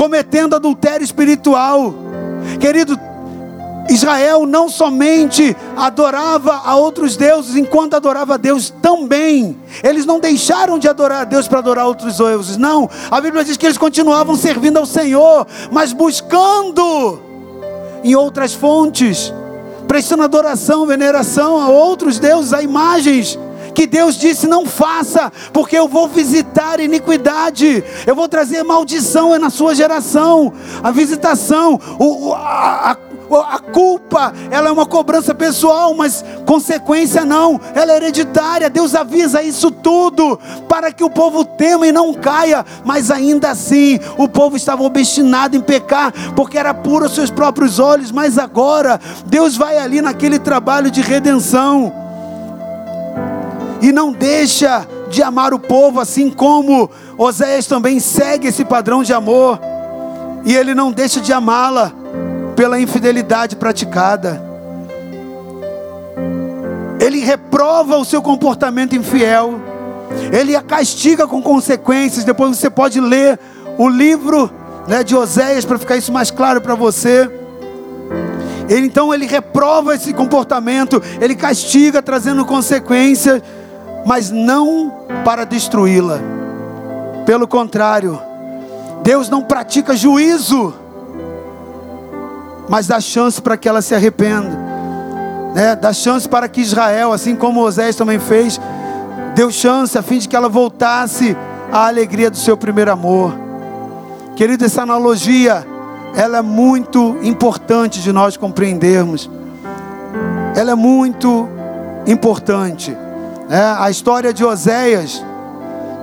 cometendo 0.00 0.56
adultério 0.56 1.04
espiritual. 1.04 1.92
Querido, 2.58 2.98
Israel 3.90 4.46
não 4.46 4.66
somente 4.66 5.54
adorava 5.76 6.62
a 6.64 6.74
outros 6.74 7.18
deuses 7.18 7.54
enquanto 7.54 7.92
adorava 7.92 8.32
a 8.32 8.36
Deus 8.38 8.72
também. 8.80 9.58
Eles 9.82 10.06
não 10.06 10.18
deixaram 10.18 10.78
de 10.78 10.88
adorar 10.88 11.20
a 11.20 11.24
Deus 11.24 11.46
para 11.46 11.58
adorar 11.58 11.86
outros 11.86 12.16
deuses. 12.16 12.56
Não. 12.56 12.88
A 13.10 13.20
Bíblia 13.20 13.44
diz 13.44 13.58
que 13.58 13.66
eles 13.66 13.76
continuavam 13.76 14.36
servindo 14.36 14.78
ao 14.78 14.86
Senhor, 14.86 15.46
mas 15.70 15.92
buscando 15.92 17.20
em 18.02 18.14
outras 18.14 18.54
fontes, 18.54 19.30
prestando 19.86 20.22
adoração, 20.22 20.86
veneração 20.86 21.60
a 21.60 21.68
outros 21.68 22.18
deuses, 22.18 22.54
a 22.54 22.62
imagens 22.62 23.38
que 23.70 23.86
Deus 23.86 24.16
disse: 24.16 24.46
não 24.46 24.66
faça, 24.66 25.32
porque 25.52 25.76
eu 25.76 25.88
vou 25.88 26.08
visitar 26.08 26.80
iniquidade, 26.80 27.84
eu 28.06 28.14
vou 28.14 28.28
trazer 28.28 28.62
maldição 28.62 29.38
na 29.38 29.50
sua 29.50 29.74
geração. 29.74 30.52
A 30.82 30.90
visitação, 30.90 31.80
o, 31.98 32.32
a, 32.34 32.92
a 32.92 32.96
a 33.38 33.58
culpa, 33.58 34.32
ela 34.50 34.68
é 34.68 34.72
uma 34.72 34.86
cobrança 34.86 35.34
pessoal, 35.34 35.94
mas 35.94 36.24
consequência 36.44 37.24
não, 37.24 37.60
ela 37.74 37.92
é 37.92 37.96
hereditária. 37.96 38.68
Deus 38.68 38.94
avisa 38.94 39.42
isso 39.42 39.70
tudo 39.70 40.38
para 40.68 40.90
que 40.90 41.04
o 41.04 41.10
povo 41.10 41.44
tema 41.44 41.86
e 41.86 41.92
não 41.92 42.12
caia, 42.12 42.64
mas 42.84 43.10
ainda 43.10 43.50
assim 43.50 44.00
o 44.18 44.28
povo 44.28 44.56
estava 44.56 44.82
obstinado 44.82 45.56
em 45.56 45.60
pecar, 45.60 46.12
porque 46.34 46.58
era 46.58 46.74
puro 46.74 47.04
aos 47.04 47.14
seus 47.14 47.30
próprios 47.30 47.78
olhos, 47.78 48.10
mas 48.10 48.38
agora 48.38 49.00
Deus 49.26 49.56
vai 49.56 49.78
ali 49.78 50.00
naquele 50.00 50.38
trabalho 50.38 50.90
de 50.90 51.00
redenção 51.00 52.09
e 53.80 53.92
não 53.92 54.12
deixa 54.12 54.86
de 55.08 55.22
amar 55.22 55.52
o 55.52 55.58
povo, 55.58 56.00
assim 56.00 56.30
como 56.30 56.90
Oséias 57.16 57.66
também 57.66 57.98
segue 57.98 58.48
esse 58.48 58.64
padrão 58.64 59.02
de 59.02 59.12
amor, 59.12 59.58
e 60.44 60.54
ele 60.54 60.74
não 60.74 60.92
deixa 60.92 61.20
de 61.20 61.32
amá-la 61.32 61.92
pela 62.54 62.80
infidelidade 62.80 63.56
praticada. 63.56 64.42
Ele 67.00 67.20
reprova 67.20 67.96
o 67.96 68.04
seu 68.04 68.20
comportamento 68.20 68.94
infiel, 68.94 69.60
ele 70.32 70.54
a 70.54 70.62
castiga 70.62 71.26
com 71.26 71.42
consequências. 71.42 72.24
Depois 72.24 72.56
você 72.56 72.68
pode 72.68 73.00
ler 73.00 73.38
o 73.78 73.88
livro 73.88 74.50
né, 74.86 75.02
de 75.02 75.16
Oséias 75.16 75.64
para 75.64 75.78
ficar 75.78 75.96
isso 75.96 76.12
mais 76.12 76.30
claro 76.30 76.60
para 76.60 76.74
você. 76.74 77.30
Ele, 78.68 78.86
então 78.86 79.12
ele 79.12 79.26
reprova 79.26 79.94
esse 79.94 80.12
comportamento, 80.12 81.02
ele 81.20 81.34
castiga 81.34 82.00
trazendo 82.00 82.44
consequências 82.44 83.42
mas 84.04 84.30
não 84.30 84.92
para 85.24 85.44
destruí-la. 85.44 86.18
Pelo 87.26 87.46
contrário, 87.46 88.20
Deus 89.02 89.28
não 89.28 89.42
pratica 89.42 89.96
juízo, 89.96 90.74
mas 92.68 92.86
dá 92.86 93.00
chance 93.00 93.40
para 93.40 93.56
que 93.56 93.68
ela 93.68 93.82
se 93.82 93.94
arrependa, 93.94 94.56
né? 95.54 95.76
dá 95.76 95.92
chance 95.92 96.28
para 96.28 96.48
que 96.48 96.60
Israel, 96.60 97.12
assim 97.12 97.34
como 97.34 97.60
Moisés 97.60 97.96
também 97.96 98.18
fez, 98.18 98.60
deu 99.34 99.50
chance 99.50 99.96
a 99.96 100.02
fim 100.02 100.18
de 100.18 100.28
que 100.28 100.36
ela 100.36 100.48
voltasse 100.48 101.36
à 101.72 101.86
alegria 101.86 102.30
do 102.30 102.36
seu 102.36 102.56
primeiro 102.56 102.90
amor. 102.90 103.32
Querido, 104.36 104.64
essa 104.64 104.82
analogia, 104.82 105.66
ela 106.14 106.38
é 106.38 106.42
muito 106.42 107.16
importante 107.22 108.00
de 108.00 108.12
nós 108.12 108.36
compreendermos. 108.36 109.30
Ela 110.56 110.72
é 110.72 110.74
muito 110.74 111.48
importante 112.06 112.96
é, 113.50 113.74
a 113.78 113.90
história 113.90 114.32
de 114.32 114.44
Oséias, 114.44 115.20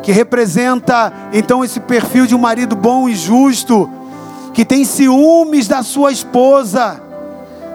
que 0.03 0.11
representa 0.11 1.13
então 1.31 1.63
esse 1.63 1.79
perfil 1.79 2.27
de 2.27 2.35
um 2.35 2.37
marido 2.37 2.75
bom 2.75 3.07
e 3.07 3.15
justo, 3.15 3.89
que 4.53 4.65
tem 4.65 4.83
ciúmes 4.83 5.65
da 5.65 5.81
sua 5.81 6.11
esposa. 6.11 7.01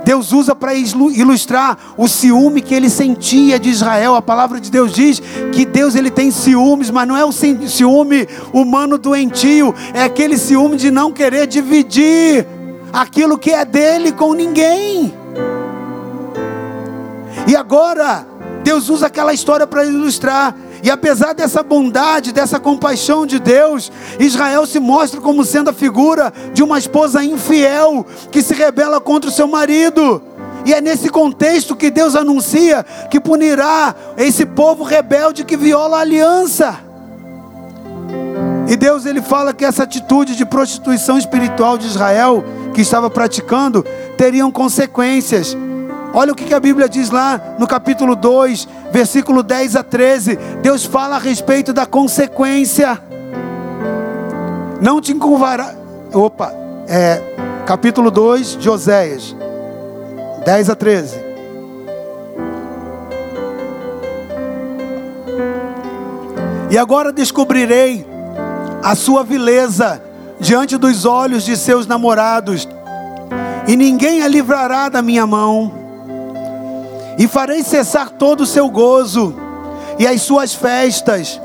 Deus 0.05 0.33
usa 0.33 0.55
para 0.55 0.75
ilustrar 0.75 1.79
o 1.97 2.07
ciúme 2.07 2.61
que 2.61 2.75
ele 2.75 2.91
sentia 2.91 3.59
de 3.59 3.71
Israel. 3.71 4.15
A 4.15 4.21
palavra 4.21 4.61
de 4.61 4.71
Deus 4.71 4.93
diz 4.93 5.23
que 5.53 5.65
Deus 5.65 5.95
ele 5.95 6.11
tem 6.11 6.31
ciúmes, 6.31 6.91
mas 6.91 7.09
não 7.09 7.17
é 7.17 7.25
o 7.25 7.33
ciúme 7.33 8.29
humano 8.53 8.99
doentio, 8.99 9.75
é 9.95 10.03
aquele 10.03 10.37
ciúme 10.37 10.77
de 10.77 10.91
não 10.91 11.13
querer 11.13 11.47
dividir 11.47 12.47
aquilo 12.93 13.39
que 13.39 13.53
é 13.53 13.65
dele 13.65 14.13
com 14.13 14.35
ninguém. 14.35 15.15
E 17.47 17.57
agora, 17.57 18.27
Deus 18.63 18.89
usa 18.89 19.07
aquela 19.07 19.33
história 19.33 19.67
para 19.67 19.85
ilustrar. 19.85 20.55
E 20.83 20.91
apesar 20.91 21.33
dessa 21.33 21.63
bondade, 21.63 22.33
dessa 22.33 22.59
compaixão 22.59 23.25
de 23.27 23.39
Deus, 23.39 23.91
Israel 24.19 24.67
se 24.67 24.81
mostra 24.81 25.21
como 25.21 25.45
sendo 25.45 25.71
a 25.71 25.73
figura 25.73 26.33
de 26.53 26.63
uma 26.63 26.79
esposa 26.79 27.23
infiel 27.23 28.05
que 28.31 28.43
se 28.43 28.55
rebela 28.55 29.01
contra 29.01 29.31
o 29.31 29.33
seu 29.33 29.47
marido. 29.47 30.23
E 30.65 30.73
é 30.73 30.81
nesse 30.81 31.09
contexto 31.09 31.75
que 31.75 31.91
Deus 31.91 32.15
anuncia 32.15 32.85
que 33.11 33.21
punirá 33.21 33.95
esse 34.17 34.47
povo 34.47 34.85
rebelde 34.85 35.45
que 35.45 35.57
viola 35.57 35.99
a 35.99 36.01
aliança. 36.01 36.79
E 38.69 38.77
Deus 38.77 39.07
ele 39.07 39.21
fala 39.21 39.53
que 39.53 39.65
essa 39.65 39.83
atitude 39.83 40.37
de 40.37 40.47
prostituição 40.47 41.19
espiritual 41.19 41.77
de 41.77 41.87
Israel 41.87 42.45
que 42.73 42.81
estava 42.81 43.11
praticando 43.11 43.85
teriam 44.17 44.51
consequências. 44.51 45.57
Olha 46.15 46.33
o 46.33 46.37
que 46.37 46.53
a 46.53 46.61
Bíblia 46.61 46.89
diz 46.89 47.11
lá 47.11 47.41
no 47.59 47.67
capítulo 47.67 48.15
2, 48.15 48.69
versículo 48.91 49.43
10 49.43 49.77
a 49.77 49.83
13. 49.83 50.37
Deus 50.61 50.85
fala 50.85 51.17
a 51.17 51.19
respeito 51.19 51.73
da 51.73 51.87
consequência. 51.87 53.01
Não 54.81 55.01
te 55.01 55.13
encurvará. 55.13 55.75
Opa, 56.13 56.53
é 56.87 57.23
capítulo 57.65 58.11
2 58.11 58.59
de 58.59 58.69
Oséias, 58.69 59.35
10 60.45 60.69
a 60.69 60.75
13. 60.75 61.17
E 66.71 66.77
agora 66.77 67.13
descobrirei 67.13 68.07
a 68.83 68.95
sua 68.95 69.25
vileza 69.25 70.03
diante 70.39 70.77
dos 70.77 71.07
olhos 71.07 71.45
de 71.45 71.57
seus 71.57 71.87
namorados, 71.87 72.69
e 73.67 73.77
ninguém 73.77 74.23
a 74.23 74.29
livrará 74.29 74.89
da 74.89 75.01
minha 75.01 75.27
mão. 75.27 75.82
E 77.19 77.27
farei 77.29 77.63
cessar 77.63 78.11
todo 78.11 78.43
o 78.43 78.47
seu 78.47 78.69
gozo, 78.71 79.35
e 79.99 80.07
as 80.07 80.23
suas 80.23 80.55
festas, 80.55 81.41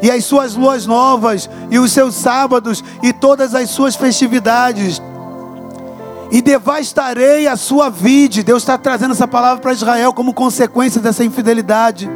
e 0.00 0.10
as 0.10 0.24
suas 0.24 0.54
luas 0.54 0.86
novas, 0.86 1.48
e 1.70 1.78
os 1.78 1.92
seus 1.92 2.14
sábados, 2.14 2.82
e 3.02 3.12
todas 3.12 3.54
as 3.54 3.70
suas 3.70 3.94
festividades. 3.94 5.00
E 6.30 6.40
devastarei 6.40 7.46
a 7.46 7.56
sua 7.56 7.90
vide. 7.90 8.42
Deus 8.42 8.62
está 8.62 8.78
trazendo 8.78 9.12
essa 9.12 9.28
palavra 9.28 9.60
para 9.60 9.72
Israel 9.72 10.12
como 10.12 10.32
consequência 10.32 11.00
dessa 11.00 11.22
infidelidade. 11.22 12.10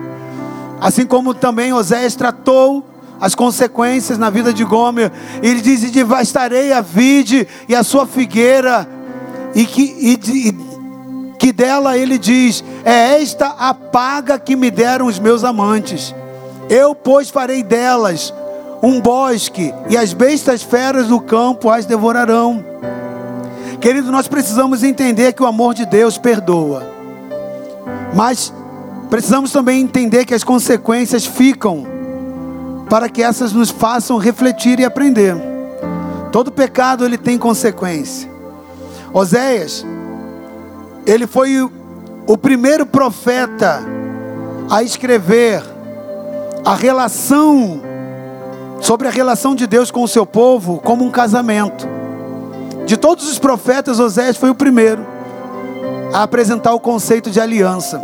Assim 0.80 1.06
como 1.06 1.34
também 1.34 1.72
Oséias 1.72 2.14
tratou 2.14 2.84
as 3.20 3.34
consequências 3.34 4.18
na 4.18 4.30
vida 4.30 4.52
de 4.52 4.64
Gomer. 4.64 5.12
Ele 5.42 5.60
diz: 5.60 5.82
e 5.82 5.90
devastarei 5.90 6.72
a 6.72 6.80
vide 6.80 7.46
e 7.68 7.74
a 7.74 7.82
sua 7.82 8.06
figueira, 8.06 8.88
e 9.54 9.64
que, 9.64 9.82
e, 9.82 10.48
e, 10.48 11.36
que 11.38 11.52
dela 11.52 11.96
ele 11.96 12.18
diz: 12.18 12.62
é 12.86 13.20
esta 13.20 13.48
a 13.58 13.74
paga 13.74 14.38
que 14.38 14.54
me 14.54 14.70
deram 14.70 15.06
os 15.06 15.18
meus 15.18 15.42
amantes. 15.42 16.14
Eu, 16.70 16.94
pois, 16.94 17.28
farei 17.28 17.64
delas 17.64 18.32
um 18.80 19.00
bosque, 19.00 19.74
e 19.88 19.96
as 19.96 20.12
bestas 20.12 20.62
feras 20.62 21.08
do 21.08 21.18
campo 21.18 21.68
as 21.68 21.84
devorarão. 21.84 22.64
Querido, 23.80 24.12
nós 24.12 24.28
precisamos 24.28 24.84
entender 24.84 25.32
que 25.32 25.42
o 25.42 25.46
amor 25.46 25.74
de 25.74 25.84
Deus 25.84 26.16
perdoa, 26.16 26.86
mas 28.14 28.52
precisamos 29.10 29.50
também 29.50 29.80
entender 29.80 30.24
que 30.24 30.34
as 30.34 30.44
consequências 30.44 31.26
ficam 31.26 31.84
para 32.88 33.08
que 33.08 33.20
essas 33.20 33.52
nos 33.52 33.70
façam 33.70 34.16
refletir 34.16 34.78
e 34.78 34.84
aprender. 34.84 35.34
Todo 36.30 36.52
pecado 36.52 37.04
ele 37.04 37.18
tem 37.18 37.36
consequência. 37.36 38.30
Oséias, 39.12 39.84
ele 41.04 41.26
foi 41.26 41.68
o, 42.26 42.36
primeiro 42.36 42.84
profeta 42.84 43.82
a 44.70 44.82
escrever 44.82 45.62
a 46.64 46.74
relação 46.74 47.80
sobre 48.80 49.08
a 49.08 49.10
relação 49.10 49.54
de 49.54 49.66
Deus 49.66 49.90
com 49.90 50.02
o 50.02 50.08
seu 50.08 50.26
povo 50.26 50.78
como 50.78 51.04
um 51.04 51.10
casamento. 51.10 51.86
De 52.84 52.96
todos 52.96 53.30
os 53.30 53.38
profetas, 53.38 53.98
Oséias 53.98 54.36
foi 54.36 54.50
o 54.50 54.54
primeiro 54.54 55.06
a 56.12 56.22
apresentar 56.22 56.72
o 56.72 56.80
conceito 56.80 57.30
de 57.30 57.40
aliança. 57.40 58.02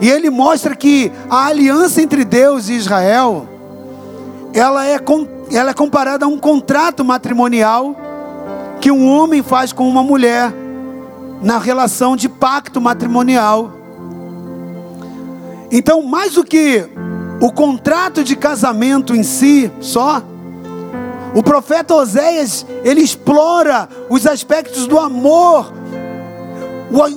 E 0.00 0.10
ele 0.10 0.28
mostra 0.30 0.74
que 0.74 1.10
a 1.30 1.46
aliança 1.46 2.02
entre 2.02 2.24
Deus 2.24 2.68
e 2.68 2.74
Israel 2.74 3.46
ela 4.52 4.86
é, 4.86 4.98
ela 5.52 5.70
é 5.70 5.74
comparada 5.74 6.24
a 6.24 6.28
um 6.28 6.38
contrato 6.38 7.04
matrimonial 7.04 7.94
que 8.80 8.90
um 8.90 9.06
homem 9.06 9.42
faz 9.42 9.72
com 9.72 9.88
uma 9.88 10.02
mulher 10.02 10.52
na 11.42 11.58
relação 11.58 12.16
de 12.16 12.28
pacto 12.28 12.80
matrimonial. 12.80 13.72
Então, 15.70 16.02
mais 16.02 16.34
do 16.34 16.44
que 16.44 16.88
o 17.40 17.52
contrato 17.52 18.24
de 18.24 18.36
casamento 18.36 19.14
em 19.14 19.22
si 19.22 19.70
só, 19.80 20.22
o 21.34 21.42
profeta 21.42 21.94
Oséias, 21.94 22.64
ele 22.82 23.02
explora 23.02 23.88
os 24.08 24.26
aspectos 24.26 24.86
do 24.86 24.98
amor, 24.98 25.72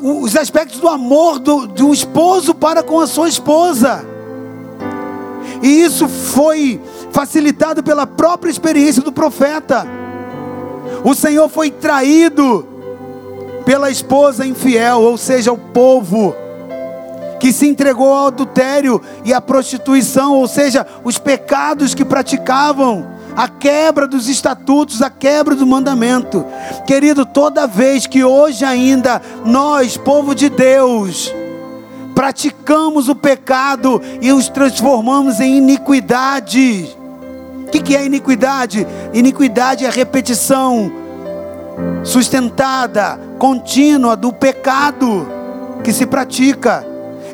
os 0.04 0.36
aspectos 0.36 0.80
do 0.80 0.90
amor 0.90 1.40
do, 1.40 1.68
do 1.68 1.94
esposo 1.94 2.54
para 2.54 2.84
com 2.84 3.00
a 3.00 3.08
sua 3.08 3.30
esposa. 3.30 4.06
E 5.62 5.82
isso 5.82 6.08
foi 6.08 6.82
facilitado 7.12 7.84
pela 7.84 8.06
própria 8.06 8.52
experiência 8.52 9.02
do 9.02 9.12
profeta. 9.12 9.88
O 11.04 11.14
Senhor 11.14 11.48
foi 11.48 11.72
traído 11.72 12.68
pela 13.70 13.92
esposa 13.92 14.48
infiel, 14.48 15.00
ou 15.00 15.16
seja, 15.16 15.54
o 15.54 15.58
povo 15.60 16.36
que 17.40 17.54
se 17.54 17.68
entregou 17.68 18.12
ao 18.12 18.26
adultério 18.26 19.00
e 19.24 19.32
à 19.32 19.40
prostituição, 19.40 20.34
ou 20.34 20.48
seja, 20.48 20.88
os 21.04 21.20
pecados 21.20 21.94
que 21.94 22.04
praticavam, 22.04 23.06
a 23.36 23.48
quebra 23.48 24.08
dos 24.08 24.28
estatutos, 24.28 25.04
a 25.04 25.10
quebra 25.12 25.54
do 25.54 25.68
mandamento. 25.68 26.44
Querido, 26.88 27.28
toda 27.28 27.68
vez 27.68 28.08
que 28.08 28.24
hoje 28.24 28.66
ainda 28.66 29.22
nós, 29.46 29.96
povo 29.96 30.34
de 30.34 30.50
Deus, 30.50 31.32
praticamos 32.16 33.08
o 33.08 33.14
pecado 33.14 34.02
e 34.20 34.32
os 34.34 34.50
transformamos 34.50 35.40
em 35.40 35.58
iniquidade, 35.58 36.98
o 37.68 37.70
que, 37.70 37.96
é 37.96 38.04
iniquidade? 38.04 38.88
Iniquidade 39.14 39.86
é 39.86 39.92
repetição 39.92 40.92
sustentada, 42.04 43.20
contínua 43.38 44.16
do 44.16 44.32
pecado 44.32 45.28
que 45.84 45.94
se 45.94 46.06
pratica. 46.06 46.86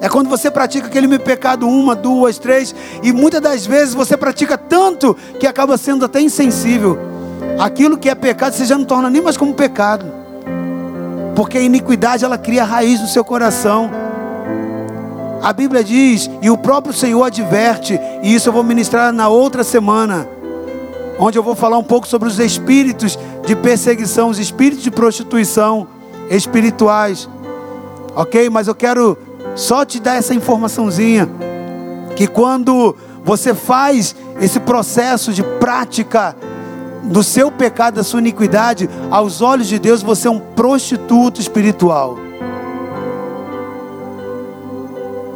É 0.02 0.10
quando 0.10 0.30
você 0.30 0.52
pratica 0.52 0.88
aquele 0.88 1.08
meu 1.08 1.20
pecado 1.20 1.68
uma, 1.68 1.96
duas, 1.96 2.38
três, 2.38 2.76
e 3.02 3.12
muitas 3.12 3.42
das 3.42 3.66
vezes 3.66 3.94
você 3.94 4.18
pratica 4.18 4.58
tanto 4.58 5.16
que 5.40 5.48
acaba 5.48 5.78
sendo 5.78 6.06
até 6.06 6.20
insensível. 6.20 7.00
Aquilo 7.58 7.98
que 7.98 8.10
é 8.10 8.16
pecado 8.16 8.54
você 8.54 8.66
já 8.66 8.78
não 8.78 8.86
torna 8.86 9.10
nem 9.10 9.22
mais 9.22 9.38
como 9.38 9.54
pecado, 9.54 10.06
porque 11.36 11.58
a 11.58 11.62
iniquidade 11.62 12.26
ela 12.26 12.38
cria 12.38 12.64
raiz 12.64 13.00
no 13.00 13.08
seu 13.08 13.24
coração. 13.24 13.90
A 15.42 15.54
Bíblia 15.54 15.84
diz, 15.84 16.30
e 16.42 16.50
o 16.50 16.58
próprio 16.58 16.94
Senhor 16.94 17.24
adverte, 17.24 18.00
e 18.22 18.34
isso 18.34 18.50
eu 18.50 18.54
vou 18.54 18.64
ministrar 18.64 19.14
na 19.14 19.30
outra 19.30 19.64
semana, 19.64 20.28
onde 21.20 21.38
eu 21.38 21.44
vou 21.44 21.56
falar 21.56 21.78
um 21.78 21.84
pouco 21.84 22.08
sobre 22.08 22.28
os 22.28 22.40
espíritos 22.40 23.18
de 23.46 23.56
perseguição, 23.56 24.30
os 24.30 24.40
espíritos 24.40 24.84
de 24.84 24.92
prostituição 24.92 25.88
espirituais. 26.30 27.30
Ok? 28.16 28.50
Mas 28.50 28.68
eu 28.68 28.76
quero 28.76 29.18
só 29.56 29.86
te 29.86 30.00
dar 30.00 30.16
essa 30.16 30.34
informaçãozinha: 30.34 31.30
que 32.16 32.28
quando 32.28 32.96
você 33.24 33.54
faz 33.54 34.16
esse 34.40 34.60
processo 34.60 35.34
de 35.34 35.44
prática 35.44 36.36
do 37.04 37.24
seu 37.24 37.52
pecado, 37.52 37.96
da 37.96 38.04
sua 38.04 38.20
iniquidade, 38.20 38.90
aos 39.12 39.42
olhos 39.42 39.68
de 39.68 39.78
Deus 39.78 40.02
você 40.02 40.28
é 40.28 40.32
um 40.32 40.40
prostituto 40.40 41.40
espiritual. 41.40 42.25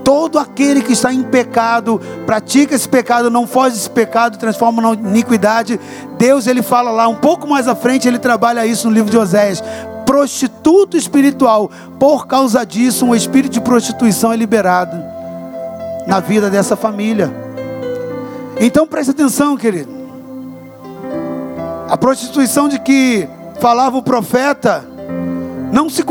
Todo 0.10 0.40
aquele 0.40 0.82
que 0.82 0.94
está 0.94 1.14
em 1.14 1.22
pecado, 1.22 2.02
pratica 2.26 2.74
esse 2.74 2.90
pecado, 2.90 3.30
não 3.30 3.46
foge 3.46 3.76
desse 3.76 3.92
pecado, 3.92 4.40
transforma 4.40 4.82
na 4.82 4.94
iniquidade. 4.94 5.80
Deus, 6.18 6.48
ele 6.48 6.64
fala 6.64 6.90
lá, 6.90 7.08
um 7.08 7.14
pouco 7.14 7.48
mais 7.48 7.68
à 7.68 7.76
frente, 7.76 8.08
ele 8.08 8.18
trabalha 8.18 8.66
isso 8.66 8.88
no 8.88 8.94
livro 8.96 9.12
de 9.12 9.20
Oséias. 9.20 9.64
Prostituto 10.08 10.98
espiritual, 10.98 11.70
por 12.00 12.26
causa 12.26 12.66
disso, 12.66 13.06
um 13.06 13.14
espírito 13.14 13.52
de 13.52 13.62
prostituição 13.62 14.34
é 14.34 14.36
liberado 14.36 14.98
na 16.08 16.20
vida 16.20 16.50
dessa 16.50 16.76
família. 16.76 17.32
Então 18.60 18.88
preste 18.88 19.12
atenção, 19.12 19.56
querido. 19.56 19.92
A 21.88 21.96
prostituição 21.96 22.68
de 22.68 22.80
que 22.80 23.30
falava 23.60 23.96
o 23.96 24.02
profeta 24.02 24.89
não 25.72 25.90
se 25.90 26.04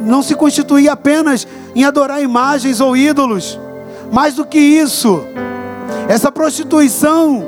não 0.00 0.22
se 0.22 0.34
constituía 0.34 0.92
apenas 0.92 1.46
em 1.74 1.84
adorar 1.84 2.22
imagens 2.22 2.80
ou 2.80 2.96
ídolos. 2.96 3.58
Mais 4.10 4.34
do 4.34 4.44
que 4.44 4.58
isso, 4.58 5.22
essa 6.08 6.32
prostituição 6.32 7.44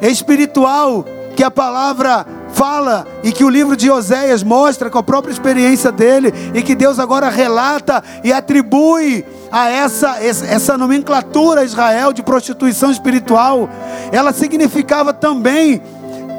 espiritual 0.00 1.04
que 1.36 1.44
a 1.44 1.50
palavra 1.50 2.26
fala 2.52 3.06
e 3.22 3.32
que 3.32 3.44
o 3.44 3.48
livro 3.48 3.76
de 3.76 3.90
Oséias 3.90 4.42
mostra 4.42 4.90
com 4.90 4.98
a 4.98 5.02
própria 5.02 5.32
experiência 5.32 5.90
dele 5.90 6.32
e 6.54 6.62
que 6.62 6.74
Deus 6.74 6.98
agora 6.98 7.28
relata 7.28 8.02
e 8.22 8.32
atribui 8.32 9.24
a 9.50 9.68
essa, 9.68 10.22
essa 10.22 10.76
nomenclatura 10.76 11.62
a 11.62 11.64
Israel 11.64 12.12
de 12.12 12.22
prostituição 12.22 12.90
espiritual, 12.90 13.68
ela 14.10 14.32
significava 14.32 15.12
também 15.12 15.80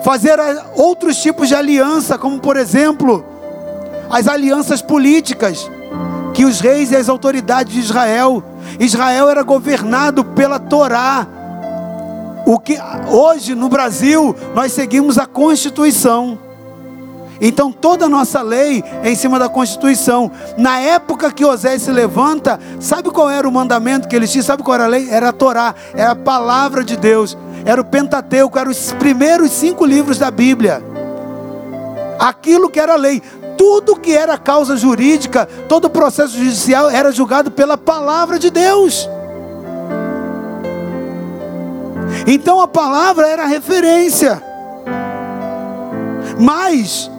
fazer 0.03 0.37
outros 0.75 1.17
tipos 1.17 1.47
de 1.47 1.55
aliança, 1.55 2.17
como 2.17 2.39
por 2.39 2.57
exemplo, 2.57 3.23
as 4.13 4.27
alianças 4.27 4.79
políticas 4.79 5.67
que 6.35 6.45
os 6.45 6.59
reis 6.59 6.91
e 6.91 6.95
as 6.95 7.09
autoridades 7.09 7.73
de 7.73 7.79
Israel, 7.79 8.43
Israel 8.79 9.27
era 9.27 9.41
governado 9.41 10.23
pela 10.23 10.59
Torá. 10.59 11.27
o 12.45 12.59
que 12.59 12.77
hoje 13.09 13.55
no 13.55 13.69
Brasil 13.69 14.35
nós 14.53 14.71
seguimos 14.71 15.17
a 15.17 15.25
Constituição. 15.25 16.37
Então 17.41 17.71
toda 17.71 18.05
a 18.05 18.09
nossa 18.09 18.41
lei 18.43 18.83
é 19.01 19.09
em 19.09 19.15
cima 19.15 19.39
da 19.39 19.49
Constituição. 19.49 20.31
Na 20.57 20.79
época 20.79 21.31
que 21.31 21.43
Osés 21.43 21.81
se 21.81 21.91
levanta, 21.91 22.59
sabe 22.79 23.09
qual 23.09 23.31
era 23.31 23.47
o 23.47 23.51
mandamento 23.51 24.07
que 24.07 24.15
eles 24.15 24.31
tinham? 24.31 24.45
Sabe 24.45 24.61
qual 24.61 24.75
era 24.75 24.83
a 24.83 24.87
lei? 24.87 25.09
Era 25.09 25.29
a 25.29 25.33
Torá, 25.33 25.73
era 25.95 26.11
a 26.11 26.15
palavra 26.15 26.83
de 26.83 26.95
Deus, 26.95 27.35
era 27.65 27.81
o 27.81 27.85
Pentateuco, 27.85 28.59
eram 28.59 28.69
os 28.69 28.91
primeiros 28.93 29.49
cinco 29.49 29.83
livros 29.85 30.19
da 30.19 30.29
Bíblia. 30.29 30.83
Aquilo 32.19 32.69
que 32.69 32.79
era 32.79 32.95
lei, 32.95 33.21
tudo 33.63 33.95
que 33.95 34.11
era 34.11 34.37
causa 34.37 34.75
jurídica, 34.75 35.47
todo 35.69 35.85
o 35.85 35.89
processo 35.89 36.37
judicial 36.37 36.89
era 36.89 37.13
julgado 37.13 37.49
pela 37.49 37.77
palavra 37.77 38.37
de 38.37 38.49
Deus. 38.49 39.07
Então 42.27 42.59
a 42.59 42.67
palavra 42.67 43.25
era 43.25 43.45
referência. 43.45 44.43
Mas 46.37 47.09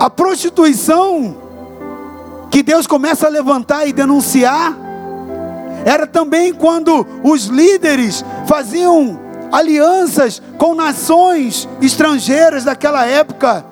a 0.00 0.10
prostituição 0.10 1.36
que 2.50 2.60
Deus 2.60 2.88
começa 2.88 3.28
a 3.28 3.30
levantar 3.30 3.86
e 3.86 3.92
denunciar 3.92 4.76
era 5.84 6.08
também 6.08 6.52
quando 6.52 7.06
os 7.22 7.44
líderes 7.44 8.24
faziam 8.48 9.23
alianças 9.54 10.42
com 10.58 10.74
nações 10.74 11.68
estrangeiras 11.80 12.64
daquela 12.64 13.06
época 13.06 13.64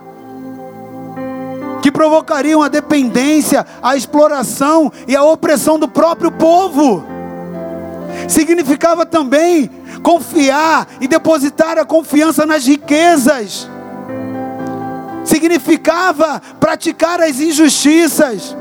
que 1.82 1.90
provocariam 1.90 2.62
a 2.62 2.68
dependência, 2.68 3.66
a 3.82 3.96
exploração 3.96 4.92
e 5.08 5.16
a 5.16 5.24
opressão 5.24 5.80
do 5.80 5.88
próprio 5.88 6.30
povo. 6.30 7.04
Significava 8.28 9.04
também 9.04 9.68
confiar 10.04 10.86
e 11.00 11.08
depositar 11.08 11.76
a 11.78 11.84
confiança 11.84 12.46
nas 12.46 12.64
riquezas. 12.64 13.68
Significava 15.24 16.40
praticar 16.60 17.20
as 17.20 17.40
injustiças. 17.40 18.56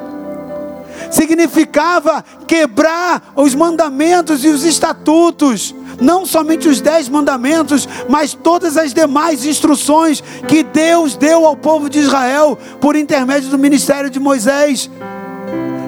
Significava 1.12 2.26
quebrar 2.48 3.32
os 3.36 3.54
mandamentos 3.54 4.44
e 4.44 4.48
os 4.48 4.64
estatutos 4.64 5.76
não 6.02 6.26
somente 6.26 6.68
os 6.68 6.82
dez 6.82 7.08
mandamentos, 7.08 7.88
mas 8.10 8.34
todas 8.34 8.76
as 8.76 8.94
demais 8.94 9.46
instruções 9.46 10.22
que 10.48 10.64
Deus 10.64 11.16
deu 11.16 11.46
ao 11.46 11.56
povo 11.56 11.90
de 11.90 12.00
Israel 12.00 12.58
por 12.82 12.96
intermédio 12.96 13.50
do 13.50 13.58
ministério 13.60 14.10
de 14.10 14.20
Moisés. 14.20 14.90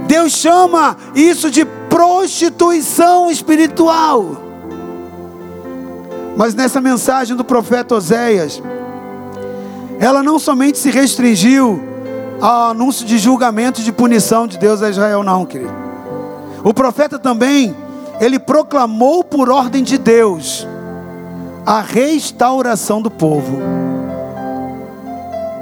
Deus 0.07 0.33
chama 0.33 0.95
isso 1.15 1.49
de 1.49 1.65
prostituição 1.89 3.31
espiritual. 3.31 4.37
Mas 6.37 6.53
nessa 6.53 6.79
mensagem 6.79 7.35
do 7.35 7.43
profeta 7.43 7.95
Oséias, 7.95 8.61
ela 9.99 10.21
não 10.21 10.37
somente 10.37 10.77
se 10.77 10.91
restringiu 10.91 11.81
ao 12.39 12.71
anúncio 12.71 13.05
de 13.05 13.17
julgamento 13.17 13.81
e 13.81 13.83
de 13.83 13.91
punição 13.91 14.47
de 14.47 14.57
Deus 14.57 14.81
a 14.81 14.89
Israel, 14.89 15.23
não, 15.23 15.45
querido. 15.45 15.73
O 16.63 16.73
profeta 16.73 17.17
também 17.17 17.75
ele 18.19 18.39
proclamou 18.39 19.23
por 19.23 19.49
ordem 19.49 19.83
de 19.83 19.97
Deus 19.97 20.67
a 21.65 21.81
restauração 21.81 23.01
do 23.01 23.09
povo. 23.09 23.59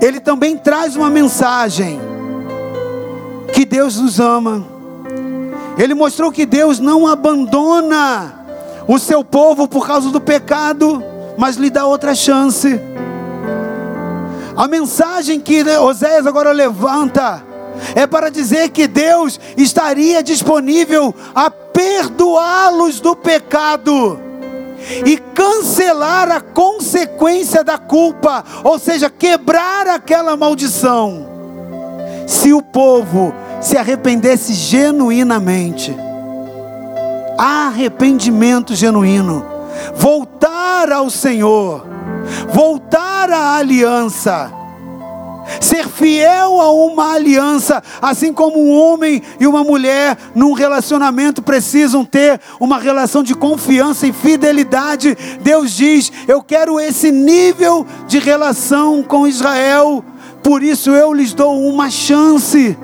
Ele 0.01 0.19
também 0.19 0.57
traz 0.57 0.95
uma 0.95 1.09
mensagem 1.09 1.99
que 3.53 3.65
Deus 3.65 3.97
nos 3.97 4.19
ama. 4.19 4.65
Ele 5.77 5.93
mostrou 5.93 6.31
que 6.31 6.45
Deus 6.45 6.79
não 6.79 7.07
abandona 7.07 8.33
o 8.87 8.97
seu 8.97 9.23
povo 9.23 9.67
por 9.67 9.85
causa 9.85 10.09
do 10.09 10.19
pecado, 10.19 11.03
mas 11.37 11.55
lhe 11.55 11.69
dá 11.69 11.85
outra 11.85 12.15
chance. 12.15 12.79
A 14.55 14.67
mensagem 14.67 15.39
que 15.39 15.63
Oséias 15.63 16.27
agora 16.27 16.51
levanta 16.51 17.43
é 17.95 18.05
para 18.05 18.29
dizer 18.29 18.69
que 18.69 18.87
Deus 18.87 19.39
estaria 19.57 20.23
disponível 20.23 21.13
a 21.33 21.49
perdoá-los 21.49 22.99
do 22.99 23.15
pecado 23.15 24.19
e 25.05 25.17
cancelar 25.17 26.31
a 26.31 26.41
consequência 26.41 27.63
da 27.63 27.77
culpa, 27.77 28.43
ou 28.63 28.79
seja, 28.79 29.09
quebrar 29.09 29.87
aquela 29.87 30.35
maldição, 30.35 31.27
se 32.27 32.51
o 32.51 32.61
povo 32.61 33.33
se 33.59 33.77
arrependesse 33.77 34.53
genuinamente. 34.53 35.95
Arrependimento 37.37 38.75
genuíno, 38.75 39.45
voltar 39.95 40.91
ao 40.91 41.09
Senhor, 41.09 41.85
voltar 42.51 43.31
à 43.31 43.55
aliança 43.55 44.60
ser 45.59 45.87
fiel 45.87 46.61
a 46.61 46.71
uma 46.71 47.13
aliança, 47.13 47.83
assim 48.01 48.31
como 48.33 48.59
um 48.59 48.71
homem 48.71 49.21
e 49.39 49.47
uma 49.47 49.63
mulher 49.63 50.17
num 50.33 50.53
relacionamento 50.53 51.41
precisam 51.41 52.05
ter 52.05 52.39
uma 52.59 52.79
relação 52.79 53.23
de 53.23 53.35
confiança 53.35 54.07
e 54.07 54.13
fidelidade. 54.13 55.17
Deus 55.41 55.71
diz: 55.71 56.11
Eu 56.27 56.41
quero 56.41 56.79
esse 56.79 57.11
nível 57.11 57.85
de 58.07 58.19
relação 58.19 59.03
com 59.03 59.27
Israel, 59.27 60.03
por 60.43 60.63
isso 60.63 60.91
eu 60.91 61.13
lhes 61.13 61.33
dou 61.33 61.59
uma 61.67 61.89
chance. 61.89 62.77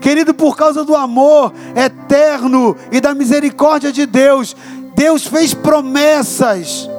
Querido, 0.00 0.34
por 0.34 0.56
causa 0.56 0.84
do 0.84 0.96
amor 0.96 1.52
eterno 1.76 2.76
e 2.90 3.00
da 3.00 3.14
misericórdia 3.14 3.92
de 3.92 4.04
Deus, 4.04 4.56
Deus 4.96 5.24
fez 5.24 5.54
promessas 5.54 6.90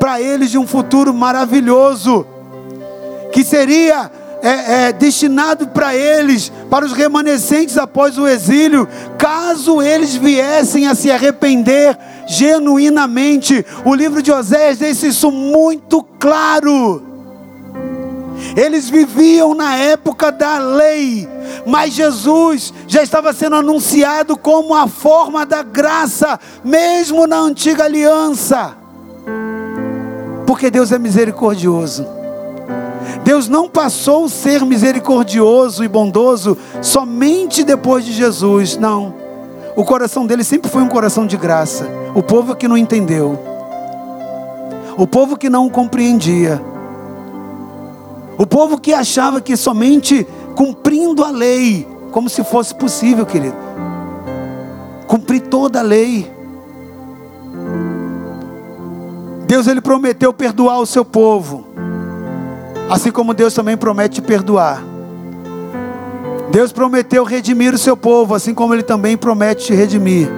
para 0.00 0.20
eles 0.20 0.50
de 0.50 0.58
um 0.58 0.66
futuro 0.66 1.14
maravilhoso 1.14 2.26
que 3.34 3.42
seria 3.42 4.08
é, 4.40 4.86
é, 4.86 4.92
destinado 4.92 5.66
para 5.66 5.92
eles, 5.92 6.52
para 6.70 6.86
os 6.86 6.92
remanescentes 6.92 7.76
após 7.76 8.16
o 8.16 8.28
exílio, 8.28 8.88
caso 9.18 9.82
eles 9.82 10.14
viessem 10.14 10.86
a 10.86 10.94
se 10.94 11.10
arrepender 11.10 11.98
genuinamente. 12.28 13.66
O 13.84 13.92
livro 13.92 14.22
de 14.22 14.30
Oséias 14.30 14.78
deixa 14.78 15.08
isso 15.08 15.32
muito 15.32 16.00
claro. 16.20 17.02
Eles 18.56 18.88
viviam 18.88 19.52
na 19.52 19.74
época 19.74 20.30
da 20.30 20.58
lei, 20.58 21.28
mas 21.66 21.92
Jesus 21.92 22.72
já 22.86 23.02
estava 23.02 23.32
sendo 23.32 23.56
anunciado 23.56 24.36
como 24.36 24.76
a 24.76 24.86
forma 24.86 25.44
da 25.44 25.64
graça, 25.64 26.38
mesmo 26.62 27.26
na 27.26 27.38
antiga 27.38 27.82
aliança, 27.82 28.76
porque 30.46 30.70
Deus 30.70 30.92
é 30.92 31.00
misericordioso. 31.00 32.22
Deus 33.24 33.48
não 33.48 33.70
passou 33.70 34.26
a 34.26 34.28
ser 34.28 34.62
misericordioso 34.66 35.82
e 35.82 35.88
bondoso 35.88 36.58
somente 36.82 37.64
depois 37.64 38.04
de 38.04 38.12
Jesus, 38.12 38.76
não. 38.76 39.14
O 39.74 39.82
coração 39.82 40.26
dele 40.26 40.44
sempre 40.44 40.70
foi 40.70 40.82
um 40.82 40.88
coração 40.88 41.26
de 41.26 41.36
graça. 41.36 41.88
O 42.14 42.22
povo 42.22 42.54
que 42.54 42.68
não 42.68 42.76
entendeu, 42.76 43.38
o 44.96 45.06
povo 45.06 45.38
que 45.38 45.48
não 45.48 45.70
compreendia, 45.70 46.62
o 48.36 48.46
povo 48.46 48.78
que 48.78 48.92
achava 48.92 49.40
que 49.40 49.56
somente 49.56 50.26
cumprindo 50.54 51.24
a 51.24 51.30
lei, 51.30 51.88
como 52.12 52.28
se 52.28 52.44
fosse 52.44 52.74
possível, 52.74 53.24
querido, 53.24 53.56
cumprir 55.06 55.40
toda 55.40 55.80
a 55.80 55.82
lei. 55.82 56.30
Deus 59.46 59.66
ele 59.66 59.80
prometeu 59.80 60.32
perdoar 60.32 60.78
o 60.78 60.86
seu 60.86 61.04
povo. 61.04 61.64
Assim 62.88 63.10
como 63.10 63.34
Deus 63.34 63.54
também 63.54 63.76
promete 63.76 64.20
perdoar. 64.20 64.82
Deus 66.50 66.72
prometeu 66.72 67.24
redimir 67.24 67.74
o 67.74 67.78
seu 67.78 67.96
povo, 67.96 68.34
assim 68.34 68.54
como 68.54 68.74
Ele 68.74 68.82
também 68.82 69.16
promete 69.16 69.66
te 69.66 69.74
redimir. 69.74 70.28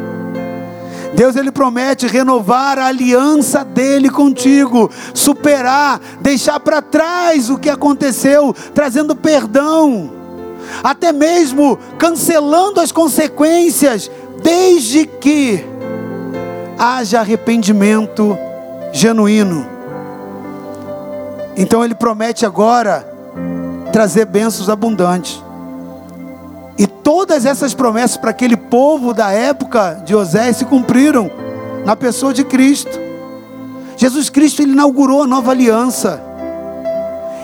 Deus 1.15 1.35
ele 1.35 1.51
promete 1.51 2.07
renovar 2.07 2.79
a 2.79 2.89
aliança 2.89 3.65
dele 3.65 4.11
contigo, 4.11 4.91
superar, 5.15 5.99
deixar 6.21 6.61
para 6.61 6.83
trás 6.83 7.49
o 7.49 7.57
que 7.57 7.71
aconteceu, 7.71 8.55
trazendo 8.75 9.17
perdão, 9.17 10.13
até 10.85 11.13
mesmo 11.13 11.79
cancelando 11.99 12.83
as 12.83 12.93
consequências, 12.93 14.11
desde 14.43 15.07
que 15.07 15.65
haja 16.79 17.21
arrependimento 17.21 18.37
genuíno. 18.93 19.76
Então 21.57 21.83
ele 21.83 21.95
promete 21.95 22.45
agora 22.45 23.07
trazer 23.93 24.27
bênçãos 24.27 24.69
abundantes. 24.69 25.43
E 26.79 26.87
todas 26.87 27.47
essas 27.47 27.73
promessas 27.73 28.19
para 28.19 28.31
aquele 28.31 28.57
povo 28.57 29.15
da 29.15 29.31
época 29.33 30.03
de 30.05 30.15
Osés 30.15 30.59
se 30.59 30.67
cumpriram 30.67 31.31
na 31.85 31.97
pessoa 31.97 32.35
de 32.35 32.45
Cristo. 32.45 33.01
Jesus 33.97 34.29
Cristo 34.29 34.61
ele 34.61 34.73
inaugurou 34.73 35.23
a 35.23 35.27
nova 35.27 35.53
aliança. 35.53 36.23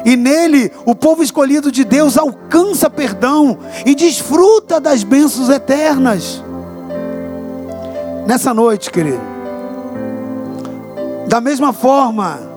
E 0.05 0.17
nele 0.17 0.71
o 0.85 0.95
povo 0.95 1.23
escolhido 1.23 1.73
de 1.73 1.85
Deus 1.85 2.19
alcança 2.19 2.91
perdão 2.91 3.59
e 3.87 3.95
desfruta 3.95 4.79
das 4.79 5.03
bênçãos 5.03 5.49
eternas. 5.49 6.43
Nessa 8.27 8.53
noite, 8.53 8.91
querido, 8.91 9.21
da 11.27 11.41
mesma 11.41 11.73
forma, 11.73 12.52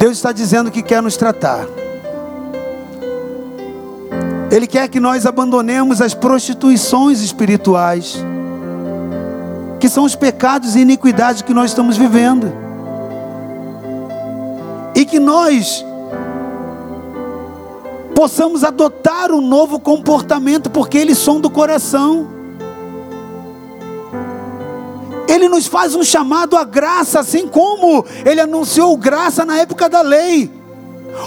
Deus 0.00 0.16
está 0.16 0.32
dizendo 0.32 0.70
que 0.70 0.82
quer 0.82 1.02
nos 1.02 1.14
tratar. 1.18 1.66
Ele 4.50 4.66
quer 4.66 4.88
que 4.88 4.98
nós 4.98 5.26
abandonemos 5.26 6.00
as 6.00 6.14
prostituições 6.14 7.20
espirituais, 7.20 8.16
que 9.78 9.90
são 9.90 10.04
os 10.04 10.16
pecados 10.16 10.74
e 10.74 10.80
iniquidades 10.80 11.42
que 11.42 11.52
nós 11.52 11.72
estamos 11.72 11.98
vivendo. 11.98 12.50
E 14.94 15.04
que 15.04 15.20
nós 15.20 15.84
possamos 18.14 18.64
adotar 18.64 19.30
um 19.30 19.42
novo 19.42 19.78
comportamento, 19.78 20.70
porque 20.70 20.96
eles 20.96 21.18
são 21.18 21.38
do 21.38 21.50
coração. 21.50 22.39
Ele 25.30 25.48
nos 25.48 25.68
faz 25.68 25.94
um 25.94 26.02
chamado 26.02 26.56
à 26.56 26.64
graça, 26.64 27.20
assim 27.20 27.46
como 27.46 28.04
ele 28.24 28.40
anunciou 28.40 28.96
graça 28.96 29.44
na 29.44 29.58
época 29.58 29.88
da 29.88 30.02
lei. 30.02 30.50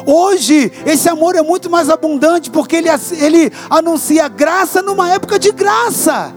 Hoje, 0.05 0.71
esse 0.85 1.07
amor 1.07 1.35
é 1.35 1.41
muito 1.41 1.69
mais 1.69 1.89
abundante, 1.89 2.49
porque 2.49 2.75
ele, 2.75 2.89
ele 3.19 3.51
anuncia 3.69 4.27
graça 4.27 4.81
numa 4.81 5.09
época 5.09 5.39
de 5.39 5.51
graça. 5.51 6.33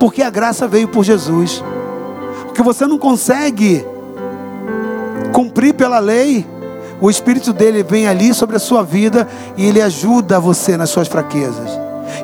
Porque 0.00 0.22
a 0.22 0.30
graça 0.30 0.66
veio 0.66 0.88
por 0.88 1.04
Jesus. 1.04 1.62
O 2.48 2.52
que 2.52 2.62
você 2.62 2.86
não 2.86 2.98
consegue 2.98 3.84
cumprir 5.32 5.74
pela 5.74 5.98
lei, 5.98 6.46
o 7.00 7.10
Espírito 7.10 7.52
dele 7.52 7.82
vem 7.82 8.06
ali 8.06 8.32
sobre 8.32 8.56
a 8.56 8.60
sua 8.60 8.82
vida 8.82 9.28
e 9.56 9.66
ele 9.66 9.82
ajuda 9.82 10.40
você 10.40 10.76
nas 10.78 10.88
suas 10.88 11.08
fraquezas. 11.08 11.70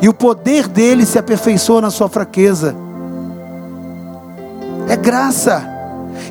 E 0.00 0.08
o 0.08 0.14
poder 0.14 0.66
dele 0.66 1.04
se 1.04 1.18
aperfeiçoa 1.18 1.80
na 1.80 1.90
sua 1.90 2.08
fraqueza. 2.08 2.87
É 4.88 4.96
graça. 4.96 5.62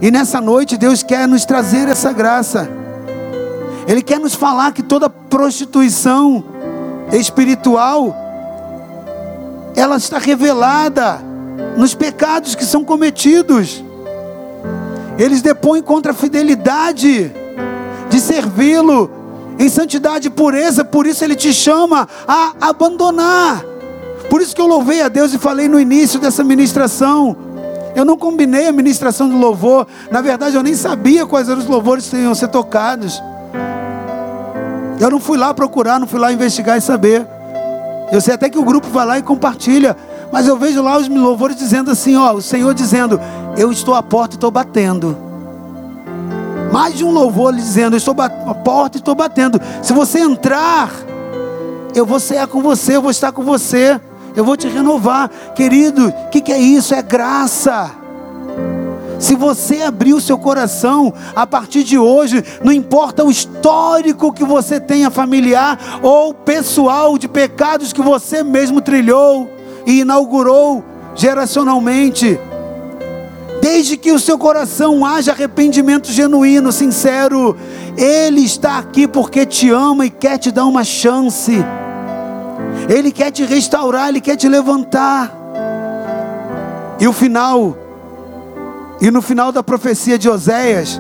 E 0.02 0.10
nessa 0.10 0.42
noite 0.42 0.78
Deus 0.78 1.04
quer 1.04 1.28
nos 1.28 1.46
trazer 1.46 1.88
essa 1.88 2.12
graça. 2.12 2.70
Ele 3.88 4.02
quer 4.02 4.20
nos 4.20 4.36
falar 4.36 4.74
que 4.74 4.84
toda 4.84 5.10
prostituição 5.10 6.44
espiritual 7.14 8.16
ela 9.76 9.96
está 9.98 10.18
revelada 10.18 11.22
nos 11.78 11.94
pecados 11.94 12.56
que 12.56 12.66
são 12.66 12.84
cometidos. 12.84 13.84
Eles 15.18 15.42
depõem 15.42 15.82
contra 15.82 16.12
a 16.12 16.16
fidelidade 16.16 17.32
de 18.10 18.20
servi-lo 18.20 19.10
em 19.60 19.70
santidade 19.70 20.28
e 20.28 20.32
pureza, 20.32 20.84
por 20.84 21.08
isso 21.08 21.24
ele 21.24 21.36
te 21.36 21.54
chama 21.54 22.08
a 22.28 22.54
abandonar. 22.62 23.64
Por 24.30 24.42
isso 24.42 24.56
que 24.56 24.62
eu 24.62 24.68
louvei 24.68 25.02
a 25.02 25.08
Deus 25.08 25.34
e 25.34 25.38
falei 25.38 25.68
no 25.68 25.80
início 25.80 26.20
dessa 26.20 26.44
ministração. 26.44 27.47
Eu 27.98 28.06
não 28.06 28.16
combinei 28.16 28.68
a 28.68 28.72
ministração 28.72 29.28
do 29.28 29.36
louvor. 29.36 29.88
Na 30.12 30.22
verdade, 30.22 30.56
eu 30.56 30.62
nem 30.62 30.76
sabia 30.76 31.26
quais 31.26 31.50
eram 31.50 31.58
os 31.58 31.66
louvores 31.66 32.08
que 32.08 32.16
iam 32.16 32.36
ser 32.36 32.48
tocados. 32.50 33.20
Eu 35.00 35.10
não 35.10 35.20
fui 35.20 35.36
lá 35.36 35.52
procurar, 35.52 36.00
não 36.00 36.06
fui 36.06 36.20
lá 36.20 36.32
investigar 36.32 36.78
e 36.78 36.82
saber. 36.82 37.26
Eu 38.12 38.22
sei 38.22 38.36
até 38.36 38.52
que 38.52 38.60
o 38.60 38.64
grupo 38.64 38.88
vai 38.88 39.04
lá 39.04 39.18
e 39.18 39.24
compartilha. 39.24 39.98
Mas 40.32 40.48
eu 40.48 40.56
vejo 40.60 40.80
lá 40.84 40.96
os 40.96 41.08
louvores 41.08 41.56
dizendo 41.56 41.90
assim: 41.90 42.16
ó, 42.16 42.34
o 42.34 42.42
Senhor 42.42 42.72
dizendo, 42.76 43.20
eu 43.58 43.72
estou 43.72 43.96
à 43.96 44.04
porta 44.04 44.36
e 44.36 44.38
estou 44.38 44.52
batendo. 44.52 45.18
Mais 46.72 46.94
de 46.94 47.04
um 47.04 47.10
louvor 47.10 47.52
dizendo, 47.52 47.96
eu 47.96 47.98
estou 47.98 48.16
à 48.22 48.30
porta 48.30 48.98
e 48.98 49.00
estou 49.00 49.16
batendo. 49.16 49.60
Se 49.82 49.92
você 49.92 50.20
entrar, 50.20 50.92
eu 51.96 52.06
vou 52.06 52.20
ser 52.20 52.46
com 52.46 52.62
você, 52.62 52.96
eu 52.96 53.02
vou 53.02 53.10
estar 53.10 53.32
com 53.32 53.42
você, 53.42 54.00
eu 54.38 54.46
vou 54.46 54.56
te 54.56 54.68
renovar. 54.68 55.30
Querido, 55.56 56.10
o 56.10 56.30
que, 56.30 56.40
que 56.40 56.54
é 56.54 56.60
isso? 56.60 56.94
É 56.94 57.02
graça. 57.02 57.92
Se 59.20 59.36
você 59.36 59.82
abrir 59.82 60.14
o 60.14 60.22
seu 60.22 60.38
coração 60.38 61.12
a 61.36 61.48
partir 61.48 61.84
de 61.84 61.98
hoje, 61.98 62.44
não 62.64 62.72
importa 62.72 63.24
o 63.24 63.32
histórico 63.32 64.32
que 64.32 64.44
você 64.44 64.80
tenha 64.80 65.10
familiar 65.10 66.00
ou 66.04 66.36
pessoal 66.36 67.18
de 67.18 67.28
pecados 67.28 67.92
que 67.92 68.02
você 68.02 68.44
mesmo 68.44 68.80
trilhou 68.80 69.50
e 69.88 70.02
inaugurou 70.02 70.86
geracionalmente, 71.16 72.40
desde 73.60 73.98
que 73.98 74.12
o 74.12 74.20
seu 74.20 74.38
coração 74.38 75.04
haja 75.04 75.32
arrependimento 75.32 76.12
genuíno, 76.12 76.72
sincero, 76.72 77.58
Ele 77.98 78.42
está 78.42 78.78
aqui 78.78 79.08
porque 79.08 79.48
te 79.48 79.72
ama 79.72 80.06
e 80.06 80.12
quer 80.12 80.38
te 80.38 80.52
dar 80.52 80.66
uma 80.66 80.84
chance. 80.84 81.66
Ele 82.90 83.12
quer 83.12 83.32
te 83.32 83.44
restaurar, 83.44 84.10
Ele 84.10 84.22
quer 84.22 84.36
te 84.36 84.48
levantar. 84.48 85.32
E 87.00 87.08
o 87.08 87.14
final 87.14 87.78
e 89.00 89.12
no 89.12 89.22
final 89.22 89.52
da 89.52 89.62
profecia 89.62 90.18
de 90.18 90.28
Oséias, 90.28 91.00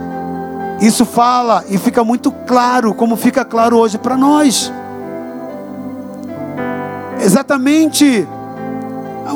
isso 0.79 1.03
fala 1.03 1.65
e 1.67 1.77
fica 1.77 2.03
muito 2.03 2.31
claro, 2.31 2.93
como 2.93 3.15
fica 3.15 3.43
claro 3.43 3.77
hoje 3.77 3.97
para 3.97 4.15
nós. 4.15 4.71
Exatamente, 7.19 8.27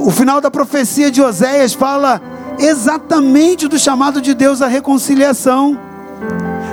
o 0.06 0.12
final 0.12 0.40
da 0.40 0.52
profecia 0.52 1.10
de 1.10 1.22
Oséias 1.22 1.74
fala 1.74 2.22
exatamente 2.60 3.68
do 3.68 3.80
chamado 3.80 4.22
de 4.22 4.36
Deus 4.36 4.62
à 4.62 4.68
reconciliação. 4.68 5.78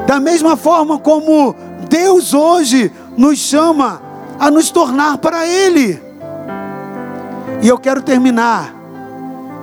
Da 0.06 0.20
mesma 0.20 0.56
forma 0.56 0.98
como 0.98 1.54
Deus 1.88 2.34
hoje 2.34 2.92
nos 3.16 3.38
chama 3.38 4.02
a 4.38 4.50
nos 4.50 4.70
tornar 4.70 5.18
para 5.18 5.46
Ele. 5.46 6.00
E 7.60 7.68
eu 7.68 7.78
quero 7.78 8.02
terminar 8.02 8.74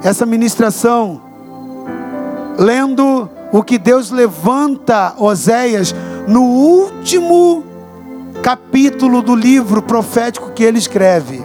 essa 0.03 0.25
ministração 0.25 1.21
lendo 2.57 3.29
o 3.51 3.63
que 3.63 3.77
Deus 3.77 4.11
levanta 4.11 5.13
Oséias 5.17 5.95
no 6.27 6.41
último 6.41 7.63
capítulo 8.41 9.21
do 9.21 9.35
livro 9.35 9.81
profético 9.81 10.51
que 10.51 10.63
ele 10.63 10.77
escreve. 10.77 11.43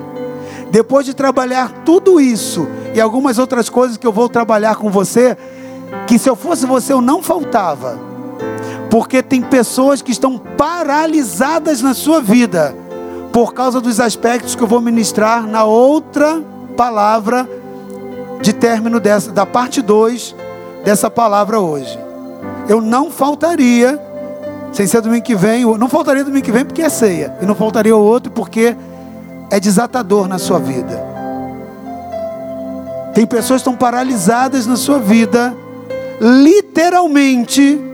Depois 0.71 1.07
de 1.07 1.15
trabalhar 1.15 1.71
tudo 1.85 2.21
isso 2.21 2.67
e 2.95 3.01
algumas 3.01 3.39
outras 3.39 3.69
coisas 3.69 3.97
que 3.97 4.07
eu 4.07 4.13
vou 4.13 4.29
trabalhar 4.29 4.77
com 4.77 4.91
você, 4.91 5.37
que 6.07 6.19
se 6.19 6.29
eu 6.29 6.37
fosse 6.37 6.67
você 6.67 6.93
eu 6.93 7.01
não 7.01 7.23
faltava. 7.23 7.99
Porque 8.91 9.23
tem 9.23 9.41
pessoas 9.41 10.03
que 10.03 10.11
estão 10.11 10.37
paralisadas 10.37 11.81
na 11.81 11.95
sua 11.95 12.21
vida 12.21 12.77
por 13.33 13.55
causa 13.55 13.81
dos 13.81 14.01
aspectos 14.01 14.55
que 14.55 14.63
eu 14.63 14.67
vou 14.67 14.81
ministrar 14.81 15.47
na 15.47 15.65
outra 15.65 16.43
palavra 16.77 17.49
de 18.41 18.53
término 18.53 18.99
dessa 18.99 19.31
da 19.31 19.47
parte 19.47 19.83
2 19.83 20.35
dessa 20.85 21.11
palavra 21.11 21.61
hoje. 21.61 21.99
Eu 22.69 22.81
não 22.81 23.11
faltaria, 23.11 24.01
sem 24.73 24.87
ser 24.87 25.01
domingo 25.01 25.25
que 25.25 25.35
vem, 25.35 25.65
não 25.77 25.89
faltaria 25.89 26.25
domingo 26.25 26.45
que 26.45 26.53
vem 26.53 26.65
porque 26.65 26.83
é 26.83 26.89
ceia, 26.89 27.37
e 27.41 27.47
não 27.47 27.55
faltaria 27.55 27.97
o 27.97 28.03
outro 28.03 28.33
porque 28.33 28.77
é 29.51 29.61
desatador 29.61 30.29
na 30.29 30.39
sua 30.39 30.59
vida. 30.59 31.11
Tem 33.15 33.27
pessoas 33.27 33.63
que 33.63 33.69
estão 33.69 33.77
paralisadas 33.77 34.67
na 34.67 34.77
sua 34.77 34.99
vida, 34.99 35.55
literalmente, 36.21 37.90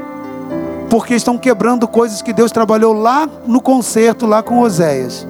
porque 0.97 1.15
estão 1.15 1.37
quebrando 1.37 1.87
coisas 1.87 2.23
que 2.23 2.33
Deus 2.33 2.51
trabalhou 2.51 2.95
lá 2.95 3.29
no 3.47 3.61
concerto, 3.61 4.25
lá 4.25 4.43
com 4.43 4.61
Oséias. 4.61 5.27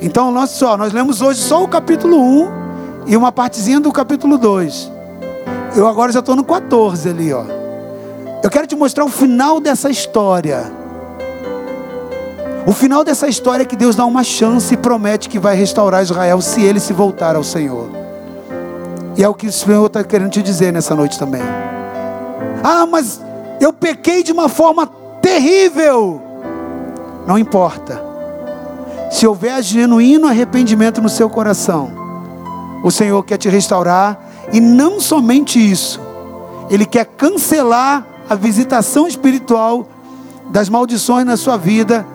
Então, 0.00 0.30
nós 0.30 0.50
só, 0.50 0.76
nós 0.76 0.92
lemos 0.92 1.20
hoje 1.20 1.40
só 1.40 1.64
o 1.64 1.66
capítulo 1.66 2.16
1 2.16 2.48
e 3.08 3.16
uma 3.16 3.32
partezinha 3.32 3.80
do 3.80 3.90
capítulo 3.90 4.38
2. 4.38 4.92
Eu 5.74 5.88
agora 5.88 6.12
já 6.12 6.20
estou 6.20 6.36
no 6.36 6.44
14 6.44 7.08
ali, 7.08 7.32
ó. 7.32 7.42
Eu 8.40 8.48
quero 8.48 8.68
te 8.68 8.76
mostrar 8.76 9.04
o 9.04 9.08
final 9.08 9.58
dessa 9.58 9.90
história. 9.90 10.70
O 12.64 12.72
final 12.72 13.02
dessa 13.02 13.26
história 13.26 13.64
é 13.64 13.66
que 13.66 13.74
Deus 13.74 13.96
dá 13.96 14.06
uma 14.06 14.22
chance 14.22 14.74
e 14.74 14.76
promete 14.76 15.28
que 15.28 15.40
vai 15.40 15.56
restaurar 15.56 16.04
Israel 16.04 16.40
se 16.40 16.62
ele 16.62 16.78
se 16.78 16.92
voltar 16.92 17.34
ao 17.34 17.42
Senhor. 17.42 17.90
E 19.16 19.24
é 19.24 19.28
o 19.28 19.34
que 19.34 19.48
o 19.48 19.52
Senhor 19.52 19.86
está 19.86 20.04
querendo 20.04 20.30
te 20.30 20.40
dizer 20.40 20.72
nessa 20.72 20.94
noite 20.94 21.18
também. 21.18 21.42
Ah, 22.62 22.86
mas 22.86 23.20
eu 23.64 23.72
pequei 23.72 24.22
de 24.22 24.32
uma 24.32 24.48
forma 24.48 24.86
terrível. 25.22 26.20
Não 27.26 27.38
importa. 27.38 28.02
Se 29.10 29.26
houver 29.26 29.62
genuíno 29.62 30.26
arrependimento 30.26 31.00
no 31.00 31.08
seu 31.08 31.30
coração, 31.30 31.90
o 32.82 32.90
Senhor 32.90 33.22
quer 33.22 33.38
te 33.38 33.48
restaurar 33.48 34.18
e 34.52 34.60
não 34.60 35.00
somente 35.00 35.58
isso, 35.58 36.00
Ele 36.68 36.84
quer 36.84 37.06
cancelar 37.06 38.06
a 38.28 38.34
visitação 38.34 39.06
espiritual 39.06 39.86
das 40.50 40.68
maldições 40.68 41.24
na 41.24 41.36
sua 41.36 41.56
vida 41.56 42.06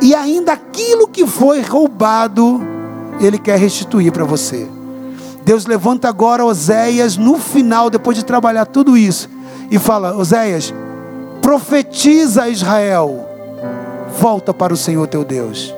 e 0.00 0.14
ainda 0.14 0.52
aquilo 0.52 1.08
que 1.08 1.26
foi 1.26 1.60
roubado, 1.60 2.62
Ele 3.20 3.38
quer 3.38 3.58
restituir 3.58 4.10
para 4.12 4.24
você. 4.24 4.66
Deus 5.44 5.66
levanta 5.66 6.08
agora 6.08 6.44
Oséias 6.44 7.18
no 7.18 7.38
final, 7.38 7.90
depois 7.90 8.16
de 8.16 8.24
trabalhar 8.24 8.64
tudo 8.64 8.96
isso, 8.96 9.28
e 9.70 9.78
fala: 9.78 10.16
Oséias, 10.16 10.72
profetiza 11.44 12.44
a 12.44 12.48
Israel, 12.48 13.28
volta 14.18 14.54
para 14.54 14.72
o 14.72 14.76
Senhor 14.78 15.06
teu 15.06 15.22
Deus. 15.22 15.74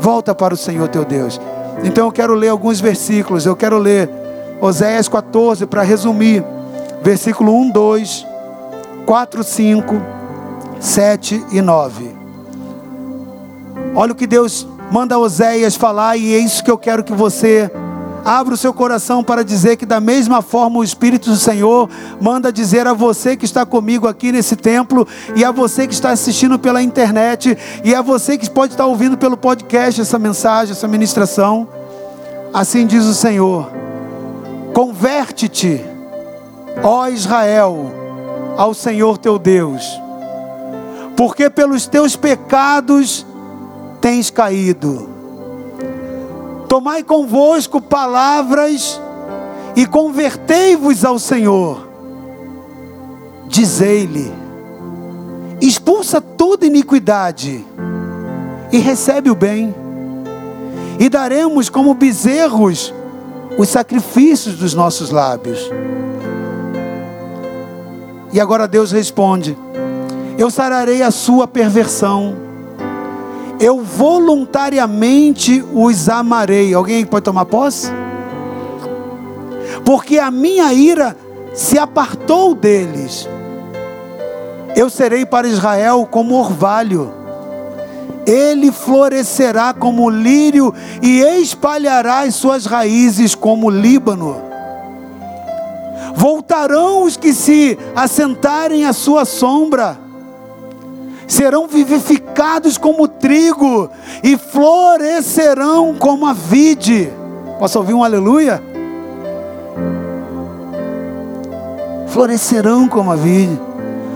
Volta 0.00 0.34
para 0.34 0.52
o 0.52 0.56
Senhor 0.56 0.88
teu 0.88 1.04
Deus. 1.04 1.40
Então 1.84 2.06
eu 2.06 2.12
quero 2.12 2.34
ler 2.34 2.48
alguns 2.48 2.80
versículos, 2.80 3.46
eu 3.46 3.54
quero 3.54 3.78
ler 3.78 4.10
Oséias 4.60 5.08
14, 5.08 5.64
para 5.64 5.84
resumir, 5.84 6.44
versículo 7.00 7.54
1, 7.54 7.70
2, 7.70 8.26
4, 9.06 9.44
5, 9.44 10.02
7 10.80 11.44
e 11.52 11.62
9. 11.62 12.16
Olha 13.94 14.10
o 14.10 14.16
que 14.16 14.26
Deus 14.26 14.66
manda 14.90 15.16
Oséias 15.20 15.76
falar, 15.76 16.16
e 16.16 16.34
é 16.34 16.38
isso 16.38 16.64
que 16.64 16.70
eu 16.70 16.78
quero 16.78 17.04
que 17.04 17.12
você 17.12 17.70
abra 18.24 18.54
o 18.54 18.56
seu 18.56 18.72
coração 18.72 19.22
para 19.22 19.44
dizer 19.44 19.76
que, 19.76 19.86
da 19.86 20.00
mesma 20.00 20.42
forma, 20.42 20.78
o 20.78 20.84
Espírito 20.84 21.30
do 21.30 21.36
Senhor 21.36 21.88
manda 22.20 22.52
dizer 22.52 22.86
a 22.86 22.92
você 22.92 23.36
que 23.36 23.44
está 23.44 23.64
comigo 23.64 24.06
aqui 24.06 24.32
nesse 24.32 24.56
templo, 24.56 25.06
e 25.34 25.44
a 25.44 25.50
você 25.50 25.86
que 25.86 25.94
está 25.94 26.10
assistindo 26.10 26.58
pela 26.58 26.82
internet, 26.82 27.56
e 27.84 27.94
a 27.94 28.02
você 28.02 28.36
que 28.36 28.50
pode 28.50 28.74
estar 28.74 28.86
ouvindo 28.86 29.16
pelo 29.16 29.36
podcast 29.36 30.00
essa 30.00 30.18
mensagem, 30.18 30.72
essa 30.72 30.88
ministração. 30.88 31.68
Assim 32.52 32.86
diz 32.86 33.04
o 33.04 33.14
Senhor: 33.14 33.70
Converte-te, 34.74 35.84
ó 36.82 37.08
Israel, 37.08 37.92
ao 38.56 38.74
Senhor 38.74 39.18
teu 39.18 39.38
Deus, 39.38 39.84
porque 41.16 41.48
pelos 41.50 41.86
teus 41.86 42.16
pecados 42.16 43.26
tens 44.00 44.30
caído. 44.30 45.17
Tomai 46.68 47.02
convosco 47.02 47.80
palavras 47.80 49.00
e 49.74 49.86
convertei-vos 49.86 51.02
ao 51.02 51.18
Senhor. 51.18 51.88
Dizei-lhe: 53.46 54.30
expulsa 55.60 56.20
toda 56.20 56.66
iniquidade 56.66 57.64
e 58.70 58.78
recebe 58.78 59.30
o 59.30 59.34
bem, 59.34 59.74
e 61.00 61.08
daremos 61.08 61.70
como 61.70 61.94
bezerros 61.94 62.92
os 63.56 63.68
sacrifícios 63.70 64.56
dos 64.56 64.74
nossos 64.74 65.10
lábios. 65.10 65.70
E 68.30 68.38
agora 68.38 68.68
Deus 68.68 68.92
responde: 68.92 69.56
Eu 70.36 70.50
sararei 70.50 71.02
a 71.02 71.10
sua 71.10 71.48
perversão 71.48 72.47
eu 73.60 73.80
voluntariamente 73.82 75.64
os 75.72 76.08
amarei. 76.08 76.72
Alguém 76.72 77.04
pode 77.04 77.24
tomar 77.24 77.44
posse? 77.44 77.90
Porque 79.84 80.18
a 80.18 80.30
minha 80.30 80.72
ira 80.72 81.16
se 81.54 81.78
apartou 81.78 82.54
deles. 82.54 83.28
Eu 84.76 84.88
serei 84.88 85.26
para 85.26 85.48
Israel 85.48 86.06
como 86.10 86.34
orvalho. 86.36 87.12
Ele 88.26 88.70
florescerá 88.70 89.72
como 89.72 90.10
lírio 90.10 90.74
e 91.02 91.20
espalhará 91.20 92.20
as 92.20 92.34
suas 92.34 92.66
raízes 92.66 93.34
como 93.34 93.70
Líbano. 93.70 94.36
Voltarão 96.14 97.04
os 97.04 97.16
que 97.16 97.32
se 97.32 97.78
assentarem 97.96 98.84
à 98.84 98.92
sua 98.92 99.24
sombra 99.24 100.07
serão 101.28 101.68
vivificados 101.68 102.78
como 102.78 103.06
trigo 103.06 103.90
e 104.24 104.36
florescerão 104.36 105.94
como 105.94 106.26
a 106.26 106.32
vide. 106.32 107.12
Posso 107.58 107.78
ouvir 107.78 107.92
um 107.92 108.02
aleluia? 108.02 108.62
Florescerão 112.08 112.88
como 112.88 113.12
a 113.12 113.16
vide. 113.16 113.60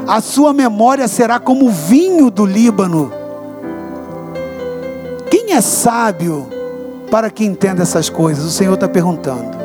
A 0.08 0.20
sua 0.20 0.52
memória 0.52 1.06
será 1.06 1.38
como 1.38 1.66
o 1.66 1.70
vinho 1.70 2.30
do 2.30 2.46
Líbano. 2.46 3.12
Quem 5.30 5.52
é 5.52 5.60
sábio 5.60 6.48
para 7.10 7.30
que 7.30 7.44
entenda 7.44 7.82
essas 7.82 8.08
coisas? 8.08 8.44
O 8.44 8.50
Senhor 8.50 8.74
está 8.74 8.88
perguntando. 8.88 9.56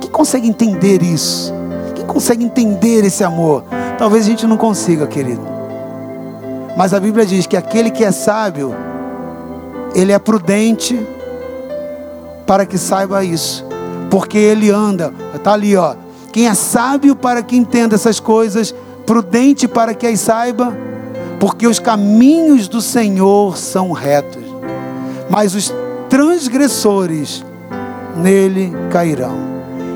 Quem 0.00 0.10
consegue 0.10 0.48
entender 0.48 1.02
isso? 1.02 1.52
Quem 1.94 2.06
consegue 2.06 2.44
entender 2.44 3.04
esse 3.04 3.24
amor? 3.24 3.64
Talvez 3.98 4.24
a 4.24 4.28
gente 4.28 4.46
não 4.46 4.56
consiga, 4.56 5.06
querido. 5.06 5.51
Mas 6.76 6.94
a 6.94 7.00
Bíblia 7.00 7.26
diz 7.26 7.46
que 7.46 7.56
aquele 7.56 7.90
que 7.90 8.04
é 8.04 8.10
sábio, 8.10 8.74
ele 9.94 10.12
é 10.12 10.18
prudente 10.18 10.98
para 12.46 12.64
que 12.64 12.78
saiba 12.78 13.24
isso. 13.24 13.64
Porque 14.10 14.38
ele 14.38 14.70
anda, 14.70 15.12
está 15.34 15.52
ali, 15.52 15.76
ó. 15.76 15.94
Quem 16.32 16.48
é 16.48 16.54
sábio 16.54 17.14
para 17.14 17.42
que 17.42 17.56
entenda 17.56 17.94
essas 17.94 18.18
coisas, 18.18 18.74
prudente 19.04 19.68
para 19.68 19.94
que 19.94 20.06
as 20.06 20.20
saiba, 20.20 20.76
porque 21.38 21.66
os 21.66 21.78
caminhos 21.78 22.68
do 22.68 22.80
Senhor 22.80 23.58
são 23.58 23.92
retos, 23.92 24.42
mas 25.28 25.54
os 25.54 25.74
transgressores 26.08 27.44
nele 28.16 28.72
cairão. 28.90 29.36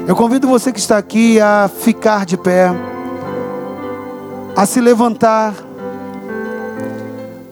Eu 0.06 0.14
convido 0.14 0.48
você 0.48 0.72
que 0.72 0.78
está 0.78 0.98
aqui 0.98 1.40
a 1.40 1.70
ficar 1.80 2.24
de 2.26 2.36
pé, 2.36 2.70
a 4.54 4.66
se 4.66 4.80
levantar 4.80 5.54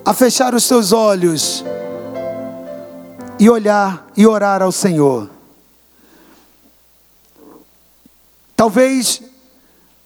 a 0.05 0.13
fechar 0.13 0.55
os 0.55 0.65
seus 0.65 0.93
olhos 0.93 1.65
e 3.39 3.49
olhar 3.49 4.07
e 4.17 4.27
orar 4.27 4.61
ao 4.61 4.71
Senhor. 4.71 5.31
Talvez, 8.55 9.23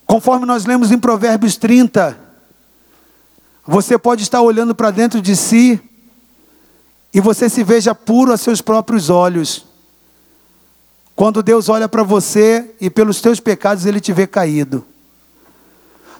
conforme 0.06 0.46
nós 0.46 0.64
lemos 0.64 0.92
em 0.92 0.98
Provérbios 0.98 1.56
30, 1.56 2.18
você 3.66 3.98
pode 3.98 4.22
estar 4.22 4.40
olhando 4.40 4.74
para 4.74 4.90
dentro 4.90 5.20
de 5.20 5.34
si 5.34 5.80
e 7.12 7.20
você 7.20 7.48
se 7.48 7.64
veja 7.64 7.94
puro 7.94 8.32
a 8.32 8.36
seus 8.36 8.62
próprios 8.62 9.10
olhos. 9.10 9.66
Quando 11.16 11.42
Deus 11.42 11.68
olha 11.68 11.88
para 11.88 12.04
você 12.04 12.74
e 12.80 12.88
pelos 12.88 13.20
teus 13.20 13.40
pecados 13.40 13.84
ele 13.84 14.00
te 14.00 14.12
vê 14.12 14.26
caído. 14.26 14.86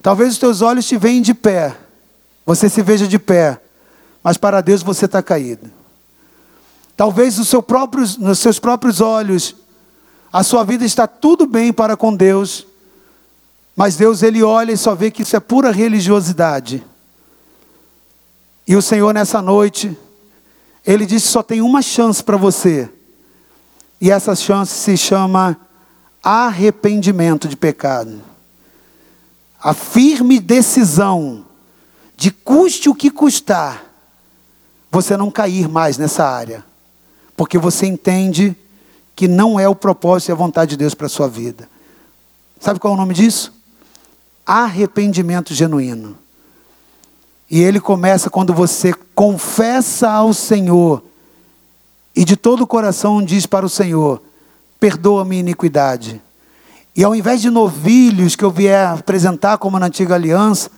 Talvez 0.02 0.32
os 0.32 0.38
teus 0.38 0.60
olhos 0.60 0.86
te 0.86 0.96
venham 0.96 1.22
de 1.22 1.34
pé, 1.34 1.76
você 2.44 2.68
se 2.68 2.82
veja 2.82 3.06
de 3.06 3.18
pé, 3.18 3.60
mas 4.28 4.36
para 4.36 4.60
Deus 4.60 4.82
você 4.82 5.06
está 5.06 5.22
caído. 5.22 5.70
Talvez 6.94 7.36
seu 7.48 7.62
próprio, 7.62 8.04
nos 8.18 8.38
seus 8.38 8.58
próprios 8.58 9.00
olhos, 9.00 9.56
a 10.30 10.42
sua 10.42 10.64
vida 10.64 10.84
está 10.84 11.06
tudo 11.06 11.46
bem 11.46 11.72
para 11.72 11.96
com 11.96 12.14
Deus, 12.14 12.66
mas 13.74 13.96
Deus 13.96 14.22
ele 14.22 14.42
olha 14.42 14.70
e 14.70 14.76
só 14.76 14.94
vê 14.94 15.10
que 15.10 15.22
isso 15.22 15.34
é 15.34 15.40
pura 15.40 15.70
religiosidade. 15.70 16.84
E 18.66 18.76
o 18.76 18.82
Senhor 18.82 19.14
nessa 19.14 19.40
noite, 19.40 19.96
ele 20.86 21.06
disse 21.06 21.24
que 21.24 21.32
só 21.32 21.42
tem 21.42 21.62
uma 21.62 21.80
chance 21.80 22.22
para 22.22 22.36
você. 22.36 22.86
E 23.98 24.10
essa 24.10 24.36
chance 24.36 24.74
se 24.74 24.94
chama 24.94 25.56
arrependimento 26.22 27.48
de 27.48 27.56
pecado. 27.56 28.20
A 29.58 29.72
firme 29.72 30.38
decisão 30.38 31.46
de 32.14 32.30
custe 32.30 32.90
o 32.90 32.94
que 32.94 33.10
custar, 33.10 33.87
você 34.90 35.16
não 35.16 35.30
cair 35.30 35.68
mais 35.68 35.98
nessa 35.98 36.24
área, 36.24 36.64
porque 37.36 37.58
você 37.58 37.86
entende 37.86 38.56
que 39.14 39.28
não 39.28 39.58
é 39.58 39.68
o 39.68 39.74
propósito 39.74 40.30
e 40.30 40.32
a 40.32 40.36
vontade 40.36 40.70
de 40.70 40.76
Deus 40.76 40.94
para 40.94 41.06
a 41.06 41.10
sua 41.10 41.28
vida. 41.28 41.68
Sabe 42.60 42.80
qual 42.80 42.92
é 42.92 42.96
o 42.96 43.00
nome 43.00 43.14
disso? 43.14 43.52
Arrependimento 44.46 45.52
genuíno. 45.54 46.16
E 47.50 47.60
ele 47.60 47.80
começa 47.80 48.28
quando 48.28 48.52
você 48.52 48.92
confessa 49.14 50.10
ao 50.10 50.32
Senhor 50.32 51.02
e 52.18 52.24
de 52.24 52.36
todo 52.36 52.62
o 52.62 52.66
coração 52.66 53.22
diz 53.22 53.46
para 53.46 53.64
o 53.64 53.68
Senhor: 53.68 54.20
perdoa 54.80 55.24
minha 55.24 55.38
iniquidade. 55.38 56.20
E 56.96 57.04
ao 57.04 57.14
invés 57.14 57.40
de 57.40 57.48
novilhos 57.48 58.34
que 58.34 58.44
eu 58.44 58.50
vier 58.50 58.88
apresentar 58.88 59.56
como 59.58 59.78
na 59.78 59.86
antiga 59.86 60.16
aliança, 60.16 60.68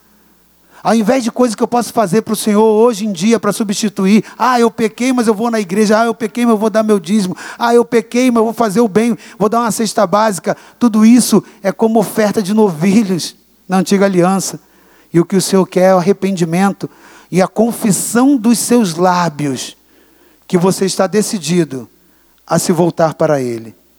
ao 0.82 0.94
invés 0.94 1.22
de 1.24 1.30
coisas 1.30 1.54
que 1.54 1.62
eu 1.62 1.68
posso 1.68 1.92
fazer 1.92 2.22
para 2.22 2.32
o 2.32 2.36
Senhor 2.36 2.62
hoje 2.62 3.06
em 3.06 3.12
dia 3.12 3.38
para 3.38 3.52
substituir, 3.52 4.24
ah, 4.38 4.58
eu 4.58 4.70
pequei, 4.70 5.12
mas 5.12 5.26
eu 5.26 5.34
vou 5.34 5.50
na 5.50 5.60
igreja, 5.60 6.00
ah, 6.00 6.06
eu 6.06 6.14
pequei, 6.14 6.44
mas 6.44 6.52
eu 6.52 6.58
vou 6.58 6.70
dar 6.70 6.82
meu 6.82 6.98
dízimo, 6.98 7.36
ah, 7.58 7.74
eu 7.74 7.84
pequei, 7.84 8.30
mas 8.30 8.38
eu 8.38 8.44
vou 8.44 8.52
fazer 8.52 8.80
o 8.80 8.88
bem, 8.88 9.16
vou 9.38 9.48
dar 9.48 9.60
uma 9.60 9.70
cesta 9.70 10.06
básica, 10.06 10.56
tudo 10.78 11.04
isso 11.04 11.42
é 11.62 11.70
como 11.70 11.98
oferta 11.98 12.42
de 12.42 12.54
novilhos 12.54 13.36
na 13.68 13.78
antiga 13.78 14.06
aliança. 14.06 14.60
E 15.12 15.18
o 15.20 15.24
que 15.24 15.36
o 15.36 15.42
Senhor 15.42 15.66
quer 15.66 15.90
é 15.90 15.94
o 15.94 15.98
arrependimento 15.98 16.88
e 17.30 17.42
a 17.42 17.48
confissão 17.48 18.36
dos 18.36 18.58
seus 18.58 18.94
lábios, 18.94 19.76
que 20.46 20.58
você 20.58 20.84
está 20.84 21.06
decidido 21.06 21.88
a 22.46 22.58
se 22.58 22.72
voltar 22.72 23.14
para 23.14 23.40
Ele. 23.40 23.74